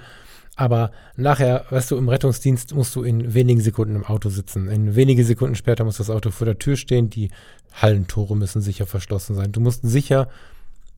Aber 0.55 0.91
nachher, 1.15 1.65
weißt 1.69 1.91
du, 1.91 1.97
im 1.97 2.09
Rettungsdienst 2.09 2.73
musst 2.73 2.93
du 2.95 3.03
in 3.03 3.33
wenigen 3.33 3.61
Sekunden 3.61 3.95
im 3.95 4.05
Auto 4.05 4.29
sitzen. 4.29 4.67
In 4.67 4.93
wenige 4.95 5.23
Sekunden 5.23 5.55
später 5.55 5.85
muss 5.85 5.97
das 5.97 6.09
Auto 6.09 6.31
vor 6.31 6.45
der 6.45 6.59
Tür 6.59 6.75
stehen. 6.75 7.09
Die 7.09 7.31
Hallentore 7.73 8.35
müssen 8.35 8.61
sicher 8.61 8.85
verschlossen 8.85 9.35
sein. 9.35 9.53
Du 9.53 9.61
musst 9.61 9.81
sicher 9.83 10.27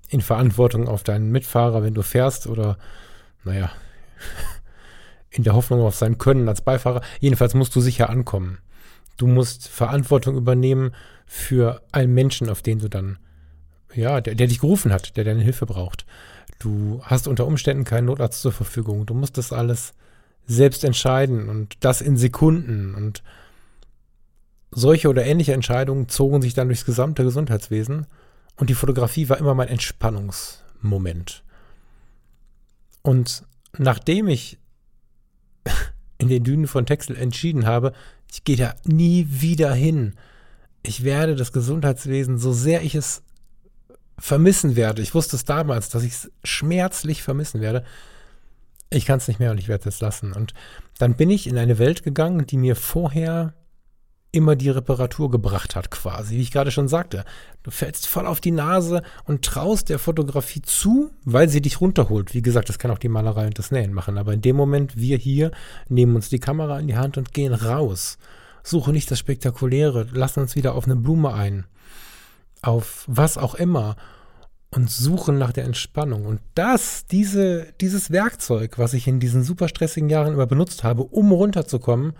in 0.09 0.21
Verantwortung 0.21 0.87
auf 0.87 1.03
deinen 1.03 1.31
Mitfahrer, 1.31 1.83
wenn 1.83 1.93
du 1.93 2.01
fährst 2.01 2.47
oder 2.47 2.77
naja, 3.43 3.71
in 5.29 5.43
der 5.43 5.53
Hoffnung 5.53 5.81
auf 5.81 5.95
sein 5.95 6.17
Können 6.17 6.49
als 6.49 6.61
Beifahrer. 6.61 7.01
Jedenfalls 7.19 7.53
musst 7.53 7.75
du 7.75 7.81
sicher 7.81 8.09
ankommen. 8.09 8.57
Du 9.17 9.27
musst 9.27 9.67
Verantwortung 9.67 10.35
übernehmen 10.37 10.91
für 11.27 11.81
einen 11.91 12.13
Menschen, 12.15 12.49
auf 12.49 12.63
den 12.63 12.79
du 12.79 12.89
dann, 12.89 13.19
ja, 13.93 14.21
der, 14.21 14.35
der 14.35 14.47
dich 14.47 14.59
gerufen 14.59 14.91
hat, 14.91 15.17
der 15.17 15.23
deine 15.23 15.41
Hilfe 15.41 15.65
braucht. 15.65 16.05
Du 16.59 17.01
hast 17.03 17.27
unter 17.27 17.47
Umständen 17.47 17.83
keinen 17.83 18.05
Notarzt 18.05 18.41
zur 18.41 18.51
Verfügung. 18.51 19.05
Du 19.05 19.13
musst 19.13 19.37
das 19.37 19.51
alles 19.51 19.93
selbst 20.45 20.83
entscheiden 20.83 21.49
und 21.49 21.77
das 21.79 22.01
in 22.01 22.17
Sekunden. 22.17 22.93
Und 22.95 23.23
solche 24.71 25.09
oder 25.09 25.25
ähnliche 25.25 25.53
Entscheidungen 25.53 26.09
zogen 26.09 26.41
sich 26.41 26.53
dann 26.53 26.67
durchs 26.67 26.85
gesamte 26.85 27.23
Gesundheitswesen. 27.23 28.05
Und 28.57 28.69
die 28.69 28.75
Fotografie 28.75 29.29
war 29.29 29.37
immer 29.37 29.55
mein 29.55 29.69
Entspannungsmoment. 29.69 31.43
Und 33.01 33.43
nachdem 33.77 34.27
ich 34.27 34.59
in 36.17 36.27
den 36.27 36.43
Dünen 36.43 36.67
von 36.67 36.85
Texel 36.85 37.15
entschieden 37.15 37.65
habe, 37.65 37.93
ich 38.31 38.43
gehe 38.43 38.57
da 38.57 38.75
nie 38.85 39.27
wieder 39.29 39.73
hin. 39.73 40.13
Ich 40.83 41.03
werde 41.03 41.35
das 41.35 41.51
Gesundheitswesen, 41.51 42.37
so 42.37 42.53
sehr 42.53 42.83
ich 42.83 42.95
es 42.95 43.23
vermissen 44.21 44.75
werde, 44.75 45.01
ich 45.01 45.13
wusste 45.15 45.35
es 45.35 45.45
damals, 45.45 45.89
dass 45.89 46.03
ich 46.03 46.13
es 46.13 46.31
schmerzlich 46.43 47.23
vermissen 47.23 47.59
werde, 47.59 47.83
ich 48.89 49.05
kann 49.05 49.17
es 49.17 49.27
nicht 49.27 49.39
mehr 49.39 49.51
und 49.51 49.57
ich 49.57 49.67
werde 49.67 49.89
es 49.89 49.99
lassen. 50.01 50.33
Und 50.33 50.53
dann 50.99 51.15
bin 51.15 51.29
ich 51.29 51.47
in 51.47 51.57
eine 51.57 51.79
Welt 51.79 52.03
gegangen, 52.03 52.45
die 52.45 52.57
mir 52.57 52.75
vorher 52.75 53.53
immer 54.33 54.55
die 54.55 54.69
Reparatur 54.69 55.29
gebracht 55.29 55.75
hat, 55.75 55.91
quasi, 55.91 56.35
wie 56.35 56.41
ich 56.41 56.51
gerade 56.51 56.71
schon 56.71 56.87
sagte. 56.87 57.25
Du 57.63 57.71
fällst 57.71 58.07
voll 58.07 58.25
auf 58.25 58.39
die 58.39 58.51
Nase 58.51 59.01
und 59.25 59.43
traust 59.43 59.89
der 59.89 59.99
Fotografie 59.99 60.61
zu, 60.61 61.11
weil 61.25 61.49
sie 61.49 61.61
dich 61.61 61.81
runterholt. 61.81 62.33
Wie 62.33 62.41
gesagt, 62.41 62.69
das 62.69 62.79
kann 62.79 62.91
auch 62.91 62.97
die 62.97 63.09
Malerei 63.09 63.47
und 63.47 63.59
das 63.59 63.71
Nähen 63.71 63.93
machen. 63.93 64.17
Aber 64.17 64.33
in 64.33 64.41
dem 64.41 64.55
Moment, 64.55 64.95
wir 64.95 65.17
hier 65.17 65.51
nehmen 65.89 66.15
uns 66.15 66.29
die 66.29 66.39
Kamera 66.39 66.79
in 66.79 66.87
die 66.87 66.95
Hand 66.95 67.17
und 67.17 67.33
gehen 67.33 67.53
raus. 67.53 68.17
Suche 68.63 68.91
nicht 68.91 69.11
das 69.11 69.19
Spektakuläre, 69.19 70.07
lassen 70.13 70.41
uns 70.41 70.55
wieder 70.55 70.75
auf 70.75 70.85
eine 70.85 70.95
Blume 70.95 71.33
ein. 71.33 71.65
Auf 72.61 73.05
was 73.07 73.37
auch 73.37 73.55
immer. 73.55 73.95
Und 74.73 74.89
suchen 74.89 75.37
nach 75.37 75.51
der 75.51 75.65
Entspannung. 75.65 76.25
Und 76.25 76.39
das, 76.55 77.05
diese, 77.05 77.73
dieses 77.81 78.09
Werkzeug, 78.09 78.77
was 78.77 78.93
ich 78.93 79.05
in 79.05 79.19
diesen 79.19 79.43
super 79.43 79.67
stressigen 79.67 80.09
Jahren 80.09 80.33
immer 80.33 80.47
benutzt 80.47 80.85
habe, 80.85 81.03
um 81.03 81.33
runterzukommen, 81.33 82.13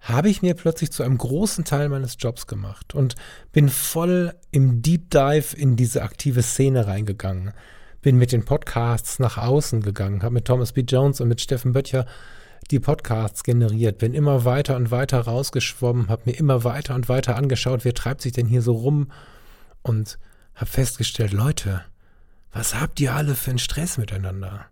habe 0.00 0.28
ich 0.30 0.42
mir 0.42 0.54
plötzlich 0.54 0.90
zu 0.90 1.02
einem 1.02 1.18
großen 1.18 1.64
Teil 1.64 1.88
meines 1.88 2.16
Jobs 2.18 2.46
gemacht 2.46 2.94
und 2.94 3.14
bin 3.52 3.68
voll 3.68 4.34
im 4.50 4.82
Deep 4.82 5.10
Dive 5.10 5.56
in 5.56 5.76
diese 5.76 6.02
aktive 6.02 6.42
Szene 6.42 6.86
reingegangen. 6.86 7.52
Bin 8.00 8.16
mit 8.16 8.32
den 8.32 8.46
Podcasts 8.46 9.18
nach 9.18 9.36
außen 9.36 9.82
gegangen, 9.82 10.22
habe 10.22 10.34
mit 10.34 10.46
Thomas 10.46 10.72
B. 10.72 10.82
Jones 10.82 11.20
und 11.20 11.28
mit 11.28 11.40
Steffen 11.40 11.72
Böttcher 11.72 12.06
die 12.70 12.80
Podcasts 12.80 13.42
generiert, 13.42 13.98
bin 13.98 14.14
immer 14.14 14.44
weiter 14.44 14.76
und 14.76 14.90
weiter 14.90 15.20
rausgeschwommen, 15.20 16.08
habe 16.08 16.22
mir 16.26 16.38
immer 16.38 16.64
weiter 16.64 16.94
und 16.94 17.08
weiter 17.08 17.36
angeschaut, 17.36 17.84
wer 17.84 17.94
treibt 17.94 18.22
sich 18.22 18.32
denn 18.32 18.46
hier 18.46 18.62
so 18.62 18.72
rum 18.72 19.10
und 19.82 20.18
habe 20.54 20.70
festgestellt, 20.70 21.32
Leute, 21.32 21.84
was 22.52 22.74
habt 22.74 23.00
ihr 23.00 23.14
alle 23.14 23.34
für 23.34 23.50
einen 23.50 23.58
Stress 23.58 23.98
miteinander? 23.98 24.66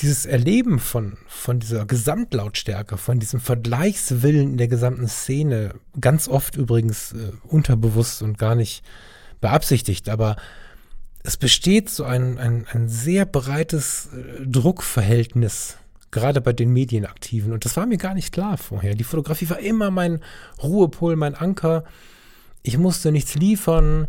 dieses 0.00 0.24
Erleben 0.24 0.78
von, 0.78 1.16
von 1.26 1.60
dieser 1.60 1.84
Gesamtlautstärke, 1.84 2.96
von 2.96 3.20
diesem 3.20 3.40
Vergleichswillen 3.40 4.52
in 4.52 4.56
der 4.56 4.68
gesamten 4.68 5.08
Szene, 5.08 5.74
ganz 6.00 6.28
oft 6.28 6.56
übrigens 6.56 7.12
äh, 7.12 7.32
unterbewusst 7.44 8.22
und 8.22 8.38
gar 8.38 8.54
nicht 8.54 8.82
beabsichtigt, 9.40 10.08
aber 10.08 10.36
es 11.22 11.36
besteht 11.36 11.90
so 11.90 12.04
ein, 12.04 12.38
ein, 12.38 12.66
ein 12.72 12.88
sehr 12.88 13.26
breites 13.26 14.06
äh, 14.06 14.46
Druckverhältnis, 14.46 15.76
gerade 16.10 16.40
bei 16.40 16.52
den 16.52 16.72
Medienaktiven. 16.72 17.52
Und 17.52 17.64
das 17.64 17.76
war 17.76 17.86
mir 17.86 17.98
gar 17.98 18.14
nicht 18.14 18.32
klar 18.32 18.56
vorher. 18.56 18.94
Die 18.94 19.04
Fotografie 19.04 19.50
war 19.50 19.58
immer 19.58 19.90
mein 19.90 20.20
Ruhepol, 20.62 21.16
mein 21.16 21.34
Anker. 21.34 21.84
Ich 22.62 22.78
musste 22.78 23.12
nichts 23.12 23.34
liefern 23.34 24.08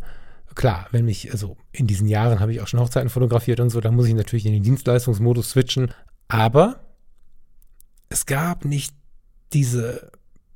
klar, 0.56 0.88
wenn 0.92 1.06
mich, 1.06 1.32
also 1.32 1.58
in 1.72 1.88
diesen 1.88 2.08
Jahren 2.08 2.40
habe 2.40 2.52
ich 2.52 2.62
auch 2.62 2.68
schon 2.68 2.80
Hochzeiten 2.80 3.10
fotografiert 3.10 3.60
und 3.60 3.70
so, 3.70 3.82
da 3.82 3.92
muss 3.92 4.08
ich 4.08 4.14
natürlich 4.14 4.46
in 4.46 4.54
den 4.54 4.64
Dienstleistungsmodus 4.64 5.52
switchen. 5.52 5.94
Aber 6.28 6.80
es 8.10 8.26
gab 8.26 8.66
nicht 8.66 8.94
diese 9.54 10.12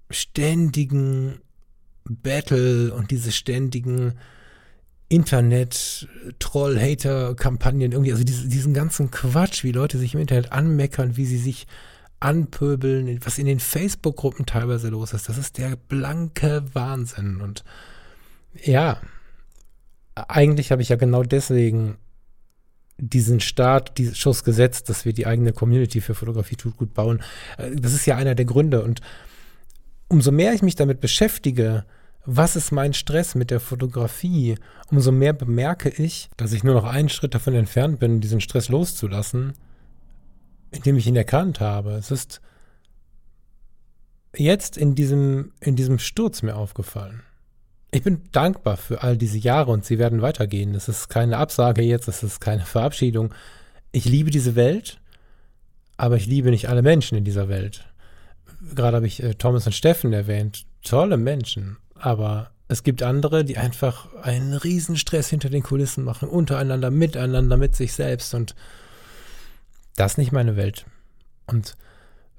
ständigen 0.10 1.39
Battle 2.04 2.93
und 2.93 3.12
diese 3.12 3.32
ständigen 3.32 4.14
Internet, 5.08 6.08
Troll, 6.39 6.80
Hater-Kampagnen, 6.80 7.91
irgendwie, 7.91 8.12
also 8.12 8.24
diese, 8.24 8.48
diesen 8.48 8.74
ganzen 8.74 9.12
Quatsch, 9.12 9.64
wie 9.64 9.72
Leute 9.72 9.98
sich 9.98 10.14
im 10.14 10.20
Internet 10.20 10.52
anmeckern, 10.52 11.16
wie 11.16 11.26
sie 11.26 11.38
sich 11.38 11.68
anpöbeln, 12.20 13.20
was 13.24 13.38
in 13.38 13.45
den 13.45 13.59
Facebook-Gruppen 13.59 14.45
teilweise 14.45 14.89
los 14.89 15.13
ist, 15.13 15.30
das 15.30 15.38
ist 15.38 15.57
der 15.57 15.76
blanke 15.76 16.63
Wahnsinn. 16.74 17.41
Und 17.41 17.63
ja, 18.63 18.99
eigentlich 20.16 20.72
habe 20.72 20.82
ich 20.82 20.89
ja 20.89 20.95
genau 20.95 21.24
deswegen 21.24 21.97
diesen 22.97 23.41
Start, 23.41 23.97
diesen 23.97 24.16
Schuss 24.16 24.43
gesetzt, 24.43 24.89
dass 24.89 25.05
wir 25.05 25.13
die 25.13 25.28
eigene 25.28 25.51
Community 25.51 25.99
für 25.99 26.16
Fotografie 26.16 26.55
tut 26.55 26.78
gut 26.78 26.93
bauen. 26.93 27.22
Äh, 27.57 27.76
das 27.76 27.93
ist 27.93 28.05
ja 28.05 28.16
einer 28.16 28.36
der 28.36 28.45
Gründe. 28.45 28.82
Und 28.84 29.01
umso 30.07 30.32
mehr 30.32 30.53
ich 30.53 30.61
mich 30.61 30.76
damit 30.76 31.01
beschäftige, 31.01 31.86
was 32.26 32.55
ist 32.55 32.72
mein 32.72 32.93
Stress 32.93 33.36
mit 33.36 33.51
der 33.51 33.59
Fotografie, 33.59 34.55
umso 34.89 35.11
mehr 35.11 35.34
bemerke 35.34 35.89
ich, 35.89 36.30
dass 36.38 36.53
ich 36.53 36.63
nur 36.63 36.74
noch 36.74 36.86
einen 36.86 37.09
Schritt 37.09 37.36
davon 37.36 37.53
entfernt 37.53 37.99
bin, 37.99 38.22
diesen 38.22 38.41
Stress 38.41 38.70
loszulassen, 38.70 39.53
indem 40.76 40.97
ich 40.97 41.07
ihn 41.07 41.15
erkannt 41.15 41.59
habe. 41.59 41.91
Es 41.93 42.11
ist 42.11 42.41
jetzt 44.36 44.78
in 44.78 44.95
diesem, 44.95 45.53
in 45.59 45.76
diesem 45.76 45.99
Sturz 45.99 46.41
mir 46.41 46.55
aufgefallen. 46.55 47.23
Ich 47.91 48.03
bin 48.03 48.23
dankbar 48.32 48.76
für 48.76 49.01
all 49.01 49.17
diese 49.17 49.38
Jahre 49.38 49.71
und 49.71 49.86
sie 49.86 49.97
werden 49.97 50.21
weitergehen. 50.21 50.76
Es 50.76 50.89
ist 50.89 51.07
keine 51.07 51.38
Absage 51.38 51.82
jetzt, 51.82 52.07
es 52.07 52.23
ist 52.23 52.41
keine 52.41 52.65
Verabschiedung. 52.65 53.34
Ich 53.91 54.05
liebe 54.05 54.32
diese 54.32 54.55
Welt, 54.55 54.99
aber 55.95 56.17
ich 56.17 56.26
liebe 56.26 56.51
nicht 56.51 56.67
alle 56.67 56.82
Menschen 56.82 57.17
in 57.17 57.23
dieser 57.23 57.47
Welt. 57.47 57.86
Gerade 58.73 58.97
habe 58.97 59.07
ich 59.07 59.23
äh, 59.23 59.36
Thomas 59.36 59.65
und 59.65 59.73
Steffen 59.73 60.11
erwähnt. 60.11 60.65
Tolle 60.84 61.17
Menschen, 61.17 61.78
aber 61.95 62.51
es 62.67 62.84
gibt 62.84 63.03
andere, 63.03 63.45
die 63.45 63.57
einfach 63.57 64.13
einen 64.21 64.53
Riesenstress 64.53 65.30
hinter 65.30 65.49
den 65.49 65.63
Kulissen 65.63 66.03
machen, 66.03 66.28
untereinander, 66.28 66.91
miteinander, 66.91 67.57
mit 67.57 67.76
sich 67.76 67.93
selbst 67.93 68.34
und 68.34 68.55
das 69.96 70.14
ist 70.14 70.18
nicht 70.18 70.32
meine 70.32 70.56
Welt. 70.56 70.86
Und 71.48 71.78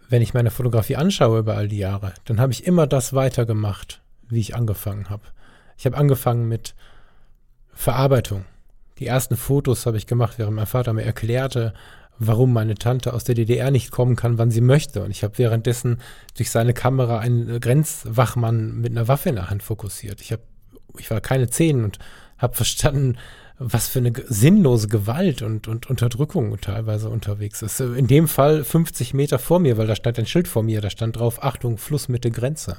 wenn 0.09 0.23
ich 0.23 0.35
meine 0.35 0.51
Fotografie 0.51 0.97
anschaue 0.97 1.41
über 1.41 1.57
all 1.57 1.69
die 1.69 1.79
Jahre, 1.79 2.13
dann 2.25 2.41
habe 2.41 2.53
ich 2.53 2.67
immer 2.67 2.87
das 2.87 3.13
weitergemacht, 3.13 4.03
wie 4.29 4.41
ich 4.41 4.55
angefangen 4.55 5.11
habe. 5.11 5.23
Ich 5.77 5.87
habe 5.87 5.97
angefangen 5.97 6.49
mit 6.49 6.75
Verarbeitung. 7.73 8.45
Die 8.99 9.07
ersten 9.07 9.37
Fotos 9.37 9.85
habe 9.85 9.97
ich 9.97 10.07
gemacht, 10.07 10.39
während 10.39 10.57
mein 10.57 10.67
Vater 10.67 10.93
mir 10.93 11.05
erklärte, 11.05 11.75
warum 12.19 12.53
meine 12.53 12.77
Tante 12.77 13.13
aus 13.13 13.25
der 13.25 13.35
DDR 13.35 13.71
nicht 13.71 13.91
kommen 13.91 14.17
kann, 14.17 14.39
wann 14.39 14.51
sie 14.51 14.63
möchte. 14.63 15.03
Und 15.03 15.11
ich 15.11 15.23
habe 15.23 15.37
währenddessen 15.37 15.99
durch 16.37 16.51
seine 16.51 16.73
Kamera 16.73 17.19
einen 17.19 17.61
Grenzwachmann 17.61 18.81
mit 18.81 18.93
einer 18.93 19.09
Waffe 19.09 19.29
in 19.29 19.35
der 19.35 19.51
Hand 19.51 19.63
fokussiert. 19.63 20.21
Ich 20.21 20.33
habe, 20.33 20.43
ich 20.99 21.11
war 21.11 21.21
keine 21.21 21.49
zehn 21.49 21.85
und 21.85 21.99
habe 22.39 22.55
verstanden, 22.55 23.19
was 23.59 23.89
für 23.89 24.01
eine 24.01 24.13
sinnlose 24.29 24.89
Gewalt 24.89 25.41
und, 25.43 25.67
und 25.67 25.89
Unterdrückung 25.89 26.59
teilweise 26.61 27.09
unterwegs 27.09 27.63
ist. 27.63 27.81
In 27.81 28.07
dem 28.07 28.29
Fall 28.29 28.65
50 28.65 29.15
Meter 29.15 29.39
vor 29.39 29.61
mir, 29.61 29.79
weil 29.79 29.87
da 29.87 29.97
stand 29.97 30.19
ein 30.19 30.27
Schild 30.27 30.47
vor 30.47 30.63
mir, 30.63 30.81
da 30.81 30.91
stand 30.91 31.17
drauf, 31.17 31.43
Achtung, 31.43 31.79
Flussmitte, 31.79 32.31
Grenze. 32.31 32.79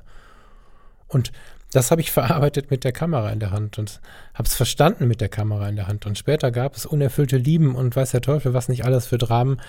Und 1.07 1.32
das 1.71 1.89
habe 1.89 2.01
ich 2.01 2.11
verarbeitet 2.13 2.69
mit 2.69 2.84
der 2.84 2.91
Kamera 2.91 3.32
in 3.32 3.39
der 3.39 3.51
Hand 3.51 3.80
und 3.80 4.01
habe 4.36 4.47
es 4.47 4.53
verstanden 4.53 5.07
mit 5.07 5.19
der 5.19 5.30
Kamera 5.30 5.67
in 5.67 5.75
der 5.75 5.88
Hand. 5.88 6.05
Und 6.05 6.17
später 6.17 6.51
gab 6.51 6.75
es 6.75 6.86
unerfüllte 6.86 7.38
Lieben 7.38 7.75
und 7.75 7.95
weiß 7.95 8.11
der 8.11 8.21
Teufel, 8.21 8.53
was 8.53 8.69
nicht 8.69 8.86
alles 8.86 9.07
für 9.07 9.17
Dramen, 9.17 9.59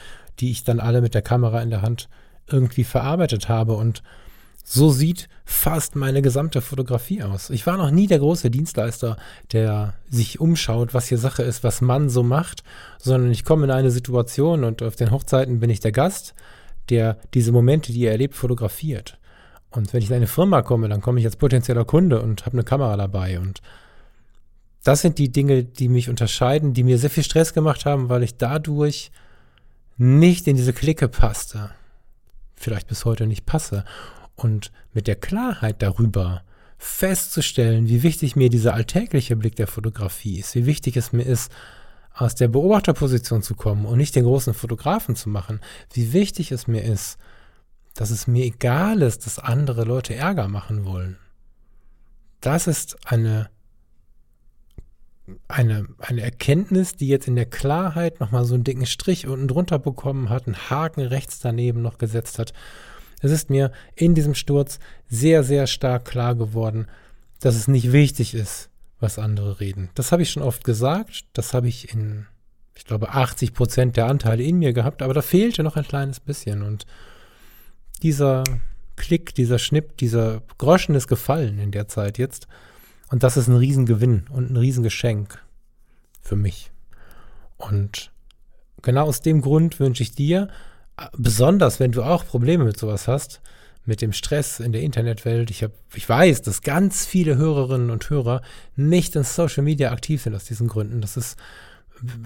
die 0.41 0.51
ich 0.51 0.65
dann 0.65 0.79
alle 0.79 1.01
mit 1.01 1.15
der 1.15 1.23
Kamera 1.23 1.63
in 1.63 1.71
der 1.71 1.83
Hand 1.83 2.09
irgendwie 2.49 2.85
verarbeitet 2.85 3.49
habe. 3.49 3.75
Und 3.75 4.03
so 4.71 4.91
sieht 4.91 5.31
fast 5.47 5.97
meine 5.97 6.21
gesamte 6.21 6.61
Fotografie 6.61 7.23
aus. 7.23 7.49
Ich 7.49 7.67
war 7.67 7.79
noch 7.79 7.91
nie 7.91 8.07
der 8.07 8.19
große 8.19 8.51
Dienstleister, 8.51 9.17
der 9.53 9.95
sich 10.11 10.41
umschaut, 10.41 10.93
was 10.93 11.09
hier 11.09 11.17
Sache 11.17 11.43
ist, 11.43 11.65
was 11.65 11.81
man 11.81 12.11
so 12.11 12.23
macht, 12.23 12.65
sondern 12.99 13.31
ich 13.31 13.47
komme 13.47 13.65
in 13.65 13.71
eine 13.71 13.91
Situation 13.91 14.65
und 14.65 14.83
auf 14.83 14.95
den 14.95 15.11
Hochzeiten 15.11 15.59
bin 15.59 15.71
ich 15.71 15.81
der 15.81 15.93
Gast, 15.93 16.35
der 16.91 17.17
diese 17.33 17.51
Momente, 17.51 17.93
die 17.93 18.05
er 18.05 18.13
erlebt, 18.13 18.35
fotografiert. 18.35 19.17
Und 19.71 19.95
wenn 19.95 20.03
ich 20.03 20.11
in 20.11 20.17
eine 20.17 20.27
Firma 20.27 20.61
komme, 20.61 20.91
dann 20.91 21.01
komme 21.01 21.19
ich 21.19 21.25
als 21.25 21.37
potenzieller 21.37 21.87
Kunde 21.87 22.21
und 22.21 22.45
habe 22.45 22.55
eine 22.55 22.65
Kamera 22.65 22.99
dabei. 22.99 23.41
Und 23.41 23.63
das 24.85 25.01
sind 25.01 25.17
die 25.17 25.33
Dinge, 25.33 25.65
die 25.65 25.89
mich 25.89 26.11
unterscheiden, 26.11 26.75
die 26.75 26.85
mir 26.85 26.99
sehr 26.99 27.11
viel 27.11 27.25
Stress 27.25 27.55
gemacht 27.55 27.87
haben, 27.87 28.11
weil 28.11 28.23
ich 28.23 28.37
dadurch 28.37 29.13
nicht 29.97 30.47
in 30.47 30.57
diese 30.57 30.75
Clique 30.75 31.09
passte. 31.09 31.71
Vielleicht 32.55 32.87
bis 32.87 33.07
heute 33.07 33.27
nicht 33.27 33.47
passe. 33.47 33.87
Und 34.39 34.71
mit 34.93 35.09
der 35.09 35.17
Klarheit 35.17 35.83
darüber 35.83 36.43
festzustellen, 36.79 37.89
wie 37.89 38.05
wichtig 38.05 38.37
mir 38.37 38.51
dieser 38.51 38.73
alltägliche 38.75 39.35
Blick 39.35 39.57
der 39.57 39.67
Fotografie 39.67 40.39
ist, 40.39 40.55
wie 40.55 40.65
wichtig 40.65 40.97
es 40.97 41.13
mir 41.13 41.25
ist, 41.25 41.51
aus 42.15 42.37
der 42.37 42.47
Beobachterposition 42.47 43.43
zu 43.43 43.57
kommen 43.57 43.85
und 43.85 43.99
nicht 43.99 44.15
den 44.15 44.25
großen 44.25 44.55
Fotografen 44.55 45.17
zu 45.17 45.29
machen, 45.29 45.61
wie 45.93 46.13
wichtig 46.13 46.53
es 46.53 46.69
mir 46.69 46.83
ist, 46.83 47.19
dass 47.95 48.11
es 48.11 48.29
mir 48.29 48.45
egal 48.45 49.03
ist, 49.03 49.27
dass 49.27 49.41
andere 49.41 49.83
Leute 49.83 50.15
Ärger 50.15 50.47
machen 50.47 50.85
wollen. 50.85 51.19
Das 52.41 52.69
ist 52.69 52.97
eine, 53.05 53.51
eine, 55.49 55.89
eine 55.99 56.23
Erkenntnis, 56.23 56.95
die 56.95 57.09
jetzt 57.09 57.27
in 57.27 57.35
der 57.35 57.47
Klarheit 57.47 58.21
nochmal 58.21 58.45
so 58.45 58.55
einen 58.55 58.63
dicken 58.63 58.87
Strich 58.87 59.27
unten 59.27 59.49
drunter 59.49 59.81
bekommen 59.81 60.29
hat, 60.29 60.47
einen 60.47 60.71
Haken 60.71 61.01
rechts 61.01 61.41
daneben 61.41 61.83
noch 61.83 61.99
gesetzt 61.99 62.39
hat. 62.39 62.53
Es 63.21 63.31
ist 63.31 63.51
mir 63.51 63.73
in 63.95 64.15
diesem 64.15 64.35
Sturz 64.35 64.79
sehr, 65.09 65.43
sehr 65.43 65.67
stark 65.67 66.05
klar 66.05 66.35
geworden, 66.35 66.87
dass 67.41 67.57
es 67.57 67.69
nicht 67.69 67.93
wichtig 67.93 68.35
ist, 68.35 68.71
was 69.01 69.19
andere 69.19 69.61
reden. 69.61 69.91
Das 69.95 70.13
habe 70.13 70.23
ich 70.23 70.31
schon 70.31 70.43
oft 70.43 70.65
gesagt, 70.65 71.25
das 71.33 71.55
habe 71.55 71.69
ich 71.69 71.93
in, 71.93 72.27
ich 72.75 72.85
glaube, 72.85 73.11
80 73.11 73.55
Prozent 73.55 73.97
der 73.97 74.07
Anteile 74.07 74.43
in 74.43 74.59
mir 74.59 74.73
gehabt, 74.73 75.03
aber 75.03 75.15
da 75.15 75.23
fehlte 75.23 75.63
noch 75.63 75.77
ein 75.77 75.87
kleines 75.87 76.21
bisschen 76.21 76.63
und 76.63 76.87
dieser 78.03 78.45
Klick, 78.97 79.35
dieser 79.35 79.59
Schnipp, 79.59 79.97
dieser 79.97 80.43
Groschen 80.59 80.95
ist 80.95 81.07
gefallen 81.07 81.59
in 81.59 81.71
der 81.71 81.89
Zeit 81.89 82.19
jetzt. 82.19 82.49
Und 83.11 83.23
das 83.23 83.37
ist 83.37 83.49
ein 83.49 83.57
Riesengewinn 83.57 84.27
und 84.31 84.51
ein 84.51 84.57
Riesengeschenk 84.57 85.43
für 86.21 86.37
mich. 86.37 86.71
Und 87.57 88.11
genau 88.83 89.07
aus 89.07 89.23
dem 89.23 89.41
Grund 89.41 89.81
wünsche 89.81 90.03
ich 90.03 90.15
dir, 90.15 90.49
besonders 91.17 91.81
wenn 91.81 91.93
du 91.93 92.03
auch 92.03 92.27
Probleme 92.27 92.65
mit 92.65 92.79
sowas 92.79 93.09
hast, 93.09 93.41
mit 93.85 94.03
dem 94.03 94.13
Stress 94.13 94.61
in 94.61 94.73
der 94.73 94.83
Internetwelt. 94.83 95.51
Ich, 95.51 95.65
hab, 95.65 95.73
ich 95.95 96.07
weiß, 96.07 96.43
dass 96.43 96.63
ganz 96.63 97.07
viele 97.07 97.37
Hörerinnen 97.37 97.91
und 97.91 98.09
Hörer 98.11 98.43
nicht 98.77 99.17
in 99.17 99.25
Social 99.25 99.63
Media 99.63 99.91
aktiv 99.93 100.23
sind 100.23 100.35
aus 100.35 100.45
diesen 100.45 100.69
Gründen. 100.69 101.01
Das 101.01 101.17
ist 101.17 101.37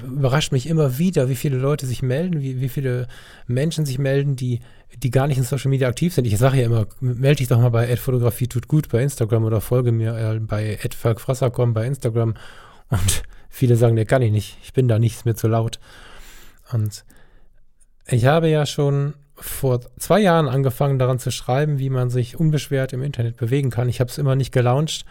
überrascht 0.05 0.53
mich 0.53 0.67
immer 0.67 0.99
wieder, 0.99 1.29
wie 1.29 1.37
viele 1.37 1.57
Leute 1.57 1.87
sich 1.87 2.03
melden, 2.03 2.41
wie, 2.41 2.61
wie 2.61 2.69
viele 2.69 3.09
Menschen 3.47 3.87
sich 3.87 3.99
melden, 3.99 4.37
die, 4.37 4.61
die 4.97 5.11
gar 5.11 5.27
nicht 5.27 5.39
in 5.39 5.45
Social 5.45 5.71
Media 5.71 5.89
aktiv 5.89 6.13
sind. 6.13 6.27
Ich 6.27 6.37
sage 6.37 6.59
ja 6.59 6.67
immer, 6.67 6.87
melde 7.01 7.37
dich 7.37 7.49
doch 7.49 7.61
mal 7.61 7.71
bei 7.71 7.97
Fotografie 7.97 8.49
tut 8.49 8.69
gut 8.69 8.89
bei 8.89 9.03
Instagram 9.03 9.45
oder 9.45 9.61
folge 9.61 9.93
mir 9.93 10.17
äh, 10.17 10.41
bei 10.41 10.79
@falkfrasser.com 10.79 11.73
bei 11.73 11.87
Instagram. 11.87 12.35
Und 12.91 13.23
viele 13.49 13.77
sagen, 13.77 13.97
der 13.97 14.05
kann 14.05 14.23
ich 14.23 14.33
nicht, 14.33 14.59
ich 14.63 14.73
bin 14.73 14.89
da 14.89 14.99
nicht, 14.99 15.17
ist 15.17 15.27
mir 15.27 15.35
zu 15.35 15.49
laut. 15.49 15.79
Und 16.73 17.05
ich 18.07 18.27
habe 18.27 18.49
ja 18.49 18.67
schon 18.67 19.15
vor 19.37 19.81
zwei 19.99 20.21
Jahren 20.21 20.49
angefangen 20.49 20.99
daran 20.99 21.19
zu 21.19 21.31
schreiben, 21.31 21.79
wie 21.79 21.91
man 21.91 22.11
sich 22.11 22.39
unbeschwert 22.39 22.93
im 22.93 23.03
Internet 23.03 23.37
bewegen 23.37 23.71
kann. 23.71 23.89
Ich 23.89 24.01
habe 24.01 24.11
es 24.11 24.19
immer 24.19 24.37
nicht 24.37 24.53
gelauncht 24.53 25.05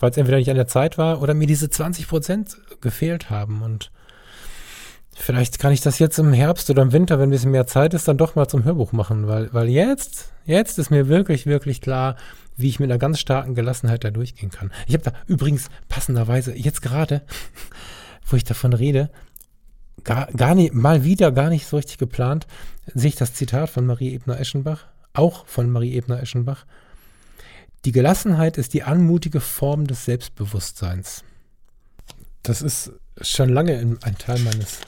weil 0.00 0.10
es 0.10 0.16
entweder 0.16 0.38
nicht 0.38 0.50
an 0.50 0.56
der 0.56 0.66
Zeit 0.66 0.98
war 0.98 1.22
oder 1.22 1.34
mir 1.34 1.46
diese 1.46 1.70
20 1.70 2.08
Prozent 2.08 2.56
gefehlt 2.80 3.30
haben. 3.30 3.62
Und 3.62 3.90
vielleicht 5.14 5.58
kann 5.58 5.72
ich 5.72 5.80
das 5.80 5.98
jetzt 5.98 6.18
im 6.18 6.32
Herbst 6.32 6.70
oder 6.70 6.82
im 6.82 6.92
Winter, 6.92 7.18
wenn 7.18 7.28
ein 7.28 7.32
bisschen 7.32 7.50
mehr 7.50 7.66
Zeit 7.66 7.94
ist, 7.94 8.06
dann 8.08 8.18
doch 8.18 8.34
mal 8.34 8.48
zum 8.48 8.64
Hörbuch 8.64 8.92
machen, 8.92 9.26
weil, 9.26 9.52
weil 9.52 9.68
jetzt, 9.68 10.32
jetzt 10.44 10.78
ist 10.78 10.90
mir 10.90 11.08
wirklich, 11.08 11.46
wirklich 11.46 11.80
klar, 11.80 12.16
wie 12.56 12.68
ich 12.68 12.80
mit 12.80 12.90
einer 12.90 12.98
ganz 12.98 13.20
starken 13.20 13.54
Gelassenheit 13.54 14.04
da 14.04 14.10
durchgehen 14.10 14.50
kann. 14.50 14.72
Ich 14.86 14.94
habe 14.94 15.04
da 15.04 15.12
übrigens 15.26 15.68
passenderweise 15.88 16.56
jetzt 16.56 16.82
gerade, 16.82 17.22
wo 18.26 18.36
ich 18.36 18.44
davon 18.44 18.72
rede, 18.72 19.10
gar, 20.08 20.26
gar 20.28 20.54
nicht, 20.54 20.72
mal 20.72 21.04
wieder 21.04 21.30
gar 21.32 21.50
nicht 21.50 21.66
so 21.66 21.76
richtig 21.76 21.98
geplant, 21.98 22.46
sehe 22.94 23.10
ich 23.10 23.16
das 23.16 23.34
Zitat 23.34 23.68
von 23.68 23.84
Marie 23.84 24.14
Ebner-Eschenbach, 24.14 24.86
auch 25.12 25.44
von 25.44 25.70
Marie 25.70 25.94
Ebner-Eschenbach, 25.96 26.64
die 27.84 27.92
Gelassenheit 27.92 28.56
ist 28.56 28.72
die 28.72 28.84
anmutige 28.84 29.40
Form 29.40 29.86
des 29.86 30.06
Selbstbewusstseins. 30.06 31.24
Das 32.42 32.62
ist 32.62 32.92
schon 33.20 33.50
lange 33.50 33.98
ein 34.00 34.16
Teil 34.16 34.38
meines 34.40 34.80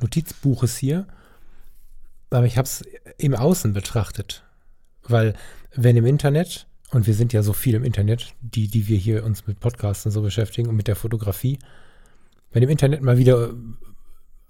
Notizbuches 0.00 0.76
hier, 0.76 1.06
aber 2.30 2.44
ich 2.44 2.58
habe 2.58 2.66
es 2.66 2.82
im 3.18 3.36
Außen 3.36 3.72
betrachtet, 3.72 4.42
weil 5.04 5.34
wenn 5.76 5.96
im 5.96 6.04
Internet, 6.04 6.66
und 6.90 7.06
wir 7.06 7.14
sind 7.14 7.32
ja 7.32 7.44
so 7.44 7.52
viel 7.52 7.76
im 7.76 7.84
Internet, 7.84 8.34
die, 8.40 8.66
die 8.66 8.88
wir 8.88 8.98
hier 8.98 9.24
uns 9.24 9.46
mit 9.46 9.60
Podcasten 9.60 10.10
so 10.10 10.20
beschäftigen 10.20 10.68
und 10.68 10.74
mit 10.74 10.88
der 10.88 10.96
Fotografie, 10.96 11.60
wenn 12.50 12.64
im 12.64 12.70
Internet 12.70 13.02
mal 13.02 13.18
wieder 13.18 13.54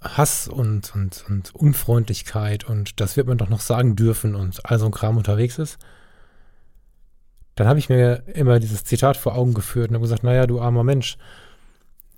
Hass 0.02 0.48
und, 0.48 0.94
und, 0.94 1.24
und 1.28 1.54
Unfreundlichkeit 1.54 2.64
und 2.64 3.00
das 3.00 3.16
wird 3.16 3.26
man 3.26 3.38
doch 3.38 3.48
noch 3.48 3.60
sagen 3.60 3.96
dürfen 3.96 4.34
und 4.34 4.64
all 4.64 4.78
so 4.78 4.86
ein 4.86 4.92
Kram 4.92 5.16
unterwegs 5.16 5.58
ist, 5.58 5.78
dann 7.54 7.66
habe 7.66 7.78
ich 7.78 7.88
mir 7.88 8.24
immer 8.34 8.58
dieses 8.58 8.84
Zitat 8.84 9.16
vor 9.16 9.36
Augen 9.36 9.54
geführt 9.54 9.90
und 9.90 9.94
habe 9.94 10.04
gesagt, 10.04 10.24
naja, 10.24 10.46
du 10.46 10.60
armer 10.60 10.84
Mensch, 10.84 11.18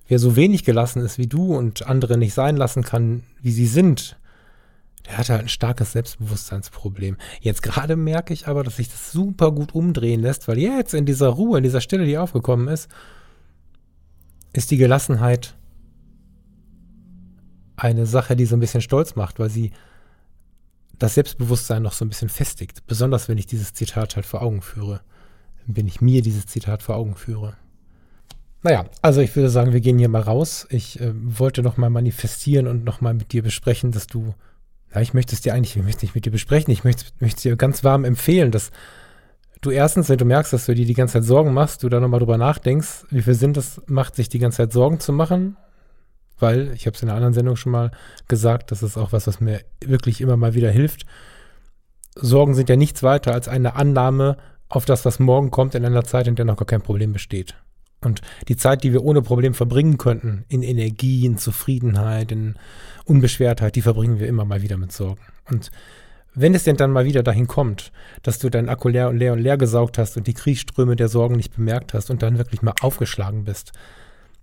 wer 0.09 0.19
so 0.19 0.37
wenig 0.37 0.65
gelassen 0.65 1.03
ist 1.03 1.19
wie 1.19 1.27
du 1.27 1.57
und 1.57 1.87
andere 1.87 2.17
nicht 2.17 2.35
sein 2.35 2.57
lassen 2.57 2.83
kann, 2.83 3.25
wie 3.41 3.53
sie 3.53 3.67
sind, 3.67 4.17
der 5.07 5.19
hat 5.19 5.29
halt 5.29 5.43
ein 5.43 5.49
starkes 5.49 5.93
Selbstbewusstseinsproblem. 5.93 7.17
Jetzt 7.41 7.63
gerade 7.63 7.97
merke 7.97 8.33
ich 8.33 8.49
aber, 8.49 8.65
dass 8.65 8.77
sich 8.77 8.89
das 8.89 9.13
super 9.13 9.53
gut 9.53 9.75
umdrehen 9.75 10.21
lässt, 10.21 10.49
weil 10.49 10.59
jetzt 10.59 10.95
in 10.95 11.05
dieser 11.05 11.29
Ruhe, 11.29 11.59
in 11.59 11.65
dieser 11.65 11.83
Stille, 11.83 12.07
die 12.07 12.17
aufgekommen 12.17 12.69
ist, 12.69 12.89
ist 14.55 14.71
die 14.71 14.79
Gelassenheit 14.79 15.57
eine 17.77 18.07
Sache, 18.07 18.37
die 18.37 18.47
so 18.47 18.57
ein 18.57 18.61
bisschen 18.61 18.81
stolz 18.81 19.17
macht, 19.17 19.39
weil 19.39 19.51
sie 19.51 19.73
das 20.99 21.15
Selbstbewusstsein 21.15 21.83
noch 21.83 21.93
so 21.93 22.05
ein 22.05 22.09
bisschen 22.09 22.29
festigt. 22.29 22.87
Besonders 22.87 23.29
wenn 23.29 23.39
ich 23.39 23.47
dieses 23.47 23.73
Zitat 23.73 24.17
halt 24.17 24.27
vor 24.27 24.43
Augen 24.43 24.63
führe. 24.63 25.01
Wenn 25.67 25.87
ich 25.87 26.01
mir 26.01 26.23
dieses 26.23 26.47
Zitat 26.47 26.83
vor 26.83 26.97
Augen 26.97 27.17
führe. 27.17 27.57
Naja, 28.63 28.87
also 29.03 29.21
ich 29.21 29.35
würde 29.35 29.51
sagen, 29.51 29.73
wir 29.73 29.81
gehen 29.81 29.99
hier 29.99 30.09
mal 30.09 30.23
raus. 30.23 30.67
Ich 30.71 31.01
äh, 31.01 31.13
wollte 31.15 31.63
noch 31.63 31.77
mal 31.77 31.91
manifestieren 31.91 32.67
und 32.67 32.85
noch 32.85 33.01
mal 33.01 33.15
mit 33.15 33.33
dir 33.33 33.43
besprechen, 33.43 33.93
dass 33.93 34.07
du, 34.07 34.35
ja, 34.95 35.01
ich 35.01 35.15
möchte 35.15 35.35
es 35.35 35.43
dir 35.43 35.53
eigentlich, 35.53 35.77
ich 35.77 35.83
möchte 35.83 36.05
nicht 36.05 36.15
mit 36.15 36.25
dir 36.25 36.31
besprechen, 36.31 36.73
ich 36.73 36.85
möchte, 36.85 37.05
möchte 37.19 37.37
es 37.37 37.43
dir 37.43 37.57
ganz 37.57 37.85
warm 37.85 38.05
empfehlen, 38.05 38.53
dass 38.53 38.71
du 39.61 39.71
erstens, 39.71 40.09
wenn 40.09 40.19
du 40.19 40.25
merkst, 40.25 40.53
dass 40.53 40.67
du 40.67 40.75
dir 40.75 40.87
die 40.87 40.95
ganze 40.95 41.15
Zeit 41.15 41.25
Sorgen 41.25 41.53
machst, 41.53 41.83
du 41.83 41.89
da 41.89 42.01
nochmal 42.01 42.21
drüber 42.21 42.39
nachdenkst, 42.39 43.07
wie 43.11 43.23
viel 43.23 43.35
Sinn 43.35 43.53
das 43.53 43.83
macht, 43.87 44.15
sich 44.15 44.29
die 44.29 44.39
ganze 44.39 44.59
Zeit 44.59 44.73
Sorgen 44.73 45.01
zu 45.01 45.13
machen 45.13 45.57
weil 46.39 46.73
ich 46.73 46.87
habe 46.87 46.97
es 46.97 47.03
in 47.03 47.09
einer 47.09 47.17
anderen 47.17 47.35
Sendung 47.35 47.57
schon 47.57 47.73
mal 47.73 47.91
gesagt, 48.29 48.71
das 48.71 48.83
ist 48.83 48.97
auch 48.97 49.13
was, 49.13 49.27
was 49.27 49.41
mir 49.41 49.61
wirklich 49.85 50.21
immer 50.21 50.37
mal 50.37 50.55
wieder 50.55 50.71
hilft. 50.71 51.07
Sorgen 52.17 52.55
sind 52.55 52.69
ja 52.69 52.77
nichts 52.77 53.03
weiter 53.03 53.33
als 53.33 53.49
eine 53.49 53.75
Annahme 53.75 54.37
auf 54.69 54.85
das, 54.85 55.05
was 55.05 55.19
morgen 55.19 55.51
kommt, 55.51 55.75
in 55.75 55.85
einer 55.85 56.05
Zeit, 56.05 56.27
in 56.27 56.37
der 56.37 56.45
noch 56.45 56.57
gar 56.57 56.67
kein 56.67 56.83
Problem 56.83 57.13
besteht. 57.13 57.55
Und 58.01 58.21
die 58.49 58.57
Zeit, 58.57 58.85
die 58.85 58.93
wir 58.93 59.05
ohne 59.05 59.23
Problem 59.23 59.55
verbringen 59.55 59.99
könnten, 59.99 60.45
in 60.49 60.63
Energie, 60.63 61.25
in 61.25 61.39
Zufriedenheit, 61.39 62.33
in 62.33 62.55
Unbeschwertheit, 63.05 63.77
die 63.77 63.83
verbringen 63.83 64.19
wir 64.19 64.29
immer 64.29 64.45
mal 64.45 64.63
wieder 64.63 64.77
mit 64.77 64.93
Sorgen. 64.93 65.23
Und 65.51 65.71
wenn 66.35 66.55
es 66.55 66.65
denn 66.65 66.77
dann 66.77 66.91
mal 66.91 67.05
wieder 67.05 67.23
dahin 67.23 67.47
kommt, 67.47 67.93
dass 68.23 68.39
du 68.39 68.51
deinen 68.51 68.69
Akku 68.69 68.89
leer 68.89 69.09
und 69.09 69.19
leer 69.19 69.33
und 69.33 69.39
leer 69.39 69.57
gesaugt 69.57 69.99
hast 69.99 70.17
und 70.17 70.27
die 70.27 70.35
Kriegsströme 70.35 70.97
der 70.97 71.09
Sorgen 71.09 71.37
nicht 71.37 71.55
bemerkt 71.55 71.95
hast 71.95 72.11
und 72.11 72.23
dann 72.23 72.39
wirklich 72.39 72.61
mal 72.61 72.75
aufgeschlagen 72.81 73.45
bist, 73.45 73.73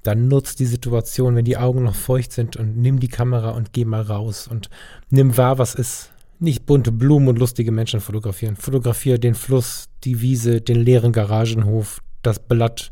dann 0.04 0.28
nutzt 0.28 0.60
die 0.60 0.66
Situation, 0.66 1.36
wenn 1.36 1.46
die 1.46 1.58
Augen 1.58 1.84
noch 1.84 1.96
feucht 1.96 2.32
sind 2.32 2.58
und 2.58 2.78
nimm 2.78 3.00
die 3.00 3.08
Kamera 3.08 3.52
und 3.52 3.74
geh 3.74 3.86
mal 3.86 4.02
raus 4.02 4.48
und 4.48 4.70
nimm 5.10 5.38
wahr, 5.38 5.58
was 5.58 5.76
ist. 5.76 6.12
Nicht 6.40 6.66
bunte 6.66 6.92
Blumen 6.92 7.28
und 7.28 7.38
lustige 7.38 7.72
Menschen 7.72 8.00
fotografieren. 8.00 8.56
Fotografiere 8.56 9.20
den 9.20 9.36
Fluss, 9.36 9.90
die 10.04 10.22
Wiese, 10.22 10.60
den 10.60 10.78
leeren 10.78 11.12
Garagenhof, 11.12 12.02
das 12.24 12.40
Blatt, 12.40 12.92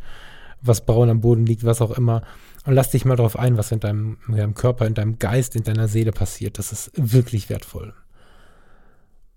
was 0.61 0.85
braun 0.85 1.09
am 1.09 1.21
Boden 1.21 1.47
liegt, 1.47 1.63
was 1.63 1.81
auch 1.81 1.91
immer. 1.91 2.21
Und 2.65 2.73
lass 2.75 2.91
dich 2.91 3.05
mal 3.05 3.15
darauf 3.15 3.39
ein, 3.39 3.57
was 3.57 3.71
in 3.71 3.79
deinem, 3.79 4.17
in 4.27 4.35
deinem 4.35 4.53
Körper, 4.53 4.85
in 4.85 4.93
deinem 4.93 5.17
Geist, 5.17 5.55
in 5.55 5.63
deiner 5.63 5.87
Seele 5.87 6.11
passiert. 6.11 6.59
Das 6.59 6.71
ist 6.71 6.91
wirklich 6.95 7.49
wertvoll. 7.49 7.93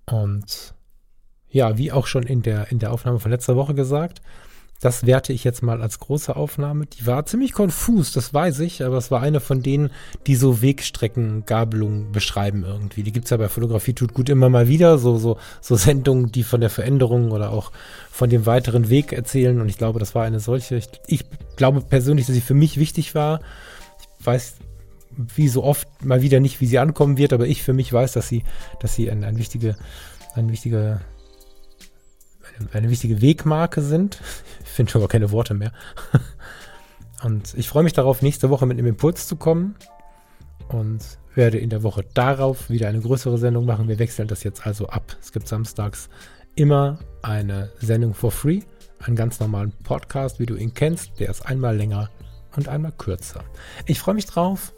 Und 0.04 0.74
ja, 1.48 1.78
wie 1.78 1.92
auch 1.92 2.06
schon 2.06 2.24
in 2.24 2.42
der, 2.42 2.70
in 2.70 2.78
der 2.78 2.92
Aufnahme 2.92 3.20
von 3.20 3.30
letzter 3.30 3.56
Woche 3.56 3.74
gesagt, 3.74 4.20
das 4.82 5.06
werte 5.06 5.32
ich 5.32 5.44
jetzt 5.44 5.62
mal 5.62 5.80
als 5.80 6.00
große 6.00 6.34
Aufnahme. 6.34 6.86
Die 6.86 7.06
war 7.06 7.24
ziemlich 7.24 7.52
konfus, 7.52 8.10
das 8.10 8.34
weiß 8.34 8.58
ich, 8.58 8.84
aber 8.84 8.96
es 8.96 9.12
war 9.12 9.22
eine 9.22 9.38
von 9.38 9.62
denen, 9.62 9.90
die 10.26 10.34
so 10.34 10.60
Wegstreckengabelungen 10.60 12.10
beschreiben 12.10 12.64
irgendwie. 12.66 13.04
Die 13.04 13.12
gibt 13.12 13.26
es 13.26 13.30
ja 13.30 13.36
bei 13.36 13.48
Fotografie 13.48 13.92
tut 13.92 14.12
gut 14.12 14.28
immer 14.28 14.48
mal 14.48 14.66
wieder, 14.66 14.98
so, 14.98 15.18
so, 15.18 15.38
so 15.60 15.76
Sendungen, 15.76 16.32
die 16.32 16.42
von 16.42 16.60
der 16.60 16.68
Veränderung 16.68 17.30
oder 17.30 17.52
auch 17.52 17.70
von 18.10 18.28
dem 18.28 18.44
weiteren 18.44 18.90
Weg 18.90 19.12
erzählen. 19.12 19.60
Und 19.60 19.68
ich 19.68 19.78
glaube, 19.78 20.00
das 20.00 20.16
war 20.16 20.24
eine 20.24 20.40
solche. 20.40 20.74
Ich, 20.74 20.88
ich 21.06 21.24
glaube 21.54 21.82
persönlich, 21.82 22.26
dass 22.26 22.34
sie 22.34 22.40
für 22.40 22.54
mich 22.54 22.76
wichtig 22.76 23.14
war. 23.14 23.40
Ich 24.18 24.26
weiß 24.26 24.56
wie 25.16 25.46
so 25.46 25.62
oft 25.62 26.04
mal 26.04 26.22
wieder 26.22 26.40
nicht, 26.40 26.60
wie 26.60 26.66
sie 26.66 26.80
ankommen 26.80 27.18
wird, 27.18 27.32
aber 27.32 27.46
ich 27.46 27.62
für 27.62 27.72
mich 27.72 27.92
weiß, 27.92 28.14
dass 28.14 28.26
sie, 28.26 28.42
dass 28.80 28.96
sie 28.96 29.08
ein, 29.12 29.22
ein 29.22 29.38
wichtige, 29.38 29.76
ein 30.34 30.50
wichtiger 30.50 31.02
eine 32.72 32.90
wichtige 32.90 33.20
Wegmarke 33.20 33.82
sind. 33.82 34.20
Ich 34.72 34.76
finde 34.76 34.90
schon 34.90 35.02
gar 35.02 35.08
keine 35.08 35.30
Worte 35.32 35.52
mehr. 35.52 35.70
Und 37.22 37.52
ich 37.58 37.68
freue 37.68 37.82
mich 37.82 37.92
darauf, 37.92 38.22
nächste 38.22 38.48
Woche 38.48 38.64
mit 38.64 38.78
einem 38.78 38.86
Impuls 38.86 39.26
zu 39.28 39.36
kommen 39.36 39.76
und 40.70 41.18
werde 41.34 41.58
in 41.58 41.68
der 41.68 41.82
Woche 41.82 42.06
darauf 42.14 42.70
wieder 42.70 42.88
eine 42.88 43.00
größere 43.00 43.36
Sendung 43.36 43.66
machen. 43.66 43.86
Wir 43.86 43.98
wechseln 43.98 44.28
das 44.28 44.44
jetzt 44.44 44.66
also 44.66 44.88
ab. 44.88 45.14
Es 45.20 45.30
gibt 45.30 45.46
samstags 45.46 46.08
immer 46.54 47.00
eine 47.20 47.70
Sendung 47.80 48.14
for 48.14 48.30
free, 48.32 48.60
einen 48.98 49.14
ganz 49.14 49.40
normalen 49.40 49.72
Podcast, 49.84 50.40
wie 50.40 50.46
du 50.46 50.56
ihn 50.56 50.72
kennst. 50.72 51.20
Der 51.20 51.28
ist 51.28 51.44
einmal 51.44 51.76
länger 51.76 52.08
und 52.56 52.66
einmal 52.68 52.92
kürzer. 52.92 53.44
Ich 53.84 54.00
freue 54.00 54.14
mich 54.14 54.26
drauf, 54.26 54.72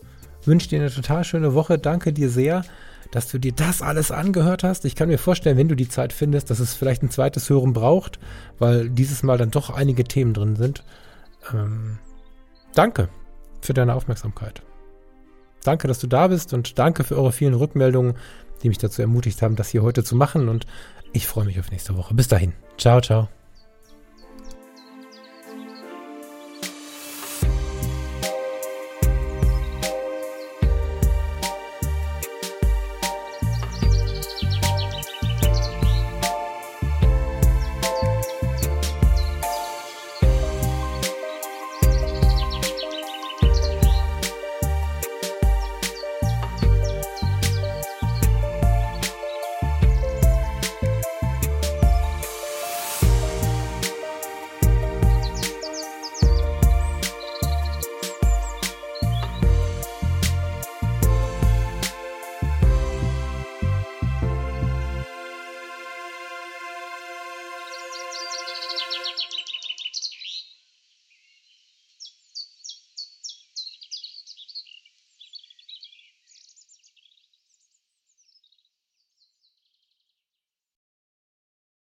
wünsche 0.45 0.69
dir 0.69 0.81
eine 0.81 0.91
total 0.91 1.23
schöne 1.23 1.55
Woche. 1.55 1.79
Danke 1.79 2.13
dir 2.13 2.29
sehr 2.29 2.65
dass 3.15 3.29
du 3.29 3.39
dir 3.39 3.53
das 3.53 3.81
alles 3.81 4.11
angehört 4.11 4.65
hast. 4.65 4.85
Ich 4.85 4.97
kann 4.97 5.09
mir 5.09 5.19
vorstellen, 5.19 5.57
wenn 5.57 5.69
du 5.69 5.77
die 5.77 5.89
Zeit 5.89 6.13
findest, 6.13 6.51
dass 6.51 6.59
es 6.59 6.75
vielleicht 6.75 7.05
ein 7.05 7.11
zweites 7.11 7.49
Hören 7.49 7.73
braucht, 7.73 8.19
weil 8.59 8.91
dieses 8.91 9.23
Mal 9.23 9.39
dann 9.39 9.53
doch 9.53 9.71
einige 9.71 10.03
Themen 10.03 10.35
drin 10.35 10.57
sind. 10.57 10.83
Ähm, 11.53 11.99
danke 12.75 13.09
für 13.61 13.73
deine 13.73 13.95
Aufmerksamkeit. 13.95 14.63
Danke, 15.63 15.87
dass 15.87 16.01
du 16.01 16.09
da 16.09 16.27
bist 16.27 16.53
und 16.55 16.77
danke 16.79 17.05
für 17.05 17.17
eure 17.17 17.33
vielen 17.33 17.55
Rückmeldungen, 17.55 18.15
die 18.63 18.69
mich 18.69 18.79
dazu 18.79 19.01
ermutigt 19.01 19.43
haben, 19.43 19.55
das 19.55 19.69
hier 19.69 19.83
heute 19.83 20.03
zu 20.03 20.17
machen. 20.17 20.49
Und 20.49 20.67
ich 21.13 21.29
freue 21.29 21.45
mich 21.45 21.61
auf 21.61 21.71
nächste 21.71 21.97
Woche. 21.97 22.15
Bis 22.15 22.27
dahin. 22.27 22.53
Ciao, 22.79 23.01
ciao. 23.01 23.29